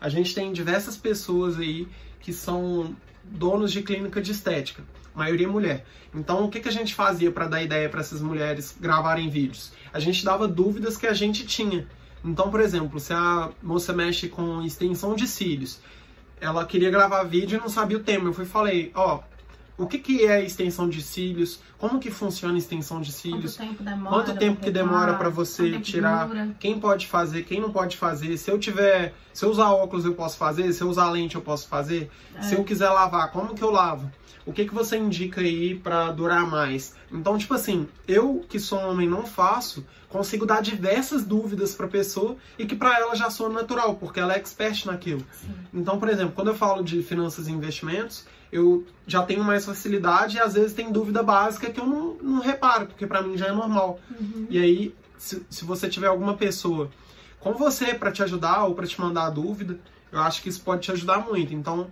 a 0.01 0.09
gente 0.09 0.33
tem 0.33 0.53
diversas 0.53 0.96
pessoas 0.96 1.59
aí 1.59 1.88
que 2.20 2.33
são 2.33 2.94
donos 3.25 3.73
de 3.73 3.83
clínica 3.83 4.23
de 4.23 4.31
estética, 4.31 4.85
maioria 5.12 5.49
mulher. 5.49 5.85
Então, 6.14 6.44
o 6.44 6.49
que, 6.49 6.61
que 6.61 6.68
a 6.68 6.73
gente 6.73 6.94
fazia 6.94 7.33
para 7.33 7.49
dar 7.49 7.61
ideia 7.61 7.88
para 7.88 7.99
essas 7.99 8.20
mulheres 8.20 8.77
gravarem 8.81 9.29
vídeos? 9.29 9.73
A 9.92 9.99
gente 9.99 10.25
dava 10.25 10.46
dúvidas 10.46 10.96
que 10.96 11.09
a 11.09 11.14
gente 11.14 11.44
tinha. 11.44 11.88
Então, 12.24 12.50
por 12.50 12.61
exemplo, 12.61 13.00
se 13.00 13.12
a 13.12 13.50
moça 13.62 13.92
mexe 13.92 14.28
com 14.28 14.62
extensão 14.62 15.14
de 15.14 15.26
cílios, 15.26 15.80
ela 16.40 16.64
queria 16.64 16.90
gravar 16.90 17.22
vídeo 17.24 17.56
e 17.56 17.61
não 17.61 17.68
sabia 17.68 17.96
o 17.96 18.02
tema. 18.02 18.28
Eu 18.28 18.33
fui 18.33 18.44
falei, 18.44 18.90
ó, 18.94 19.20
o 19.80 19.86
que, 19.86 19.98
que 19.98 20.26
é 20.26 20.44
extensão 20.44 20.86
de 20.90 21.00
cílios? 21.00 21.58
Como 21.78 21.98
que 21.98 22.10
funciona 22.10 22.54
a 22.54 22.58
extensão 22.58 23.00
de 23.00 23.10
cílios? 23.10 23.56
Quanto 23.56 23.68
tempo 23.68 23.82
demora, 23.82 24.10
Quanto 24.14 24.38
tempo 24.38 24.60
que 24.60 24.70
demora 24.70 25.14
para 25.14 25.30
você 25.30 25.80
tirar? 25.80 26.28
Quem 26.58 26.78
pode 26.78 27.06
fazer? 27.06 27.44
Quem 27.44 27.62
não 27.62 27.72
pode 27.72 27.96
fazer? 27.96 28.36
Se 28.36 28.50
eu 28.50 28.58
tiver, 28.58 29.14
se 29.32 29.42
eu 29.42 29.50
usar 29.50 29.70
óculos 29.70 30.04
eu 30.04 30.12
posso 30.12 30.36
fazer? 30.36 30.70
Se 30.74 30.82
eu 30.82 30.88
usar 30.88 31.08
lente 31.08 31.34
eu 31.34 31.40
posso 31.40 31.66
fazer? 31.66 32.10
É. 32.34 32.42
Se 32.42 32.56
eu 32.56 32.62
quiser 32.62 32.90
lavar, 32.90 33.32
como 33.32 33.54
que 33.54 33.62
eu 33.62 33.70
lavo? 33.70 34.10
O 34.44 34.52
que 34.52 34.66
que 34.66 34.74
você 34.74 34.98
indica 34.98 35.40
aí 35.40 35.74
para 35.74 36.12
durar 36.12 36.46
mais? 36.46 36.94
Então, 37.10 37.38
tipo 37.38 37.54
assim, 37.54 37.88
eu 38.06 38.44
que 38.48 38.58
sou 38.58 38.78
homem 38.78 39.08
não 39.08 39.24
faço, 39.24 39.86
consigo 40.10 40.44
dar 40.44 40.60
diversas 40.60 41.24
dúvidas 41.24 41.74
para 41.74 41.88
pessoa 41.88 42.36
e 42.58 42.66
que 42.66 42.76
para 42.76 42.98
ela 42.98 43.14
já 43.14 43.30
soa 43.30 43.48
natural, 43.48 43.94
porque 43.94 44.20
ela 44.20 44.34
é 44.34 44.36
expert 44.36 44.84
naquilo. 44.84 45.24
Sim. 45.32 45.54
Então, 45.72 45.98
por 45.98 46.08
exemplo, 46.08 46.32
quando 46.34 46.48
eu 46.48 46.54
falo 46.54 46.82
de 46.82 47.02
finanças 47.02 47.48
e 47.48 47.52
investimentos, 47.52 48.26
eu 48.52 48.84
já 49.06 49.22
tenho 49.22 49.44
mais 49.44 49.64
facilidade 49.64 50.36
e 50.36 50.40
às 50.40 50.54
vezes 50.54 50.72
tem 50.72 50.90
dúvida 50.90 51.22
básica 51.22 51.70
que 51.70 51.80
eu 51.80 51.86
não, 51.86 52.14
não 52.14 52.40
reparo, 52.40 52.86
porque 52.86 53.06
para 53.06 53.22
mim 53.22 53.36
já 53.36 53.46
é 53.46 53.52
normal. 53.52 54.00
Uhum. 54.10 54.46
E 54.50 54.58
aí, 54.58 54.94
se, 55.16 55.44
se 55.48 55.64
você 55.64 55.88
tiver 55.88 56.08
alguma 56.08 56.36
pessoa 56.36 56.90
com 57.38 57.54
você 57.54 57.94
para 57.94 58.12
te 58.12 58.22
ajudar 58.22 58.64
ou 58.64 58.74
para 58.74 58.86
te 58.86 59.00
mandar 59.00 59.26
a 59.26 59.30
dúvida, 59.30 59.78
eu 60.12 60.20
acho 60.20 60.42
que 60.42 60.48
isso 60.48 60.60
pode 60.62 60.82
te 60.82 60.92
ajudar 60.92 61.24
muito. 61.26 61.54
Então, 61.54 61.88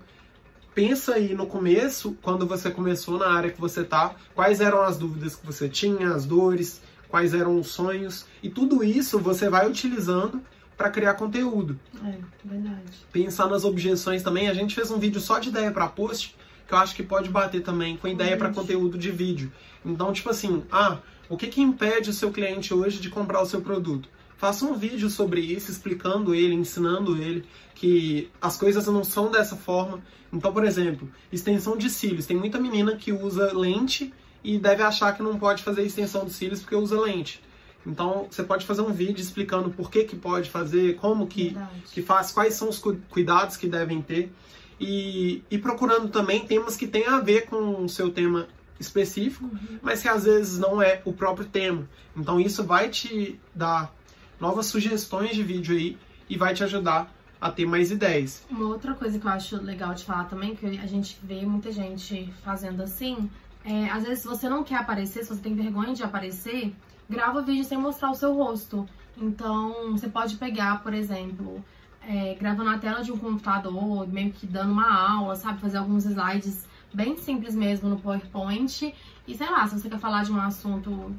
pensa 0.74 1.14
aí 1.14 1.34
no 1.34 1.46
começo, 1.46 2.16
quando 2.22 2.46
você 2.46 2.70
começou 2.70 3.18
na 3.18 3.32
área 3.32 3.50
que 3.50 3.60
você 3.60 3.84
tá, 3.84 4.14
quais 4.34 4.60
eram 4.60 4.82
as 4.82 4.96
dúvidas 4.96 5.36
que 5.36 5.46
você 5.46 5.68
tinha, 5.68 6.12
as 6.12 6.24
dores, 6.24 6.80
quais 7.08 7.34
eram 7.34 7.58
os 7.58 7.68
sonhos, 7.68 8.26
e 8.42 8.50
tudo 8.50 8.84
isso 8.84 9.18
você 9.18 9.48
vai 9.48 9.68
utilizando 9.68 10.42
para 10.76 10.90
criar 10.90 11.14
conteúdo. 11.14 11.78
É, 12.04 12.18
verdade. 12.44 12.82
Pensar 13.10 13.48
nas 13.48 13.64
objeções 13.64 14.22
também. 14.22 14.48
A 14.48 14.54
gente 14.54 14.76
fez 14.76 14.90
um 14.92 14.98
vídeo 14.98 15.20
só 15.20 15.40
de 15.40 15.48
ideia 15.48 15.72
para 15.72 15.88
post, 15.88 16.36
que 16.68 16.74
eu 16.74 16.78
acho 16.78 16.94
que 16.94 17.02
pode 17.02 17.30
bater 17.30 17.62
também 17.62 17.96
com 17.96 18.06
ideia 18.06 18.36
para 18.36 18.52
conteúdo 18.52 18.96
de 18.96 19.10
vídeo. 19.10 19.50
Então, 19.84 20.12
tipo 20.12 20.28
assim, 20.30 20.62
ah, 20.70 20.98
O 21.28 21.36
que, 21.36 21.48
que 21.48 21.60
impede 21.60 22.08
o 22.08 22.12
seu 22.12 22.30
cliente 22.30 22.72
hoje 22.72 22.98
de 23.00 23.10
comprar 23.10 23.42
o 23.42 23.46
seu 23.46 23.60
produto? 23.60 24.08
Faça 24.38 24.64
um 24.64 24.74
vídeo 24.74 25.10
sobre 25.10 25.40
isso, 25.40 25.70
explicando 25.70 26.34
ele, 26.34 26.54
ensinando 26.54 27.20
ele 27.20 27.44
que 27.74 28.30
as 28.40 28.56
coisas 28.56 28.86
não 28.86 29.04
são 29.04 29.30
dessa 29.30 29.56
forma. 29.56 30.00
Então, 30.32 30.52
por 30.52 30.64
exemplo, 30.64 31.10
extensão 31.30 31.76
de 31.76 31.90
cílios. 31.90 32.24
Tem 32.24 32.36
muita 32.36 32.58
menina 32.58 32.96
que 32.96 33.12
usa 33.12 33.52
lente 33.52 34.12
e 34.42 34.58
deve 34.58 34.82
achar 34.82 35.14
que 35.14 35.22
não 35.22 35.38
pode 35.38 35.62
fazer 35.62 35.82
extensão 35.82 36.24
de 36.24 36.32
cílios 36.32 36.60
porque 36.60 36.76
usa 36.76 36.98
lente. 37.00 37.42
Então, 37.86 38.26
você 38.30 38.42
pode 38.42 38.64
fazer 38.64 38.82
um 38.82 38.92
vídeo 38.92 39.20
explicando 39.20 39.70
por 39.70 39.90
que, 39.90 40.04
que 40.04 40.16
pode 40.16 40.48
fazer, 40.50 40.96
como 40.96 41.26
que, 41.26 41.56
que 41.92 42.00
faz, 42.02 42.30
quais 42.30 42.54
são 42.54 42.68
os 42.68 42.78
cuidados 42.78 43.56
que 43.56 43.66
devem 43.66 44.00
ter. 44.00 44.32
E, 44.80 45.42
e 45.50 45.58
procurando 45.58 46.08
também 46.08 46.46
temas 46.46 46.76
que 46.76 46.86
tenham 46.86 47.14
a 47.14 47.20
ver 47.20 47.46
com 47.46 47.84
o 47.84 47.88
seu 47.88 48.10
tema 48.10 48.46
específico, 48.78 49.44
uhum. 49.44 49.78
mas 49.82 50.02
que 50.02 50.08
às 50.08 50.24
vezes 50.24 50.58
não 50.58 50.80
é 50.80 51.02
o 51.04 51.12
próprio 51.12 51.46
tema. 51.46 51.88
Então, 52.16 52.40
isso 52.40 52.62
vai 52.64 52.88
te 52.88 53.38
dar 53.54 53.92
novas 54.40 54.66
sugestões 54.66 55.34
de 55.34 55.42
vídeo 55.42 55.76
aí 55.76 55.98
e 56.28 56.36
vai 56.36 56.54
te 56.54 56.62
ajudar 56.62 57.12
a 57.40 57.50
ter 57.50 57.66
mais 57.66 57.90
ideias. 57.90 58.44
Uma 58.50 58.68
outra 58.68 58.94
coisa 58.94 59.18
que 59.18 59.26
eu 59.26 59.30
acho 59.30 59.56
legal 59.62 59.94
de 59.94 60.04
falar 60.04 60.24
também, 60.24 60.54
que 60.54 60.66
a 60.66 60.86
gente 60.86 61.18
vê 61.22 61.44
muita 61.46 61.70
gente 61.70 62.32
fazendo 62.44 62.82
assim, 62.82 63.30
é, 63.64 63.88
às 63.90 64.04
vezes 64.04 64.20
se 64.20 64.28
você 64.28 64.48
não 64.48 64.64
quer 64.64 64.76
aparecer, 64.76 65.22
se 65.22 65.28
você 65.28 65.40
tem 65.40 65.54
vergonha 65.54 65.94
de 65.94 66.02
aparecer, 66.02 66.72
grava 67.08 67.42
vídeo 67.42 67.64
sem 67.64 67.78
mostrar 67.78 68.10
o 68.10 68.14
seu 68.14 68.34
rosto. 68.34 68.88
Então, 69.16 69.92
você 69.92 70.08
pode 70.08 70.36
pegar, 70.36 70.82
por 70.82 70.94
exemplo, 70.94 71.64
é, 72.02 72.34
gravando 72.34 72.70
na 72.70 72.78
tela 72.78 73.02
de 73.02 73.12
um 73.12 73.18
computador, 73.18 74.06
meio 74.08 74.32
que 74.32 74.46
dando 74.46 74.72
uma 74.72 75.16
aula, 75.16 75.36
sabe? 75.36 75.60
Fazer 75.60 75.78
alguns 75.78 76.04
slides 76.04 76.66
bem 76.92 77.16
simples 77.16 77.54
mesmo 77.54 77.88
no 77.88 77.98
PowerPoint. 77.98 78.94
E 79.26 79.34
sei 79.34 79.50
lá, 79.50 79.66
se 79.66 79.78
você 79.78 79.88
quer 79.88 79.98
falar 79.98 80.24
de 80.24 80.32
um 80.32 80.40
assunto 80.40 81.14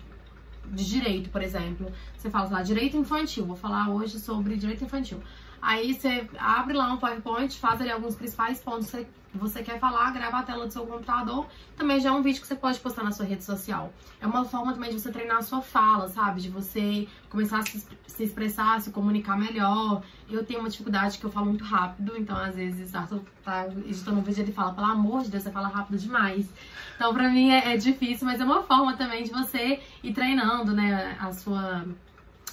de 0.72 0.88
direito, 0.88 1.30
por 1.30 1.42
exemplo, 1.42 1.92
você 2.16 2.30
fala 2.30 2.50
lá, 2.50 2.64
direito 2.64 2.98
infantil. 2.98 3.46
Vou 3.46 3.56
falar 3.56 3.90
hoje 3.90 4.20
sobre 4.20 4.56
direito 4.56 4.84
infantil. 4.84 5.20
Aí 5.62 5.94
você 5.94 6.28
abre 6.38 6.74
lá 6.74 6.92
um 6.94 6.98
PowerPoint, 6.98 7.58
faz 7.58 7.82
ali 7.82 7.92
alguns 7.92 8.16
principais 8.16 8.60
pontos 8.60 8.90
que 8.92 9.38
você 9.38 9.62
quer 9.62 9.80
falar, 9.80 10.12
grava 10.12 10.40
a 10.40 10.44
tela 10.44 10.66
do 10.66 10.74
seu 10.74 10.86
computador. 10.86 11.48
Também 11.78 12.00
já 12.00 12.10
é 12.10 12.12
um 12.12 12.22
vídeo 12.22 12.42
que 12.42 12.48
você 12.48 12.56
pode 12.56 12.80
postar 12.80 13.04
na 13.04 13.12
sua 13.12 13.26
rede 13.26 13.44
social. 13.44 13.94
É 14.20 14.26
uma 14.26 14.44
forma 14.46 14.74
também 14.74 14.90
de 14.90 15.00
você 15.00 15.12
treinar 15.12 15.38
a 15.38 15.42
sua 15.42 15.62
fala, 15.62 16.08
sabe? 16.10 16.42
De 16.42 16.50
você 16.50 17.08
começar 17.30 17.60
a 17.60 17.64
se, 17.64 18.24
expressar, 18.24 18.82
se 18.82 18.92
comunicar 18.92 19.38
melhor. 19.38 20.02
Eu 20.30 20.44
tenho 20.44 20.60
uma 20.60 20.70
dificuldade 20.70 21.18
que 21.18 21.26
eu 21.26 21.32
falo 21.32 21.48
muito 21.48 21.64
rápido, 21.64 22.18
então 22.18 22.36
às 22.36 22.56
vezes 22.56 22.96
Arthur 22.96 23.22
tá 23.44 23.68
editando 23.68 24.20
um 24.20 24.24
vídeo 24.24 24.42
e 24.42 24.46
ele 24.46 24.52
fala, 24.52 24.74
pelo 24.74 24.88
amor 24.88 25.24
de 25.24 25.30
Deus, 25.30 25.44
você 25.44 25.52
fala 25.52 25.68
rápido 25.68 25.98
demais. 25.98 26.50
Então 26.96 27.14
pra 27.14 27.30
mim 27.30 27.52
é, 27.52 27.74
é 27.74 27.78
difícil, 27.78 28.26
mas 28.26 28.42
é 28.42 28.44
uma 28.44 28.64
forma 28.64 28.96
também 28.98 29.24
de 29.24 29.32
você 29.32 29.80
ir 30.04 30.14
treinando, 30.14 30.74
né, 30.74 31.16
a 31.20 31.32
sua 31.32 31.86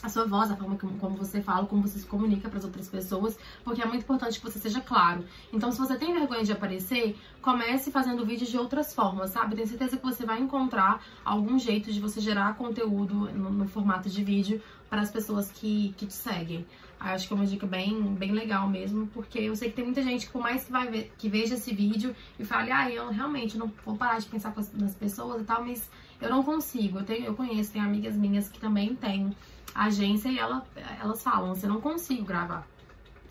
a 0.03 0.09
sua 0.09 0.27
voz, 0.27 0.51
a 0.51 0.57
forma 0.57 0.77
como, 0.77 0.99
como 0.99 1.17
você 1.17 1.41
fala, 1.41 1.67
como 1.67 1.83
você 1.83 1.99
se 1.99 2.07
comunica 2.07 2.49
para 2.49 2.59
as 2.59 2.65
outras 2.65 2.89
pessoas, 2.89 3.39
porque 3.65 3.83
é 3.83 3.87
muito 3.87 4.03
importante 4.03 4.39
que 4.39 4.45
você 4.45 4.59
seja 4.59 4.81
claro. 4.81 5.25
Então, 5.53 5.71
se 5.73 5.79
você 5.79 5.97
tem 5.97 6.13
vergonha 6.13 6.45
de 6.45 6.53
aparecer, 6.53 7.17
comece 7.41 7.91
fazendo 7.91 8.25
vídeos 8.25 8.51
de 8.51 8.59
outras 8.59 8.95
formas, 8.95 9.31
sabe? 9.31 9.55
Tenho 9.57 9.69
certeza 9.69 9.97
que 9.97 10.05
você 10.05 10.25
vai 10.25 10.41
encontrar 10.41 11.03
algum 11.25 11.59
jeito 11.59 11.93
de 11.93 12.01
você 12.01 12.21
gerar 12.21 12.57
conteúdo 12.57 13.15
no, 13.33 13.51
no 13.51 13.69
formato 13.69 14.09
de 14.09 14.23
vídeo 14.23 14.61
para 14.89 15.01
as 15.01 15.11
pessoas 15.11 15.51
que, 15.51 15.95
que 15.97 16.07
te 16.07 16.15
seguem. 16.15 16.65
Acho 16.99 17.29
que 17.29 17.35
é 17.35 17.37
uma 17.37 17.47
dica 17.47 17.67
bem, 17.67 18.15
bem 18.15 18.33
legal 18.33 18.69
mesmo, 18.69 19.07
porque 19.09 19.39
eu 19.39 19.55
sei 19.55 19.69
que 19.69 19.77
tem 19.77 19.85
muita 19.85 20.03
gente 20.03 20.27
que, 20.27 20.33
por 20.33 20.41
mais 20.41 20.65
que, 20.65 20.73
vai 20.73 20.89
ver, 20.89 21.13
que 21.19 21.29
veja 21.29 21.55
esse 21.55 21.75
vídeo 21.75 22.17
e 22.39 22.45
fale, 22.45 22.73
ah, 22.73 22.91
eu 22.91 23.11
realmente 23.11 23.59
não 23.59 23.71
vou 23.85 23.97
parar 23.97 24.19
de 24.19 24.27
pensar 24.27 24.55
nas 24.75 24.95
pessoas 24.95 25.43
e 25.43 25.45
tal, 25.45 25.63
mas 25.65 25.89
eu 26.21 26.31
não 26.31 26.43
consigo. 26.43 26.99
Eu, 26.99 27.05
tenho, 27.05 27.27
eu 27.27 27.35
conheço, 27.35 27.73
tem 27.73 27.83
amigas 27.83 28.17
minhas 28.17 28.49
que 28.49 28.59
também 28.59 28.95
têm 28.95 29.37
agência 29.85 30.29
e 30.29 30.39
ela, 30.39 30.65
elas 31.01 31.23
falam, 31.23 31.55
você 31.55 31.67
não 31.67 31.81
consigo 31.81 32.25
gravar. 32.25 32.67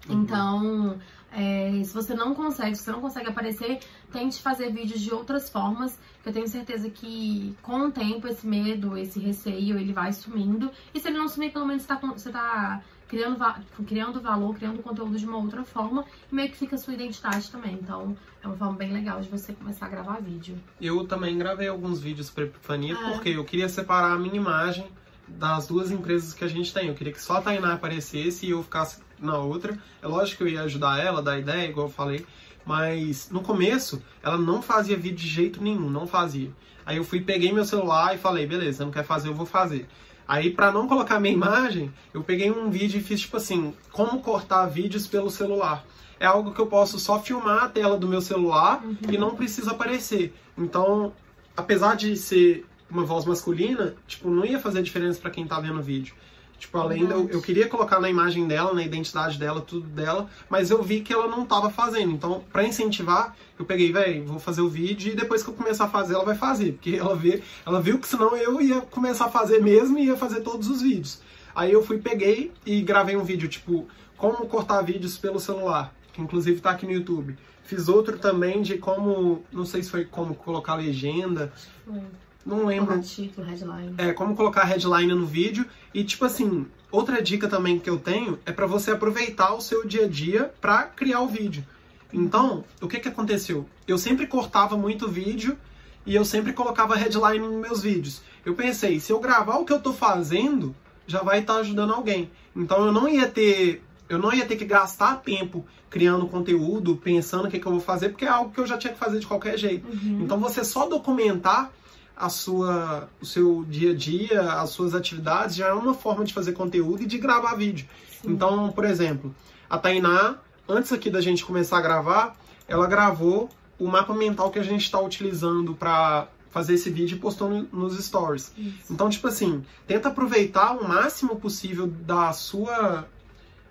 Uhum. 0.07 0.21
Então, 0.21 0.97
é, 1.31 1.81
se 1.83 1.93
você 1.93 2.13
não 2.13 2.33
consegue, 2.33 2.75
se 2.75 2.83
você 2.83 2.91
não 2.91 3.01
consegue 3.01 3.29
aparecer, 3.29 3.79
tente 4.11 4.41
fazer 4.41 4.71
vídeos 4.71 5.01
de 5.01 5.13
outras 5.13 5.49
formas, 5.49 5.99
que 6.21 6.29
eu 6.29 6.33
tenho 6.33 6.47
certeza 6.47 6.89
que 6.89 7.55
com 7.61 7.87
o 7.87 7.91
tempo 7.91 8.27
esse 8.27 8.47
medo, 8.47 8.97
esse 8.97 9.19
receio, 9.19 9.77
ele 9.77 9.91
vai 9.91 10.13
sumindo. 10.13 10.71
E 10.93 10.99
se 10.99 11.07
ele 11.07 11.17
não 11.17 11.27
sumir, 11.27 11.51
pelo 11.51 11.65
menos 11.65 11.83
você 11.83 11.87
tá, 11.87 11.95
você 11.95 12.29
tá 12.31 12.81
criando, 13.07 13.37
criando 13.85 14.21
valor, 14.21 14.55
criando 14.55 14.81
conteúdo 14.81 15.17
de 15.17 15.25
uma 15.25 15.37
outra 15.37 15.63
forma, 15.63 16.05
e 16.31 16.35
meio 16.35 16.49
que 16.49 16.57
fica 16.57 16.75
a 16.75 16.79
sua 16.79 16.93
identidade 16.93 17.51
também. 17.51 17.73
Então, 17.73 18.15
é 18.43 18.47
uma 18.47 18.55
forma 18.55 18.73
bem 18.73 18.93
legal 18.93 19.19
de 19.19 19.27
você 19.27 19.53
começar 19.53 19.87
a 19.87 19.89
gravar 19.89 20.21
vídeo. 20.21 20.57
Eu 20.79 21.05
também 21.05 21.37
gravei 21.37 21.67
alguns 21.67 21.99
vídeos 21.99 22.29
para 22.29 22.45
Epifania, 22.45 22.93
é. 22.93 23.11
porque 23.11 23.29
eu 23.29 23.43
queria 23.43 23.67
separar 23.67 24.13
a 24.13 24.19
minha 24.19 24.35
imagem 24.35 24.85
das 25.27 25.67
duas 25.67 25.91
empresas 25.91 26.33
que 26.33 26.43
a 26.43 26.47
gente 26.47 26.73
tem. 26.73 26.87
Eu 26.87 26.95
queria 26.95 27.13
que 27.13 27.21
só 27.21 27.37
a 27.37 27.41
Tainá 27.41 27.73
aparecesse 27.73 28.45
e 28.45 28.51
eu 28.51 28.63
ficasse 28.63 28.99
na 29.19 29.37
outra. 29.37 29.77
É 30.01 30.07
lógico 30.07 30.37
que 30.37 30.43
eu 30.43 30.53
ia 30.53 30.61
ajudar 30.63 30.99
ela, 30.99 31.21
dar 31.21 31.39
ideia, 31.39 31.69
igual 31.69 31.87
eu 31.87 31.91
falei. 31.91 32.25
Mas 32.65 33.29
no 33.29 33.41
começo, 33.41 34.01
ela 34.23 34.37
não 34.37 34.61
fazia 34.61 34.97
vídeo 34.97 35.17
de 35.17 35.27
jeito 35.27 35.61
nenhum, 35.61 35.89
não 35.89 36.07
fazia. 36.07 36.51
Aí 36.85 36.97
eu 36.97 37.03
fui, 37.03 37.21
peguei 37.21 37.51
meu 37.51 37.65
celular 37.65 38.13
e 38.15 38.17
falei, 38.17 38.45
beleza, 38.45 38.83
não 38.83 38.91
quer 38.91 39.03
fazer, 39.03 39.29
eu 39.29 39.33
vou 39.33 39.45
fazer. 39.45 39.87
Aí, 40.27 40.49
para 40.49 40.71
não 40.71 40.87
colocar 40.87 41.19
minha 41.19 41.33
imagem, 41.33 41.93
eu 42.13 42.23
peguei 42.23 42.49
um 42.49 42.69
vídeo 42.69 42.99
e 42.99 43.03
fiz 43.03 43.21
tipo 43.21 43.37
assim, 43.37 43.73
como 43.91 44.21
cortar 44.21 44.65
vídeos 44.65 45.05
pelo 45.05 45.29
celular. 45.29 45.85
É 46.19 46.25
algo 46.25 46.51
que 46.51 46.59
eu 46.59 46.67
posso 46.67 46.99
só 46.99 47.19
filmar 47.19 47.65
a 47.65 47.69
tela 47.69 47.97
do 47.97 48.07
meu 48.07 48.21
celular 48.21 48.83
uhum. 48.83 48.97
e 49.09 49.17
não 49.17 49.35
precisa 49.35 49.71
aparecer. 49.71 50.33
Então, 50.57 51.13
apesar 51.55 51.95
de 51.95 52.15
ser 52.15 52.65
uma 52.95 53.05
voz 53.05 53.25
masculina, 53.25 53.93
tipo, 54.07 54.29
não 54.29 54.45
ia 54.45 54.59
fazer 54.59 54.81
diferença 54.81 55.19
para 55.19 55.29
quem 55.29 55.45
tá 55.45 55.59
vendo 55.59 55.79
o 55.79 55.83
vídeo. 55.83 56.15
Tipo, 56.57 56.77
além 56.77 57.03
eu, 57.03 57.29
eu 57.29 57.41
queria 57.41 57.67
colocar 57.67 57.99
na 57.99 58.09
imagem 58.09 58.47
dela, 58.47 58.73
na 58.73 58.81
identidade 58.81 59.37
dela, 59.37 59.59
tudo 59.59 59.87
dela, 59.87 60.29
mas 60.49 60.71
eu 60.71 60.81
vi 60.81 61.01
que 61.01 61.13
ela 61.13 61.27
não 61.27 61.45
tava 61.45 61.69
fazendo. 61.69 62.13
Então, 62.13 62.43
para 62.51 62.63
incentivar, 62.63 63.35
eu 63.59 63.65
peguei, 63.65 63.91
velho, 63.91 64.25
vou 64.25 64.39
fazer 64.39 64.61
o 64.61 64.69
vídeo 64.69 65.11
e 65.11 65.15
depois 65.15 65.43
que 65.43 65.49
eu 65.49 65.53
começar 65.53 65.85
a 65.85 65.89
fazer, 65.89 66.15
ela 66.15 66.23
vai 66.23 66.35
fazer. 66.35 66.73
Porque 66.73 66.95
ela, 66.95 67.15
vê, 67.15 67.43
ela 67.65 67.81
viu 67.81 67.99
que 67.99 68.07
senão 68.07 68.35
eu 68.37 68.61
ia 68.61 68.81
começar 68.81 69.25
a 69.25 69.29
fazer 69.29 69.61
mesmo 69.61 69.99
e 69.99 70.05
ia 70.05 70.15
fazer 70.15 70.41
todos 70.41 70.69
os 70.69 70.81
vídeos. 70.81 71.19
Aí 71.53 71.71
eu 71.71 71.83
fui, 71.83 71.97
peguei 71.97 72.51
e 72.65 72.81
gravei 72.81 73.17
um 73.17 73.23
vídeo, 73.23 73.49
tipo, 73.49 73.87
como 74.17 74.47
cortar 74.47 74.81
vídeos 74.81 75.17
pelo 75.17 75.39
celular, 75.39 75.93
que 76.13 76.21
inclusive 76.21 76.61
tá 76.61 76.71
aqui 76.71 76.85
no 76.85 76.93
YouTube. 76.93 77.35
Fiz 77.63 77.89
outro 77.89 78.17
também 78.17 78.61
de 78.61 78.77
como, 78.77 79.43
não 79.51 79.65
sei 79.65 79.83
se 79.83 79.89
foi 79.89 80.05
como 80.05 80.35
colocar 80.35 80.75
legenda. 80.75 81.51
Foi. 81.85 82.01
Não 82.45 82.65
lembro. 82.65 83.01
Título, 83.01 83.47
headline. 83.47 83.95
É, 83.97 84.13
como 84.13 84.35
colocar 84.35 84.63
headline 84.63 85.13
no 85.13 85.25
vídeo. 85.25 85.65
E, 85.93 86.03
tipo 86.03 86.25
assim, 86.25 86.67
outra 86.91 87.21
dica 87.21 87.47
também 87.47 87.79
que 87.79 87.89
eu 87.89 87.97
tenho 87.97 88.37
é 88.45 88.51
para 88.51 88.67
você 88.67 88.91
aproveitar 88.91 89.53
o 89.53 89.61
seu 89.61 89.85
dia 89.87 90.05
a 90.05 90.07
dia 90.07 90.53
para 90.61 90.83
criar 90.83 91.21
o 91.21 91.27
vídeo. 91.27 91.65
Então, 92.13 92.63
o 92.81 92.87
que 92.87 92.99
que 92.99 93.09
aconteceu? 93.09 93.65
Eu 93.87 93.97
sempre 93.97 94.27
cortava 94.27 94.77
muito 94.77 95.07
vídeo 95.07 95.57
e 96.05 96.15
eu 96.15 96.23
sempre 96.23 96.53
colocava 96.53 96.95
headline 96.95 97.39
nos 97.39 97.59
meus 97.59 97.81
vídeos. 97.81 98.21
Eu 98.45 98.53
pensei, 98.53 98.99
se 98.99 99.11
eu 99.11 99.19
gravar 99.19 99.57
o 99.57 99.65
que 99.65 99.73
eu 99.73 99.81
tô 99.81 99.91
fazendo, 99.91 100.75
já 101.07 101.23
vai 101.23 101.39
estar 101.39 101.55
tá 101.55 101.59
ajudando 101.59 101.93
alguém. 101.93 102.29
Então 102.55 102.85
eu 102.85 102.91
não 102.91 103.09
ia 103.09 103.27
ter 103.27 103.83
eu 104.07 104.19
não 104.19 104.31
ia 104.31 104.45
ter 104.45 104.55
que 104.55 104.65
gastar 104.65 105.15
tempo 105.21 105.65
criando 105.89 106.27
conteúdo, 106.27 106.95
pensando 106.95 107.47
o 107.47 107.49
que, 107.49 107.59
que 107.59 107.65
eu 107.65 107.71
vou 107.71 107.81
fazer, 107.81 108.09
porque 108.09 108.25
é 108.25 108.27
algo 108.27 108.51
que 108.51 108.59
eu 108.59 108.67
já 108.67 108.77
tinha 108.77 108.93
que 108.93 108.99
fazer 108.99 109.19
de 109.19 109.25
qualquer 109.25 109.57
jeito. 109.57 109.87
Uhum. 109.87 110.21
Então 110.21 110.39
você 110.39 110.63
só 110.63 110.87
documentar 110.87 111.71
a 112.15 112.29
sua, 112.29 113.09
o 113.21 113.25
seu 113.25 113.65
dia 113.67 113.91
a 113.91 113.95
dia, 113.95 114.41
as 114.53 114.69
suas 114.69 114.95
atividades, 114.95 115.55
já 115.55 115.67
é 115.67 115.73
uma 115.73 115.93
forma 115.93 116.23
de 116.23 116.33
fazer 116.33 116.53
conteúdo 116.53 117.03
e 117.03 117.05
de 117.05 117.17
gravar 117.17 117.55
vídeo. 117.55 117.87
Sim. 118.21 118.31
Então, 118.31 118.71
por 118.71 118.85
exemplo, 118.85 119.35
a 119.69 119.77
Tainá, 119.77 120.37
antes 120.67 120.91
aqui 120.93 121.09
da 121.09 121.21
gente 121.21 121.43
começar 121.45 121.77
a 121.77 121.81
gravar, 121.81 122.35
ela 122.67 122.87
gravou 122.87 123.49
o 123.77 123.87
mapa 123.87 124.13
mental 124.13 124.49
que 124.49 124.59
a 124.59 124.63
gente 124.63 124.81
está 124.81 124.99
utilizando 124.99 125.75
para 125.75 126.27
fazer 126.49 126.75
esse 126.75 126.89
vídeo 126.89 127.17
e 127.17 127.19
postou 127.19 127.49
nos 127.49 128.01
stories. 128.03 128.53
Isso. 128.57 128.93
Então, 128.93 129.09
tipo 129.09 129.27
assim, 129.27 129.61
tenta 129.85 130.07
aproveitar 130.07 130.71
o 130.77 130.87
máximo 130.87 131.35
possível 131.35 131.85
da 131.85 132.31
sua 132.31 133.05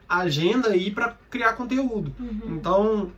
agenda 0.06 0.68
aí 0.68 0.90
para 0.90 1.16
criar 1.30 1.54
conteúdo. 1.54 2.12
Uhum. 2.20 2.56
Então, 2.56 3.10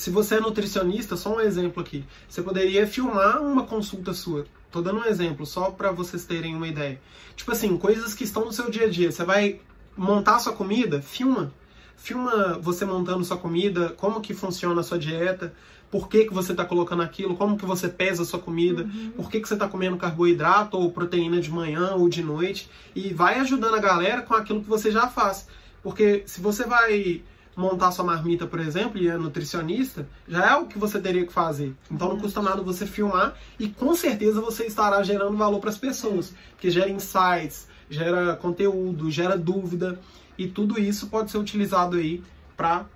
se 0.00 0.08
você 0.08 0.36
é 0.36 0.40
nutricionista, 0.40 1.14
só 1.14 1.36
um 1.36 1.40
exemplo 1.40 1.82
aqui, 1.82 2.06
você 2.26 2.40
poderia 2.40 2.86
filmar 2.86 3.42
uma 3.42 3.64
consulta 3.64 4.14
sua. 4.14 4.46
Tô 4.72 4.80
dando 4.80 5.00
um 5.00 5.04
exemplo, 5.04 5.44
só 5.44 5.70
para 5.70 5.92
vocês 5.92 6.24
terem 6.24 6.56
uma 6.56 6.66
ideia. 6.66 6.98
Tipo 7.36 7.52
assim, 7.52 7.76
coisas 7.76 8.14
que 8.14 8.24
estão 8.24 8.46
no 8.46 8.50
seu 8.50 8.70
dia 8.70 8.86
a 8.86 8.88
dia. 8.88 9.12
Você 9.12 9.22
vai 9.26 9.60
montar 9.94 10.38
sua 10.38 10.54
comida, 10.54 11.02
filma. 11.02 11.52
Filma 11.98 12.58
você 12.62 12.86
montando 12.86 13.22
sua 13.26 13.36
comida, 13.36 13.90
como 13.90 14.22
que 14.22 14.32
funciona 14.32 14.80
a 14.80 14.82
sua 14.82 14.98
dieta, 14.98 15.52
por 15.90 16.08
que, 16.08 16.24
que 16.24 16.32
você 16.32 16.52
está 16.52 16.64
colocando 16.64 17.02
aquilo, 17.02 17.36
como 17.36 17.58
que 17.58 17.66
você 17.66 17.86
pesa 17.86 18.22
a 18.22 18.24
sua 18.24 18.38
comida, 18.38 18.84
uhum. 18.84 19.12
por 19.14 19.30
que, 19.30 19.38
que 19.38 19.46
você 19.46 19.52
está 19.52 19.68
comendo 19.68 19.98
carboidrato 19.98 20.78
ou 20.78 20.90
proteína 20.90 21.42
de 21.42 21.50
manhã 21.50 21.90
ou 21.90 22.08
de 22.08 22.22
noite. 22.22 22.70
E 22.96 23.12
vai 23.12 23.38
ajudando 23.40 23.74
a 23.74 23.80
galera 23.80 24.22
com 24.22 24.32
aquilo 24.32 24.62
que 24.62 24.68
você 24.68 24.90
já 24.90 25.08
faz. 25.08 25.46
Porque 25.82 26.22
se 26.24 26.40
você 26.40 26.64
vai 26.64 27.22
montar 27.56 27.90
sua 27.92 28.04
marmita, 28.04 28.46
por 28.46 28.60
exemplo, 28.60 28.98
e 28.98 29.08
é 29.08 29.16
nutricionista, 29.16 30.06
já 30.28 30.50
é 30.50 30.56
o 30.56 30.66
que 30.66 30.78
você 30.78 31.00
teria 31.00 31.26
que 31.26 31.32
fazer. 31.32 31.74
Então 31.90 32.08
não 32.08 32.18
custa 32.18 32.40
nada 32.40 32.62
você 32.62 32.86
filmar 32.86 33.34
e 33.58 33.68
com 33.68 33.94
certeza 33.94 34.40
você 34.40 34.64
estará 34.66 35.02
gerando 35.02 35.36
valor 35.36 35.60
para 35.60 35.70
as 35.70 35.78
pessoas, 35.78 36.32
porque 36.52 36.70
gera 36.70 36.88
insights, 36.88 37.68
gera 37.90 38.36
conteúdo, 38.36 39.10
gera 39.10 39.36
dúvida 39.36 39.98
e 40.38 40.46
tudo 40.46 40.80
isso 40.80 41.08
pode 41.08 41.30
ser 41.30 41.38
utilizado 41.38 41.96
aí 41.96 42.22
para 42.56 42.86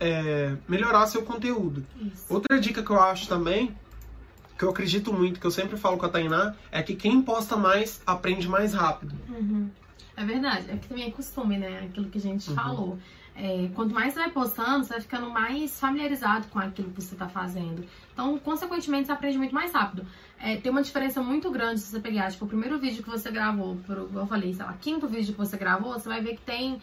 é, 0.00 0.56
melhorar 0.68 1.06
seu 1.06 1.22
conteúdo. 1.22 1.84
Isso. 2.00 2.24
Outra 2.28 2.58
dica 2.60 2.82
que 2.82 2.90
eu 2.90 3.00
acho 3.00 3.28
também, 3.28 3.74
que 4.58 4.64
eu 4.64 4.70
acredito 4.70 5.12
muito, 5.12 5.40
que 5.40 5.46
eu 5.46 5.50
sempre 5.50 5.76
falo 5.76 5.96
com 5.96 6.06
a 6.06 6.08
Tainá, 6.08 6.54
é 6.70 6.82
que 6.82 6.94
quem 6.94 7.22
posta 7.22 7.56
mais 7.56 8.00
aprende 8.06 8.48
mais 8.48 8.74
rápido. 8.74 9.14
Uhum. 9.28 9.70
É 10.16 10.24
verdade, 10.24 10.66
é 10.68 10.76
que 10.76 10.88
também 10.88 11.04
é 11.06 11.10
costume, 11.12 11.56
né? 11.58 11.84
Aquilo 11.88 12.08
que 12.10 12.18
a 12.18 12.20
gente 12.20 12.48
Uhum. 12.50 12.56
falou. 12.56 12.98
É, 13.40 13.70
quanto 13.72 13.94
mais 13.94 14.12
você 14.12 14.18
vai 14.18 14.30
postando, 14.30 14.84
você 14.84 14.94
vai 14.94 15.00
ficando 15.00 15.30
mais 15.30 15.78
familiarizado 15.78 16.48
com 16.48 16.58
aquilo 16.58 16.90
que 16.90 17.00
você 17.00 17.14
tá 17.14 17.28
fazendo. 17.28 17.86
Então, 18.12 18.36
consequentemente, 18.36 19.06
você 19.06 19.12
aprende 19.12 19.38
muito 19.38 19.54
mais 19.54 19.72
rápido. 19.72 20.04
É, 20.40 20.56
tem 20.56 20.72
uma 20.72 20.82
diferença 20.82 21.22
muito 21.22 21.48
grande 21.48 21.80
se 21.80 21.88
você 21.88 22.00
pegar, 22.00 22.32
tipo, 22.32 22.44
o 22.44 22.48
primeiro 22.48 22.80
vídeo 22.80 23.00
que 23.00 23.08
você 23.08 23.30
gravou, 23.30 23.76
pro, 23.86 24.10
eu 24.12 24.26
falei, 24.26 24.52
sei 24.52 24.64
lá, 24.64 24.72
quinto 24.80 25.06
vídeo 25.06 25.32
que 25.32 25.38
você 25.38 25.56
gravou, 25.56 25.92
você 25.92 26.08
vai 26.08 26.20
ver 26.20 26.34
que 26.34 26.42
tem 26.42 26.82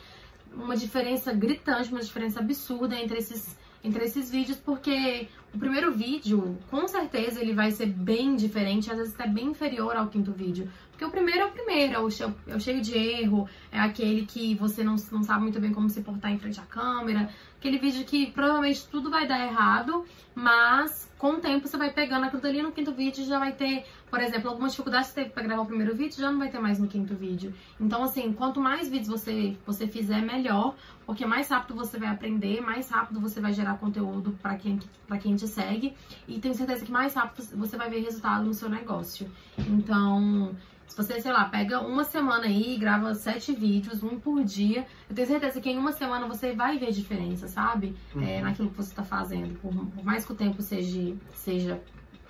uma 0.54 0.78
diferença 0.78 1.34
gritante, 1.34 1.92
uma 1.92 2.00
diferença 2.00 2.40
absurda 2.40 2.96
entre 2.96 3.18
esses, 3.18 3.58
entre 3.84 4.06
esses 4.06 4.32
vídeos, 4.32 4.58
porque 4.58 5.28
o 5.56 5.60
primeiro 5.60 5.92
vídeo, 5.92 6.58
com 6.70 6.88
certeza, 6.88 7.42
ele 7.42 7.54
vai 7.54 7.72
ser 7.72 7.86
bem 7.86 8.36
diferente, 8.36 8.92
às 8.92 8.98
vezes 8.98 9.14
até 9.14 9.28
bem 9.28 9.48
inferior 9.48 9.96
ao 9.96 10.08
quinto 10.08 10.32
vídeo. 10.32 10.70
Porque 10.92 11.04
o 11.04 11.10
primeiro 11.10 11.42
é 11.42 11.46
o 11.46 11.52
primeiro, 11.52 11.94
é 11.94 12.52
é 12.52 12.56
o 12.56 12.60
cheio 12.60 12.82
de 12.82 12.98
erro, 12.98 13.50
é 13.72 13.80
aquele 13.80 14.26
que 14.26 14.56
você 14.56 14.84
não, 14.84 14.96
não 15.12 15.24
sabe 15.24 15.42
muito 15.42 15.60
bem 15.60 15.74
como 15.74 15.90
se 15.90 16.02
portar 16.02 16.32
em 16.32 16.40
frente 16.40 16.60
à 16.60 16.64
câmera, 16.64 17.30
aquele 17.58 17.78
vídeo 17.80 18.06
que 18.06 18.32
provavelmente 18.32 18.88
tudo 18.88 19.10
vai 19.10 19.28
dar 19.28 19.40
errado, 19.46 20.06
mas 20.34 21.12
com 21.18 21.32
o 21.32 21.40
tempo 21.40 21.68
você 21.68 21.78
vai 21.78 21.92
pegando 21.92 22.26
aquilo 22.26 22.42
dali 22.42 22.62
no 22.62 22.72
quinto 22.72 22.94
vídeo 22.94 23.26
já 23.26 23.40
vai 23.40 23.52
ter, 23.52 23.86
por 24.10 24.22
exemplo, 24.22 24.50
algumas 24.50 24.72
dificuldades 24.72 25.10
que 25.10 25.16
teve 25.16 25.30
pra 25.32 25.44
gravar 25.44 25.64
o 25.64 25.66
primeiro 25.66 25.96
vídeo, 25.96 26.18
já 26.18 26.32
não 26.32 26.38
vai 26.38 26.50
ter 26.50 26.60
mais 26.60 26.78
no 26.78 26.88
quinto 26.88 27.16
vídeo. 27.16 27.54
Então, 27.80 28.04
assim, 28.04 28.32
quanto 28.34 28.60
mais 28.60 28.88
vídeos 28.88 29.08
você, 29.08 29.58
você 29.66 29.88
fizer, 29.88 30.22
melhor, 30.22 30.76
porque 31.06 31.26
mais 31.26 31.50
rápido 31.50 31.76
você 31.76 31.98
vai 31.98 32.10
aprender, 32.10 32.62
mais 32.62 32.90
rápido 32.90 33.20
você 33.20 33.40
vai 33.40 33.54
gerar 33.54 33.78
conteúdo 33.78 34.38
pra 34.42 34.56
quem, 34.56 34.80
pra 35.08 35.18
quem 35.18 35.36
te 35.36 35.45
segue, 35.48 35.94
e 36.28 36.40
tenho 36.40 36.54
certeza 36.56 36.86
que 36.86 36.92
mais 36.92 37.14
rápido 37.14 37.46
você 37.58 37.76
vai 37.78 37.90
ver 37.90 38.02
resultado 38.02 38.46
no 38.46 38.54
seu 38.54 38.70
negócio. 38.70 39.30
Então, 39.58 40.56
se 40.88 40.96
você, 40.96 41.20
sei 41.20 41.32
lá, 41.32 41.46
pega 41.46 41.80
uma 41.82 42.04
semana 42.04 42.46
aí, 42.46 42.78
grava 42.78 43.14
sete 43.16 43.52
vídeos, 43.54 44.04
um 44.04 44.20
por 44.20 44.44
dia, 44.44 44.86
eu 45.10 45.16
tenho 45.16 45.28
certeza 45.28 45.60
que 45.60 45.70
em 45.70 45.78
uma 45.78 45.92
semana 45.92 46.28
você 46.28 46.54
vai 46.54 46.78
ver 46.78 46.92
diferença, 46.92 47.48
sabe? 47.48 47.96
É, 48.16 48.38
Uhum. 48.38 48.42
naquilo 48.44 48.70
que 48.70 48.78
você 48.78 48.94
tá 48.94 49.04
fazendo. 49.04 49.60
Por, 49.60 49.74
por 49.74 50.04
mais 50.06 50.26
que 50.26 50.32
o 50.32 50.36
tempo 50.36 50.62
seja, 50.62 51.14
seja 51.34 51.82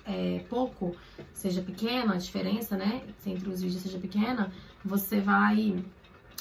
é, 0.04 0.44
pouco, 0.48 0.94
seja 1.32 1.60
pequena 1.62 2.14
a 2.14 2.16
diferença, 2.16 2.76
né? 2.76 3.02
Se 3.18 3.30
entre 3.30 3.48
os 3.48 3.60
vídeos 3.60 3.82
seja 3.82 3.98
pequena, 3.98 4.50
você 4.84 5.20
vai, 5.20 5.76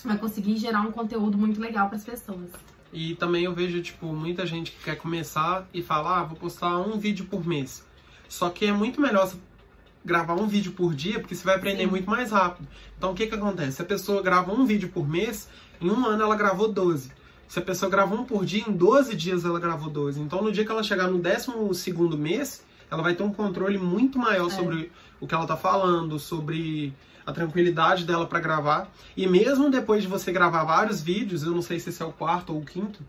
vai 0.04 0.18
conseguir 0.18 0.56
gerar 0.58 0.82
um 0.82 0.92
conteúdo 0.92 1.38
muito 1.38 1.60
legal 1.60 1.88
para 1.88 1.98
as 1.98 2.04
pessoas. 2.06 2.52
E 2.96 3.14
também 3.16 3.44
eu 3.44 3.54
vejo, 3.54 3.82
tipo, 3.82 4.06
muita 4.08 4.46
gente 4.46 4.72
que 4.72 4.82
quer 4.82 4.96
começar 4.96 5.68
e 5.74 5.84
fala, 5.84 6.20
ah, 6.20 6.24
vou 6.24 6.38
postar 6.38 6.80
um 6.80 6.98
vídeo 6.98 7.26
por 7.26 7.46
mês. 7.46 7.86
Só 8.30 8.50
que 8.50 8.66
é 8.66 8.72
muito 8.72 9.02
melhor 9.02 9.28
você 9.28 9.36
gravar 10.06 10.36
um 10.36 10.48
vídeo 10.48 10.72
por 10.72 10.96
dia, 10.96 11.20
porque 11.20 11.36
você 11.36 11.44
vai 11.44 11.56
aprender 11.56 11.84
Sim. 11.84 11.90
muito 11.90 12.10
mais 12.10 12.32
rápido. 12.32 12.66
Então 12.98 13.12
o 13.12 13.14
que 13.14 13.28
que 13.28 13.36
acontece? 13.36 13.74
Se 13.74 13.82
a 13.82 13.86
pessoa 13.86 14.22
grava 14.22 14.54
um 14.54 14.66
vídeo 14.66 14.88
por 14.88 15.06
mês, 15.06 15.50
em 15.82 15.90
um 15.90 16.06
ano 16.06 16.24
ela 16.24 16.38
gravou 16.38 16.72
12. 16.72 17.12
Se 17.50 17.60
a 17.60 17.62
pessoa 17.62 17.92
grava 17.92 18.16
um 18.16 18.24
por 18.24 18.46
dia, 18.46 18.64
em 18.66 18.72
12 18.72 19.14
dias 19.14 19.44
ela 19.44 19.60
gravou 19.60 19.90
12. 19.90 20.22
Então 20.22 20.42
no 20.42 20.50
dia 20.52 20.64
que 20.64 20.72
ela 20.72 20.82
chegar 20.82 21.10
no 21.10 21.20
12 21.20 22.18
mês, 22.18 22.64
ela 22.90 23.04
vai 23.04 23.14
ter 23.14 23.24
um 23.24 23.34
controle 23.34 23.78
muito 23.78 24.18
maior 24.18 24.48
É. 24.48 24.50
sobre 24.52 24.90
o 25.20 25.28
que 25.28 25.36
ela 25.36 25.46
tá 25.46 25.58
falando, 25.58 26.18
sobre 26.18 26.94
a 27.26 27.32
tranquilidade 27.32 28.06
dela 28.06 28.26
pra 28.26 28.40
gravar. 28.40 28.88
E 29.16 29.28
mesmo 29.28 29.70
depois 29.70 30.04
de 30.04 30.08
você 30.08 30.32
gravar 30.32 30.64
vários 30.64 31.02
vídeos, 31.02 31.44
eu 31.44 31.52
não 31.52 31.62
sei 31.62 31.80
se 31.80 31.90
esse 31.90 32.02
é 32.02 32.06
o 32.06 32.12
quarto 32.12 32.54
ou 32.54 32.60
o 32.60 32.66
quinto, 32.66 33.00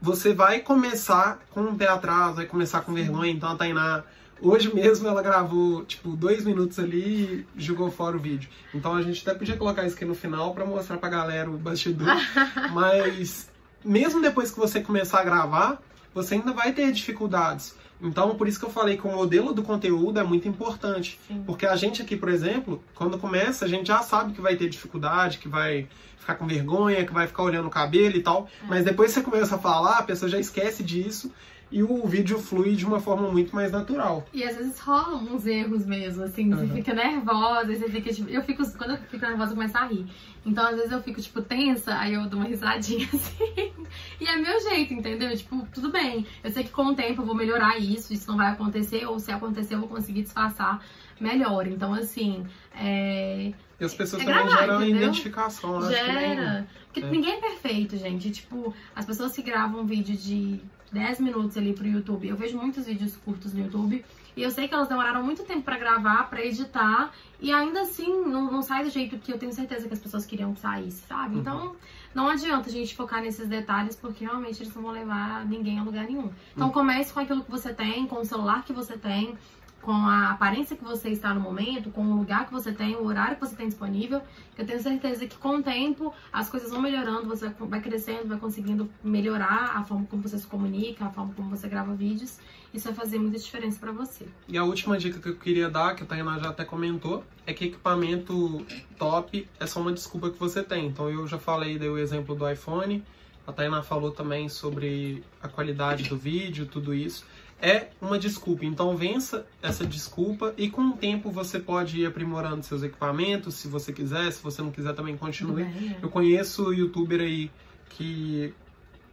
você 0.00 0.32
vai 0.32 0.60
começar 0.60 1.40
com 1.50 1.60
um 1.60 1.76
pé 1.76 1.88
atrás, 1.88 2.36
vai 2.36 2.46
começar 2.46 2.80
com 2.80 2.92
vergonha. 2.92 3.30
Então 3.30 3.50
a 3.50 3.56
Tainá, 3.56 4.02
hoje 4.40 4.74
mesmo 4.74 5.06
ela 5.06 5.22
gravou, 5.22 5.84
tipo, 5.84 6.16
dois 6.16 6.44
minutos 6.44 6.78
ali 6.78 7.46
e 7.54 7.62
jogou 7.62 7.90
fora 7.90 8.16
o 8.16 8.20
vídeo. 8.20 8.48
Então 8.74 8.94
a 8.94 9.02
gente 9.02 9.26
até 9.28 9.38
podia 9.38 9.56
colocar 9.56 9.84
isso 9.84 9.96
aqui 9.96 10.04
no 10.04 10.14
final 10.14 10.54
pra 10.54 10.64
mostrar 10.64 10.96
pra 10.98 11.08
galera 11.08 11.50
o 11.50 11.58
bastidor. 11.58 12.08
Mas 12.72 13.50
mesmo 13.84 14.20
depois 14.20 14.50
que 14.50 14.58
você 14.58 14.80
começar 14.80 15.20
a 15.20 15.24
gravar, 15.24 15.80
você 16.14 16.34
ainda 16.34 16.52
vai 16.52 16.72
ter 16.72 16.90
dificuldades. 16.92 17.74
Então, 18.02 18.34
por 18.34 18.48
isso 18.48 18.58
que 18.58 18.64
eu 18.64 18.70
falei 18.70 18.96
que 18.96 19.06
o 19.06 19.12
modelo 19.12 19.52
do 19.52 19.62
conteúdo 19.62 20.18
é 20.18 20.22
muito 20.22 20.48
importante. 20.48 21.18
Sim. 21.28 21.42
Porque 21.46 21.66
a 21.66 21.76
gente 21.76 22.02
aqui, 22.02 22.16
por 22.16 22.28
exemplo, 22.28 22.82
quando 22.94 23.18
começa, 23.18 23.64
a 23.64 23.68
gente 23.68 23.88
já 23.88 24.00
sabe 24.02 24.32
que 24.32 24.40
vai 24.40 24.56
ter 24.56 24.68
dificuldade, 24.68 25.38
que 25.38 25.48
vai 25.48 25.86
ficar 26.18 26.34
com 26.34 26.46
vergonha, 26.46 27.04
que 27.04 27.12
vai 27.12 27.26
ficar 27.26 27.42
olhando 27.42 27.66
o 27.66 27.70
cabelo 27.70 28.16
e 28.16 28.22
tal. 28.22 28.48
Mas 28.68 28.84
depois 28.84 29.12
que 29.12 29.20
você 29.20 29.24
começa 29.24 29.56
a 29.56 29.58
falar, 29.58 29.98
a 29.98 30.02
pessoa 30.02 30.28
já 30.28 30.38
esquece 30.38 30.82
disso 30.82 31.32
e 31.72 31.82
o 31.82 32.06
vídeo 32.06 32.38
flui 32.38 32.74
de 32.74 32.84
uma 32.84 32.98
forma 32.98 33.30
muito 33.30 33.54
mais 33.54 33.70
natural. 33.70 34.26
E 34.32 34.42
às 34.42 34.56
vezes 34.56 34.78
rolam 34.80 35.22
uns 35.34 35.46
erros 35.46 35.86
mesmo, 35.86 36.24
assim, 36.24 36.50
você 36.50 36.62
Uhum. 36.64 36.74
fica 36.74 36.92
nervosa, 36.92 37.72
você 37.74 37.88
fica, 37.88 38.12
tipo, 38.12 38.28
eu 38.28 38.42
fico, 38.42 38.62
quando 38.76 38.90
eu 38.90 38.96
fico 38.96 39.24
nervosa, 39.24 39.52
eu 39.52 39.56
começo 39.56 39.78
a 39.78 39.86
rir. 39.86 40.06
Então, 40.44 40.66
às 40.66 40.74
vezes 40.76 40.90
eu 40.90 41.00
fico, 41.02 41.20
tipo, 41.20 41.40
tensa, 41.42 41.94
aí 41.98 42.14
eu 42.14 42.26
dou 42.28 42.40
uma 42.40 42.48
risadinha 42.48 43.06
assim. 43.14 43.72
E 44.20 44.26
é 44.26 44.36
meu 44.36 44.60
jeito, 44.60 44.94
entendeu? 44.94 45.36
Tipo, 45.36 45.66
tudo 45.72 45.90
bem. 45.92 46.26
Eu 46.42 46.50
sei 46.50 46.64
que 46.64 46.70
com 46.70 46.86
o 46.86 46.94
tempo 46.94 47.22
eu 47.22 47.26
vou 47.26 47.34
melhorar 47.34 47.78
isso, 47.78 48.12
isso 48.12 48.28
não 48.30 48.36
vai 48.36 48.50
acontecer, 48.50 49.06
ou 49.06 49.18
se 49.20 49.30
acontecer, 49.30 49.74
eu 49.74 49.80
vou 49.80 49.88
conseguir 49.88 50.22
disfarçar 50.22 50.82
melhor. 51.20 51.66
Então, 51.66 51.92
assim, 51.94 52.44
é. 52.74 53.52
E 53.78 53.84
as 53.84 53.94
pessoas 53.94 54.22
É 54.22 54.24
também 54.24 54.42
gravar, 54.46 54.60
geram 54.60 54.82
entendeu? 54.82 55.02
identificação. 55.02 55.78
que 55.80 55.86
nem- 55.88 55.94
Gera. 55.94 56.66
Porque 56.86 57.00
É. 57.00 57.10
ninguém 57.10 57.34
é 57.34 57.40
perfeito, 57.40 57.96
gente. 57.96 58.30
Tipo, 58.30 58.74
as 58.94 59.04
pessoas 59.06 59.32
que 59.34 59.42
gravam 59.42 59.82
um 59.82 59.86
vídeo 59.86 60.16
de 60.16 60.60
10 60.92 61.20
minutos 61.20 61.56
ali 61.56 61.72
pro 61.72 61.86
YouTube. 61.86 62.28
Eu 62.28 62.36
vejo 62.36 62.56
muitos 62.58 62.86
vídeos 62.86 63.16
curtos 63.16 63.52
no 63.52 63.60
YouTube. 63.64 64.04
E 64.36 64.42
eu 64.42 64.50
sei 64.50 64.68
que 64.68 64.74
elas 64.74 64.88
demoraram 64.88 65.22
muito 65.24 65.42
tempo 65.42 65.62
pra 65.62 65.76
gravar, 65.76 66.30
pra 66.30 66.44
editar. 66.44 67.10
E 67.40 67.52
ainda 67.52 67.82
assim, 67.82 68.08
não, 68.26 68.50
não 68.50 68.62
sai 68.62 68.84
do 68.84 68.90
jeito 68.90 69.18
que 69.18 69.32
eu 69.32 69.38
tenho 69.38 69.52
certeza 69.52 69.86
que 69.88 69.92
as 69.94 70.00
pessoas 70.00 70.24
queriam 70.24 70.54
que 70.54 70.60
saísse, 70.60 71.06
sabe? 71.06 71.34
Uhum. 71.34 71.40
Então, 71.40 71.76
não 72.14 72.28
adianta 72.28 72.68
a 72.68 72.72
gente 72.72 72.94
focar 72.94 73.20
nesses 73.22 73.48
detalhes, 73.48 73.96
porque 73.96 74.24
realmente 74.24 74.62
eles 74.62 74.74
não 74.74 74.82
vão 74.82 74.92
levar 74.92 75.44
ninguém 75.46 75.78
a 75.78 75.82
lugar 75.82 76.04
nenhum. 76.04 76.30
Então, 76.54 76.68
Uhum. 76.68 76.72
comece 76.72 77.12
com 77.12 77.20
aquilo 77.20 77.42
que 77.44 77.50
você 77.50 77.74
tem, 77.74 78.06
com 78.06 78.16
o 78.20 78.24
celular 78.24 78.64
que 78.64 78.72
você 78.72 78.96
tem. 78.96 79.36
Com 79.82 79.92
a 79.92 80.32
aparência 80.32 80.76
que 80.76 80.84
você 80.84 81.08
está 81.08 81.32
no 81.32 81.40
momento, 81.40 81.90
com 81.90 82.02
o 82.04 82.16
lugar 82.16 82.44
que 82.46 82.52
você 82.52 82.70
tem, 82.70 82.96
o 82.96 83.04
horário 83.06 83.36
que 83.36 83.40
você 83.40 83.56
tem 83.56 83.66
disponível, 83.66 84.20
eu 84.58 84.66
tenho 84.66 84.82
certeza 84.82 85.26
que 85.26 85.38
com 85.38 85.56
o 85.56 85.62
tempo 85.62 86.12
as 86.30 86.50
coisas 86.50 86.70
vão 86.70 86.82
melhorando, 86.82 87.26
você 87.26 87.48
vai- 87.58 87.80
crescendo, 87.80 88.28
vai 88.28 88.38
conseguindo 88.38 88.90
melhorar 89.02 89.72
a 89.74 89.82
forma 89.82 90.04
como 90.06 90.22
você 90.22 90.38
se 90.38 90.46
comunica, 90.46 91.06
a 91.06 91.10
forma 91.10 91.32
como 91.34 91.48
você 91.48 91.66
grava 91.66 91.94
vídeos. 91.94 92.38
Isso 92.74 92.86
vai 92.88 92.94
fazer 92.94 93.18
muita 93.18 93.38
diferença 93.38 93.80
pra 93.80 93.90
você. 93.90 94.26
E 94.46 94.58
a 94.58 94.64
última 94.64 94.98
dica 94.98 95.18
que 95.18 95.28
eu 95.30 95.36
queria 95.36 95.70
dar, 95.70 95.96
que 95.96 96.02
a 96.02 96.06
Tainá 96.06 96.38
já 96.38 96.50
até 96.50 96.64
comentou, 96.64 97.24
é 97.46 97.54
que 97.54 97.64
equipamento 97.64 98.64
top 98.98 99.48
é 99.58 99.66
só 99.66 99.80
uma 99.80 99.92
desculpa 99.92 100.30
que 100.30 100.38
você 100.38 100.62
tem. 100.62 100.86
Então 100.88 101.08
eu 101.08 101.26
já 101.26 101.38
falei, 101.38 101.78
dei 101.78 101.88
o 101.88 101.96
exemplo 101.98 102.34
do 102.34 102.48
iPhone, 102.48 103.02
a 103.46 103.52
Tainá 103.52 103.82
falou 103.82 104.10
também 104.10 104.48
sobre 104.50 105.24
a 105.42 105.48
qualidade 105.48 106.06
do 106.08 106.16
vídeo, 106.18 106.66
tudo 106.66 106.92
isso. 106.94 107.24
É 107.62 107.88
uma 108.00 108.18
desculpa, 108.18 108.64
então 108.64 108.96
vença 108.96 109.46
essa 109.60 109.86
desculpa 109.86 110.54
e 110.56 110.70
com 110.70 110.82
o 110.82 110.92
tempo 110.92 111.30
você 111.30 111.58
pode 111.58 112.00
ir 112.00 112.06
aprimorando 112.06 112.62
seus 112.62 112.82
equipamentos, 112.82 113.54
se 113.54 113.68
você 113.68 113.92
quiser, 113.92 114.30
se 114.32 114.42
você 114.42 114.62
não 114.62 114.70
quiser 114.70 114.94
também 114.94 115.16
continue. 115.16 115.64
bem? 115.64 115.96
Eu 116.00 116.08
conheço 116.08 116.72
youtuber 116.72 117.20
aí 117.20 117.50
que 117.90 118.54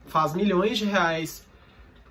faz 0.07 0.33
milhões 0.33 0.77
de 0.77 0.85
reais 0.85 1.43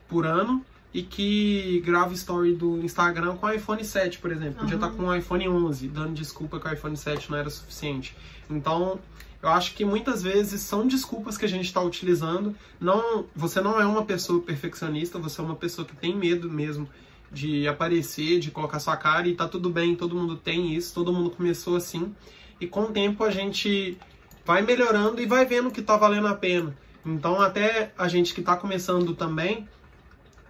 por 0.09 0.26
ano 0.26 0.64
e 0.93 1.03
que 1.03 1.82
grava 1.84 2.12
story 2.14 2.55
do 2.55 2.78
Instagram 2.82 3.37
com 3.37 3.47
o 3.47 3.51
iPhone 3.51 3.84
7, 3.84 4.18
por 4.18 4.30
exemplo. 4.30 4.61
Podia 4.61 4.76
Aham. 4.76 4.87
estar 4.87 4.97
com 4.97 5.09
o 5.09 5.14
iPhone 5.14 5.49
11, 5.49 5.89
dando 5.89 6.14
desculpa 6.14 6.59
que 6.61 6.68
o 6.68 6.72
iPhone 6.72 6.97
7 6.97 7.30
não 7.30 7.39
era 7.39 7.51
suficiente. 7.51 8.16
Então, 8.49 8.99
eu 9.47 9.53
acho 9.53 9.74
que 9.74 9.84
muitas 9.84 10.24
vezes 10.24 10.61
são 10.62 10.86
desculpas 10.88 11.38
que 11.38 11.44
a 11.44 11.49
gente 11.49 11.66
está 11.66 11.80
utilizando. 11.80 12.55
Não, 12.80 13.26
você 13.34 13.61
não 13.61 13.80
é 13.80 13.86
uma 13.86 14.05
pessoa 14.05 14.42
perfeccionista, 14.42 15.20
você 15.20 15.40
é 15.40 15.44
uma 15.44 15.55
pessoa 15.55 15.86
que 15.86 15.94
tem 15.94 16.16
medo 16.16 16.51
mesmo 16.51 16.88
de 17.30 17.68
aparecer, 17.68 18.40
de 18.40 18.51
colocar 18.51 18.80
sua 18.80 18.97
cara 18.97 19.28
e 19.28 19.34
tá 19.36 19.47
tudo 19.47 19.70
bem, 19.70 19.94
todo 19.94 20.16
mundo 20.16 20.36
tem 20.36 20.74
isso, 20.74 20.92
todo 20.92 21.12
mundo 21.12 21.30
começou 21.30 21.76
assim. 21.76 22.12
E 22.61 22.66
com 22.66 22.82
o 22.82 22.92
tempo 22.92 23.22
a 23.22 23.30
gente 23.30 23.97
vai 24.44 24.62
melhorando 24.62 25.20
e 25.22 25.26
vai 25.26 25.44
vendo 25.47 25.70
que 25.70 25.80
tá 25.80 25.97
valendo 25.97 26.26
a 26.26 26.34
pena. 26.34 26.76
Então, 27.05 27.40
até 27.40 27.92
a 27.97 28.09
gente 28.09 28.34
que 28.34 28.42
tá 28.42 28.57
começando 28.57 29.14
também, 29.14 29.68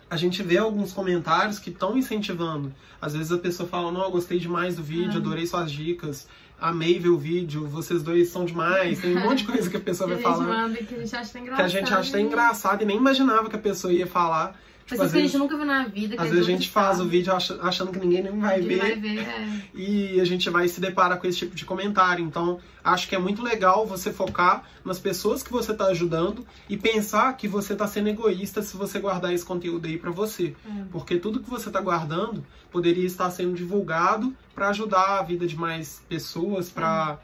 a 0.09 0.17
gente 0.17 0.43
vê 0.43 0.57
alguns 0.57 0.93
comentários 0.93 1.59
que 1.59 1.69
estão 1.69 1.99
incentivando. 1.99 2.73
Às 3.01 3.13
vezes 3.15 3.31
a 3.31 3.37
pessoa 3.37 3.69
fala, 3.69 3.93
não, 3.93 4.03
eu 4.05 4.11
gostei 4.11 4.39
demais 4.39 4.77
do 4.77 4.83
vídeo, 4.83 5.15
Ah. 5.15 5.17
adorei 5.17 5.47
suas 5.47 5.71
dicas, 5.71 6.27
amei 6.61 6.99
ver 6.99 7.09
o 7.09 7.19
vídeo, 7.19 7.67
vocês 7.67 8.03
dois 8.03 8.29
são 8.29 8.45
demais. 8.45 9.01
Tem 9.01 9.17
um 9.17 9.21
monte 9.21 9.39
de 9.39 9.45
coisa 9.53 9.69
que 9.69 9.77
a 9.77 9.81
pessoa 9.81 10.15
vai. 10.15 10.23
Manda, 10.23 10.77
que 10.79 10.95
a 10.95 10.99
gente 10.99 11.17
acha 11.17 11.39
engraçado. 11.39 11.57
Que 11.57 11.63
a 11.63 11.69
gente 11.69 11.95
acha 11.95 12.09
até 12.11 12.21
engraçado 12.21 12.83
e 12.83 12.85
nem 12.85 12.97
imaginava 12.97 13.49
que 13.49 13.57
a 13.57 13.61
pessoa 13.61 13.93
ia 13.93 14.07
falar. 14.07 14.59
Tipo, 14.87 14.99
Coisas 14.99 15.13
que 15.13 15.19
a 15.19 15.23
gente 15.23 15.37
nunca 15.37 15.57
viu 15.57 15.67
na 15.67 15.85
vida. 15.89 16.15
Às 16.17 16.31
vezes 16.31 16.45
a 16.47 16.49
gente 16.49 16.71
faz 16.71 17.01
o 17.01 17.09
vídeo 17.09 17.33
achando 17.35 17.91
que 17.91 17.99
ninguém 17.99 18.23
nem 18.23 18.39
vai 18.39 18.61
ninguém 18.61 18.79
ver. 18.79 18.85
Vai 18.85 18.97
ver 18.97 19.19
é. 19.19 19.63
E 19.75 20.21
a 20.21 20.25
gente 20.25 20.49
vai 20.49 20.69
se 20.69 20.81
deparar 20.81 21.19
com 21.19 21.27
esse 21.27 21.39
tipo 21.39 21.57
de 21.57 21.65
comentário. 21.65 22.25
Então, 22.25 22.61
acho 22.85 23.09
que 23.09 23.17
é 23.17 23.19
muito 23.19 23.43
legal 23.43 23.85
você 23.85 24.13
focar 24.13 24.63
nas 24.85 25.01
pessoas 25.01 25.43
que 25.43 25.51
você 25.51 25.73
está 25.73 25.87
ajudando 25.87 26.47
e 26.69 26.77
pensar 26.77 27.37
que 27.37 27.49
você 27.49 27.73
está 27.73 27.89
sendo 27.89 28.11
egoísta 28.11 28.63
se 28.63 28.77
você 28.77 29.01
guardar 29.01 29.35
esse 29.35 29.45
conteúdo 29.45 29.89
aí 29.89 29.99
para 29.99 30.13
você. 30.13 30.55
É. 30.65 30.85
Porque 30.93 31.19
tudo 31.19 31.41
que 31.41 31.51
você 31.51 31.69
está 31.69 31.81
guardando 31.81 32.47
poderia 32.71 33.07
estar 33.07 33.29
sendo 33.31 33.55
divulgado 33.55 34.37
para 34.55 34.69
ajudar 34.69 35.19
a 35.19 35.23
vida 35.25 35.49
de 35.49 35.57
mais 35.57 36.01
pessoas, 36.09 36.71
para 36.71 37.19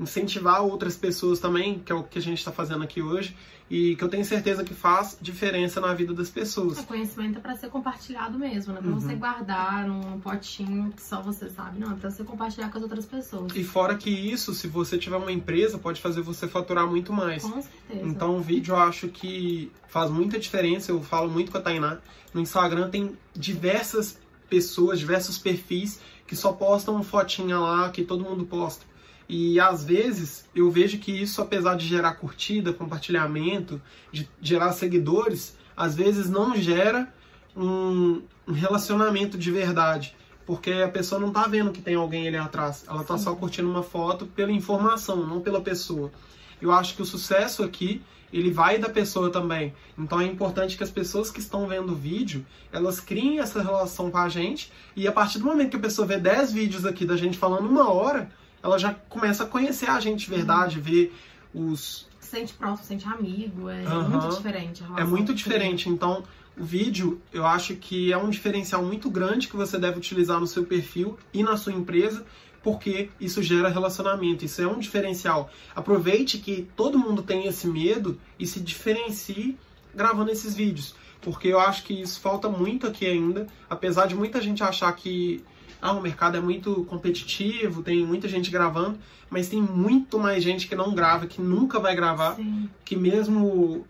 é. 0.00 0.02
incentivar 0.02 0.62
outras 0.62 0.96
pessoas 0.96 1.38
também, 1.38 1.78
que 1.78 1.92
é 1.92 1.94
o 1.94 2.02
que 2.02 2.18
a 2.18 2.22
gente 2.22 2.38
está 2.38 2.50
fazendo 2.50 2.82
aqui 2.82 3.00
hoje 3.00 3.36
e 3.70 3.96
que 3.96 4.04
eu 4.04 4.08
tenho 4.08 4.24
certeza 4.24 4.62
que 4.62 4.74
faz 4.74 5.16
diferença 5.20 5.80
na 5.80 5.94
vida 5.94 6.12
das 6.12 6.28
pessoas. 6.28 6.78
O 6.78 6.84
conhecimento 6.84 7.38
é 7.38 7.40
para 7.40 7.56
ser 7.56 7.68
compartilhado 7.70 8.38
mesmo, 8.38 8.72
não 8.72 8.80
é 8.80 8.82
para 8.82 8.90
uhum. 8.90 9.00
você 9.00 9.14
guardar 9.14 9.86
num 9.86 10.20
potinho 10.20 10.92
que 10.92 11.02
só 11.02 11.22
você 11.22 11.48
sabe, 11.48 11.78
não, 11.78 11.92
é 11.92 11.94
para 11.94 12.10
você 12.10 12.22
compartilhar 12.22 12.70
com 12.70 12.76
as 12.76 12.82
outras 12.82 13.06
pessoas. 13.06 13.54
E 13.54 13.64
fora 13.64 13.96
que 13.96 14.10
isso, 14.10 14.54
se 14.54 14.68
você 14.68 14.98
tiver 14.98 15.16
uma 15.16 15.32
empresa, 15.32 15.78
pode 15.78 16.00
fazer 16.00 16.20
você 16.20 16.46
faturar 16.46 16.86
muito 16.86 17.12
mais. 17.12 17.42
Com 17.42 17.62
certeza. 17.62 18.06
Então 18.06 18.36
o 18.36 18.40
vídeo 18.40 18.72
eu 18.72 18.78
acho 18.78 19.08
que 19.08 19.72
faz 19.88 20.10
muita 20.10 20.38
diferença, 20.38 20.92
eu 20.92 21.02
falo 21.02 21.30
muito 21.30 21.50
com 21.50 21.58
a 21.58 21.60
Tainá. 21.60 21.98
No 22.32 22.40
Instagram 22.40 22.90
tem 22.90 23.16
diversas 23.34 24.18
pessoas, 24.48 24.98
diversos 24.98 25.38
perfis 25.38 26.00
que 26.26 26.36
só 26.36 26.52
postam 26.52 27.02
fotinha 27.02 27.58
lá 27.58 27.90
que 27.90 28.04
todo 28.04 28.24
mundo 28.24 28.44
posta. 28.44 28.84
E 29.28 29.58
às 29.58 29.84
vezes 29.84 30.48
eu 30.54 30.70
vejo 30.70 30.98
que 30.98 31.10
isso, 31.10 31.40
apesar 31.40 31.76
de 31.76 31.86
gerar 31.86 32.14
curtida, 32.14 32.72
compartilhamento, 32.72 33.80
de 34.12 34.28
gerar 34.40 34.72
seguidores, 34.72 35.56
às 35.76 35.94
vezes 35.94 36.28
não 36.28 36.54
gera 36.56 37.12
um, 37.56 38.22
um 38.46 38.52
relacionamento 38.52 39.38
de 39.38 39.50
verdade. 39.50 40.14
Porque 40.46 40.72
a 40.72 40.88
pessoa 40.88 41.18
não 41.20 41.32
tá 41.32 41.46
vendo 41.46 41.72
que 41.72 41.80
tem 41.80 41.94
alguém 41.94 42.28
ali 42.28 42.36
atrás. 42.36 42.84
Ela 42.86 43.02
tá 43.02 43.16
só 43.16 43.34
curtindo 43.34 43.68
uma 43.68 43.82
foto 43.82 44.26
pela 44.26 44.52
informação, 44.52 45.26
não 45.26 45.40
pela 45.40 45.60
pessoa. 45.60 46.12
Eu 46.60 46.70
acho 46.70 46.94
que 46.94 47.02
o 47.02 47.06
sucesso 47.06 47.62
aqui, 47.62 48.02
ele 48.30 48.50
vai 48.50 48.78
da 48.78 48.90
pessoa 48.90 49.30
também. 49.30 49.72
Então 49.96 50.20
é 50.20 50.26
importante 50.26 50.76
que 50.76 50.84
as 50.84 50.90
pessoas 50.90 51.30
que 51.30 51.40
estão 51.40 51.66
vendo 51.66 51.92
o 51.92 51.94
vídeo, 51.94 52.44
elas 52.70 53.00
criem 53.00 53.38
essa 53.38 53.62
relação 53.62 54.10
com 54.10 54.18
a 54.18 54.28
gente. 54.28 54.70
E 54.94 55.08
a 55.08 55.12
partir 55.12 55.38
do 55.38 55.46
momento 55.46 55.70
que 55.70 55.76
a 55.76 55.80
pessoa 55.80 56.06
vê 56.06 56.18
10 56.18 56.52
vídeos 56.52 56.84
aqui 56.84 57.06
da 57.06 57.16
gente 57.16 57.38
falando 57.38 57.66
uma 57.66 57.90
hora, 57.90 58.30
ela 58.64 58.78
já 58.78 58.94
começa 58.94 59.44
a 59.44 59.46
conhecer 59.46 59.90
a 59.90 60.00
gente 60.00 60.24
de 60.24 60.30
verdade, 60.30 60.80
ver 60.80 61.14
os. 61.52 62.08
Sente 62.18 62.54
próximo, 62.54 62.88
sente 62.88 63.06
amigo, 63.06 63.68
é 63.68 63.86
uhum. 63.86 64.08
muito 64.08 64.36
diferente. 64.36 64.82
é 64.96 65.04
muito 65.04 65.34
diferente. 65.34 65.88
Então, 65.90 66.24
o 66.58 66.64
vídeo, 66.64 67.20
eu 67.30 67.44
acho 67.44 67.76
que 67.76 68.10
é 68.10 68.16
um 68.16 68.30
diferencial 68.30 68.82
muito 68.82 69.10
grande 69.10 69.48
que 69.48 69.54
você 69.54 69.78
deve 69.78 69.98
utilizar 69.98 70.40
no 70.40 70.46
seu 70.46 70.64
perfil 70.64 71.18
e 71.32 71.42
na 71.42 71.58
sua 71.58 71.74
empresa, 71.74 72.24
porque 72.62 73.10
isso 73.20 73.42
gera 73.42 73.68
relacionamento. 73.68 74.46
Isso 74.46 74.62
é 74.62 74.66
um 74.66 74.78
diferencial. 74.78 75.50
Aproveite 75.76 76.38
que 76.38 76.66
todo 76.74 76.98
mundo 76.98 77.22
tem 77.22 77.46
esse 77.46 77.66
medo 77.66 78.18
e 78.38 78.46
se 78.46 78.58
diferencie 78.60 79.58
gravando 79.94 80.30
esses 80.30 80.54
vídeos. 80.54 80.94
Porque 81.20 81.48
eu 81.48 81.60
acho 81.60 81.84
que 81.84 82.00
isso 82.00 82.18
falta 82.18 82.48
muito 82.48 82.86
aqui 82.86 83.06
ainda, 83.06 83.46
apesar 83.68 84.06
de 84.06 84.14
muita 84.14 84.40
gente 84.40 84.62
achar 84.62 84.90
que 84.94 85.44
ah, 85.80 85.92
o 85.92 86.00
mercado 86.00 86.36
é 86.36 86.40
muito 86.40 86.84
competitivo, 86.84 87.82
tem 87.82 88.04
muita 88.06 88.28
gente 88.28 88.50
gravando, 88.50 88.98
mas 89.28 89.48
tem 89.48 89.60
muito 89.60 90.18
mais 90.18 90.42
gente 90.42 90.66
que 90.66 90.74
não 90.74 90.94
grava, 90.94 91.26
que 91.26 91.40
nunca 91.40 91.78
vai 91.78 91.94
gravar, 91.94 92.36
Sim. 92.36 92.70
que 92.84 92.96
mesmo 92.96 93.86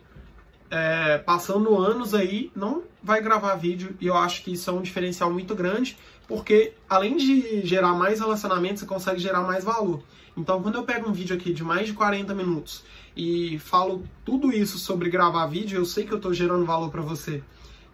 é, 0.70 1.18
passando 1.18 1.77
anos 1.79 2.14
aí, 2.14 2.51
não 2.55 2.83
vai 3.03 3.20
gravar 3.20 3.55
vídeo, 3.55 3.97
e 4.01 4.07
eu 4.07 4.16
acho 4.16 4.43
que 4.43 4.53
isso 4.53 4.68
é 4.68 4.72
um 4.72 4.83
diferencial 4.83 5.31
muito 5.31 5.55
grande, 5.55 5.97
porque 6.27 6.72
além 6.89 7.16
de 7.16 7.64
gerar 7.64 7.95
mais 7.95 8.20
relacionamento, 8.20 8.81
você 8.81 8.87
consegue 8.87 9.20
gerar 9.20 9.43
mais 9.43 9.62
valor. 9.62 10.03
Então, 10.37 10.61
quando 10.62 10.77
eu 10.77 10.83
pego 10.83 11.09
um 11.09 11.12
vídeo 11.12 11.37
aqui 11.37 11.53
de 11.53 11.62
mais 11.62 11.87
de 11.87 11.93
40 11.93 12.35
minutos 12.35 12.83
e 13.16 13.59
falo 13.61 14.03
tudo 14.25 14.53
isso 14.53 14.79
sobre 14.79 15.09
gravar 15.09 15.47
vídeo, 15.47 15.79
eu 15.79 15.85
sei 15.85 16.05
que 16.05 16.12
eu 16.12 16.16
estou 16.16 16.35
gerando 16.35 16.64
valor 16.64 16.91
para 16.91 17.03
você. 17.03 17.43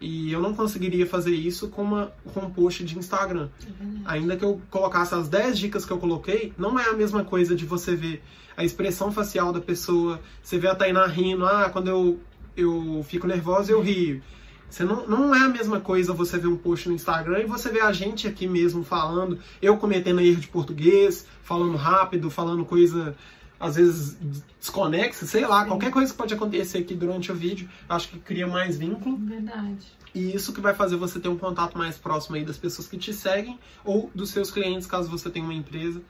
E 0.01 0.31
eu 0.31 0.41
não 0.41 0.55
conseguiria 0.55 1.05
fazer 1.05 1.35
isso 1.35 1.67
com, 1.69 1.83
uma, 1.83 2.11
com 2.33 2.39
um 2.39 2.49
post 2.49 2.83
de 2.83 2.97
Instagram. 2.97 3.49
É 3.63 4.13
Ainda 4.13 4.35
que 4.35 4.43
eu 4.43 4.59
colocasse 4.71 5.13
as 5.13 5.29
10 5.29 5.59
dicas 5.59 5.85
que 5.85 5.93
eu 5.93 5.99
coloquei, 5.99 6.51
não 6.57 6.77
é 6.79 6.89
a 6.89 6.93
mesma 6.93 7.23
coisa 7.23 7.55
de 7.55 7.67
você 7.67 7.95
ver 7.95 8.23
a 8.57 8.63
expressão 8.63 9.11
facial 9.11 9.53
da 9.53 9.61
pessoa, 9.61 10.19
você 10.41 10.57
vê 10.57 10.67
a 10.67 10.75
Tainá 10.75 11.05
rindo, 11.05 11.45
ah, 11.45 11.69
quando 11.71 11.87
eu, 11.87 12.19
eu 12.57 13.05
fico 13.07 13.27
nervosa 13.27 13.71
eu 13.71 13.79
rio. 13.79 14.23
Você 14.67 14.83
não, 14.83 15.05
não 15.05 15.35
é 15.35 15.39
a 15.39 15.49
mesma 15.49 15.79
coisa 15.79 16.13
você 16.13 16.39
ver 16.39 16.47
um 16.47 16.57
post 16.57 16.89
no 16.89 16.95
Instagram 16.95 17.41
e 17.41 17.45
você 17.45 17.69
ver 17.69 17.81
a 17.81 17.91
gente 17.91 18.27
aqui 18.27 18.47
mesmo 18.47 18.83
falando, 18.83 19.37
eu 19.61 19.77
cometendo 19.77 20.21
erro 20.21 20.39
de 20.39 20.47
português, 20.47 21.27
falando 21.43 21.75
rápido, 21.75 22.31
falando 22.31 22.65
coisa 22.65 23.15
às 23.61 23.75
vezes 23.75 24.17
desconexa, 24.59 25.25
sei 25.25 25.45
lá, 25.45 25.61
Sim. 25.61 25.67
qualquer 25.69 25.91
coisa 25.91 26.11
que 26.11 26.17
pode 26.17 26.33
acontecer 26.33 26.79
aqui 26.79 26.95
durante 26.95 27.31
o 27.31 27.35
vídeo, 27.35 27.69
acho 27.87 28.09
que 28.09 28.19
cria 28.19 28.47
mais 28.47 28.77
vínculo. 28.77 29.17
Verdade. 29.17 29.85
E 30.13 30.35
isso 30.35 30.51
que 30.51 30.59
vai 30.59 30.73
fazer 30.73 30.97
você 30.97 31.19
ter 31.19 31.29
um 31.29 31.37
contato 31.37 31.77
mais 31.77 31.97
próximo 31.97 32.35
aí 32.35 32.43
das 32.43 32.57
pessoas 32.57 32.87
que 32.87 32.97
te 32.97 33.13
seguem 33.13 33.57
ou 33.85 34.11
dos 34.13 34.31
seus 34.31 34.51
clientes, 34.51 34.87
caso 34.87 35.09
você 35.09 35.29
tenha 35.29 35.45
uma 35.45 35.53
empresa, 35.53 36.01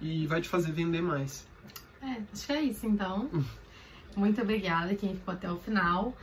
e 0.00 0.26
vai 0.26 0.40
te 0.40 0.48
fazer 0.48 0.72
vender 0.72 1.02
mais. 1.02 1.46
É, 2.02 2.22
acho 2.32 2.46
que 2.46 2.52
é 2.52 2.62
isso 2.62 2.86
então. 2.86 3.30
Muito 4.16 4.40
obrigada 4.40 4.94
quem 4.94 5.14
ficou 5.14 5.34
até 5.34 5.50
o 5.50 5.56
final. 5.58 6.16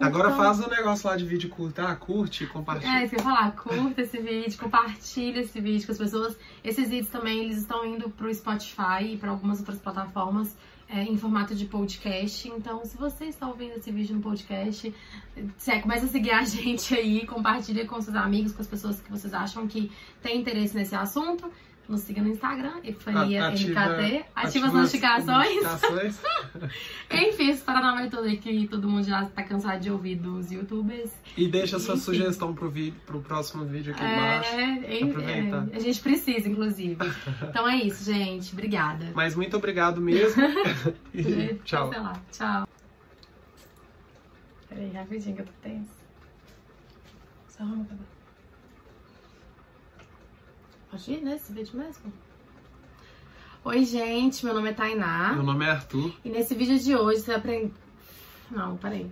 Agora 0.00 0.34
faz 0.34 0.60
o 0.60 0.68
negócio 0.68 1.08
lá 1.08 1.16
de 1.16 1.24
vídeo 1.24 1.48
curto, 1.48 1.80
ah, 1.80 1.96
curte, 1.96 2.46
compartilha. 2.46 3.00
É, 3.00 3.04
isso 3.04 3.14
que 3.14 3.20
eu 3.20 3.24
ia 3.24 3.24
falar, 3.24 3.52
curta 3.52 4.02
esse 4.02 4.18
vídeo, 4.18 4.58
compartilha 4.58 5.40
esse 5.40 5.60
vídeo 5.60 5.86
com 5.86 5.92
as 5.92 5.98
pessoas. 5.98 6.36
Esses 6.62 6.88
vídeos 6.88 7.08
também, 7.08 7.44
eles 7.44 7.58
estão 7.58 7.84
indo 7.84 8.10
pro 8.10 8.32
Spotify 8.34 9.04
e 9.12 9.16
para 9.16 9.30
algumas 9.30 9.58
outras 9.58 9.78
plataformas 9.78 10.56
é, 10.88 11.02
em 11.02 11.16
formato 11.16 11.54
de 11.54 11.64
podcast. 11.64 12.48
Então, 12.48 12.84
se 12.84 12.96
você 12.96 13.26
está 13.26 13.48
ouvindo 13.48 13.76
esse 13.76 13.90
vídeo 13.90 14.14
no 14.14 14.22
podcast, 14.22 14.94
é, 15.66 15.78
começa 15.80 16.06
a 16.06 16.08
seguir 16.08 16.30
a 16.30 16.42
gente 16.44 16.94
aí, 16.94 17.26
compartilha 17.26 17.86
com 17.86 18.00
seus 18.00 18.16
amigos, 18.16 18.52
com 18.52 18.62
as 18.62 18.68
pessoas 18.68 19.00
que 19.00 19.10
vocês 19.10 19.32
acham 19.32 19.66
que 19.66 19.90
têm 20.22 20.40
interesse 20.40 20.76
nesse 20.76 20.94
assunto 20.94 21.50
nos 21.88 22.00
siga 22.00 22.20
no 22.20 22.28
Instagram, 22.28 22.80
Epifania 22.82 23.48
ativa, 23.48 23.80
ativa, 23.80 24.24
ativa 24.34 24.66
as 24.66 24.72
notificações. 24.72 25.62
notificações. 25.62 26.20
Enfim, 27.10 27.50
esse 27.50 27.62
Paraná 27.62 28.08
todo 28.08 28.24
aí 28.24 28.36
que 28.36 28.66
todo 28.68 28.88
mundo 28.88 29.04
já 29.04 29.24
tá 29.26 29.42
cansado 29.42 29.80
de 29.80 29.90
ouvir 29.90 30.16
dos 30.16 30.50
youtubers. 30.50 31.10
E 31.36 31.48
deixa 31.48 31.78
sua 31.78 31.96
sugestão 31.96 32.54
pro, 32.54 32.70
vídeo, 32.70 33.00
pro 33.06 33.20
próximo 33.20 33.64
vídeo 33.64 33.92
aqui 33.92 34.02
embaixo. 34.02 34.54
É, 34.54 35.02
Aproveitar. 35.02 35.68
É, 35.72 35.76
a 35.76 35.78
gente 35.78 36.00
precisa, 36.00 36.48
inclusive. 36.48 36.98
Então 37.48 37.68
é 37.68 37.76
isso, 37.76 38.04
gente. 38.04 38.52
Obrigada. 38.52 39.12
Mas 39.14 39.34
muito 39.34 39.56
obrigado 39.56 40.00
mesmo. 40.00 40.42
e 41.14 41.54
tchau. 41.64 41.90
Tchau. 42.32 42.68
Peraí, 44.68 44.90
rapidinho 44.92 45.36
que 45.36 45.42
eu 45.42 45.46
tô 45.46 45.52
tenso. 45.62 45.96
Só 47.48 47.62
arruma 47.62 47.82
o 47.82 47.86
cabelo. 47.86 48.15
Pode 50.90 51.12
ir 51.12 51.22
nesse 51.22 51.52
vídeo 51.52 51.76
mesmo? 51.76 52.12
Oi, 53.64 53.84
gente, 53.84 54.44
meu 54.44 54.54
nome 54.54 54.70
é 54.70 54.72
Tainá. 54.72 55.32
Meu 55.34 55.42
nome 55.42 55.64
é 55.64 55.70
Arthur. 55.70 56.14
E 56.24 56.28
nesse 56.28 56.54
vídeo 56.54 56.78
de 56.78 56.94
hoje 56.94 57.20
você 57.20 57.32
aprende. 57.32 57.72
Não, 58.50 58.76
peraí. 58.76 59.10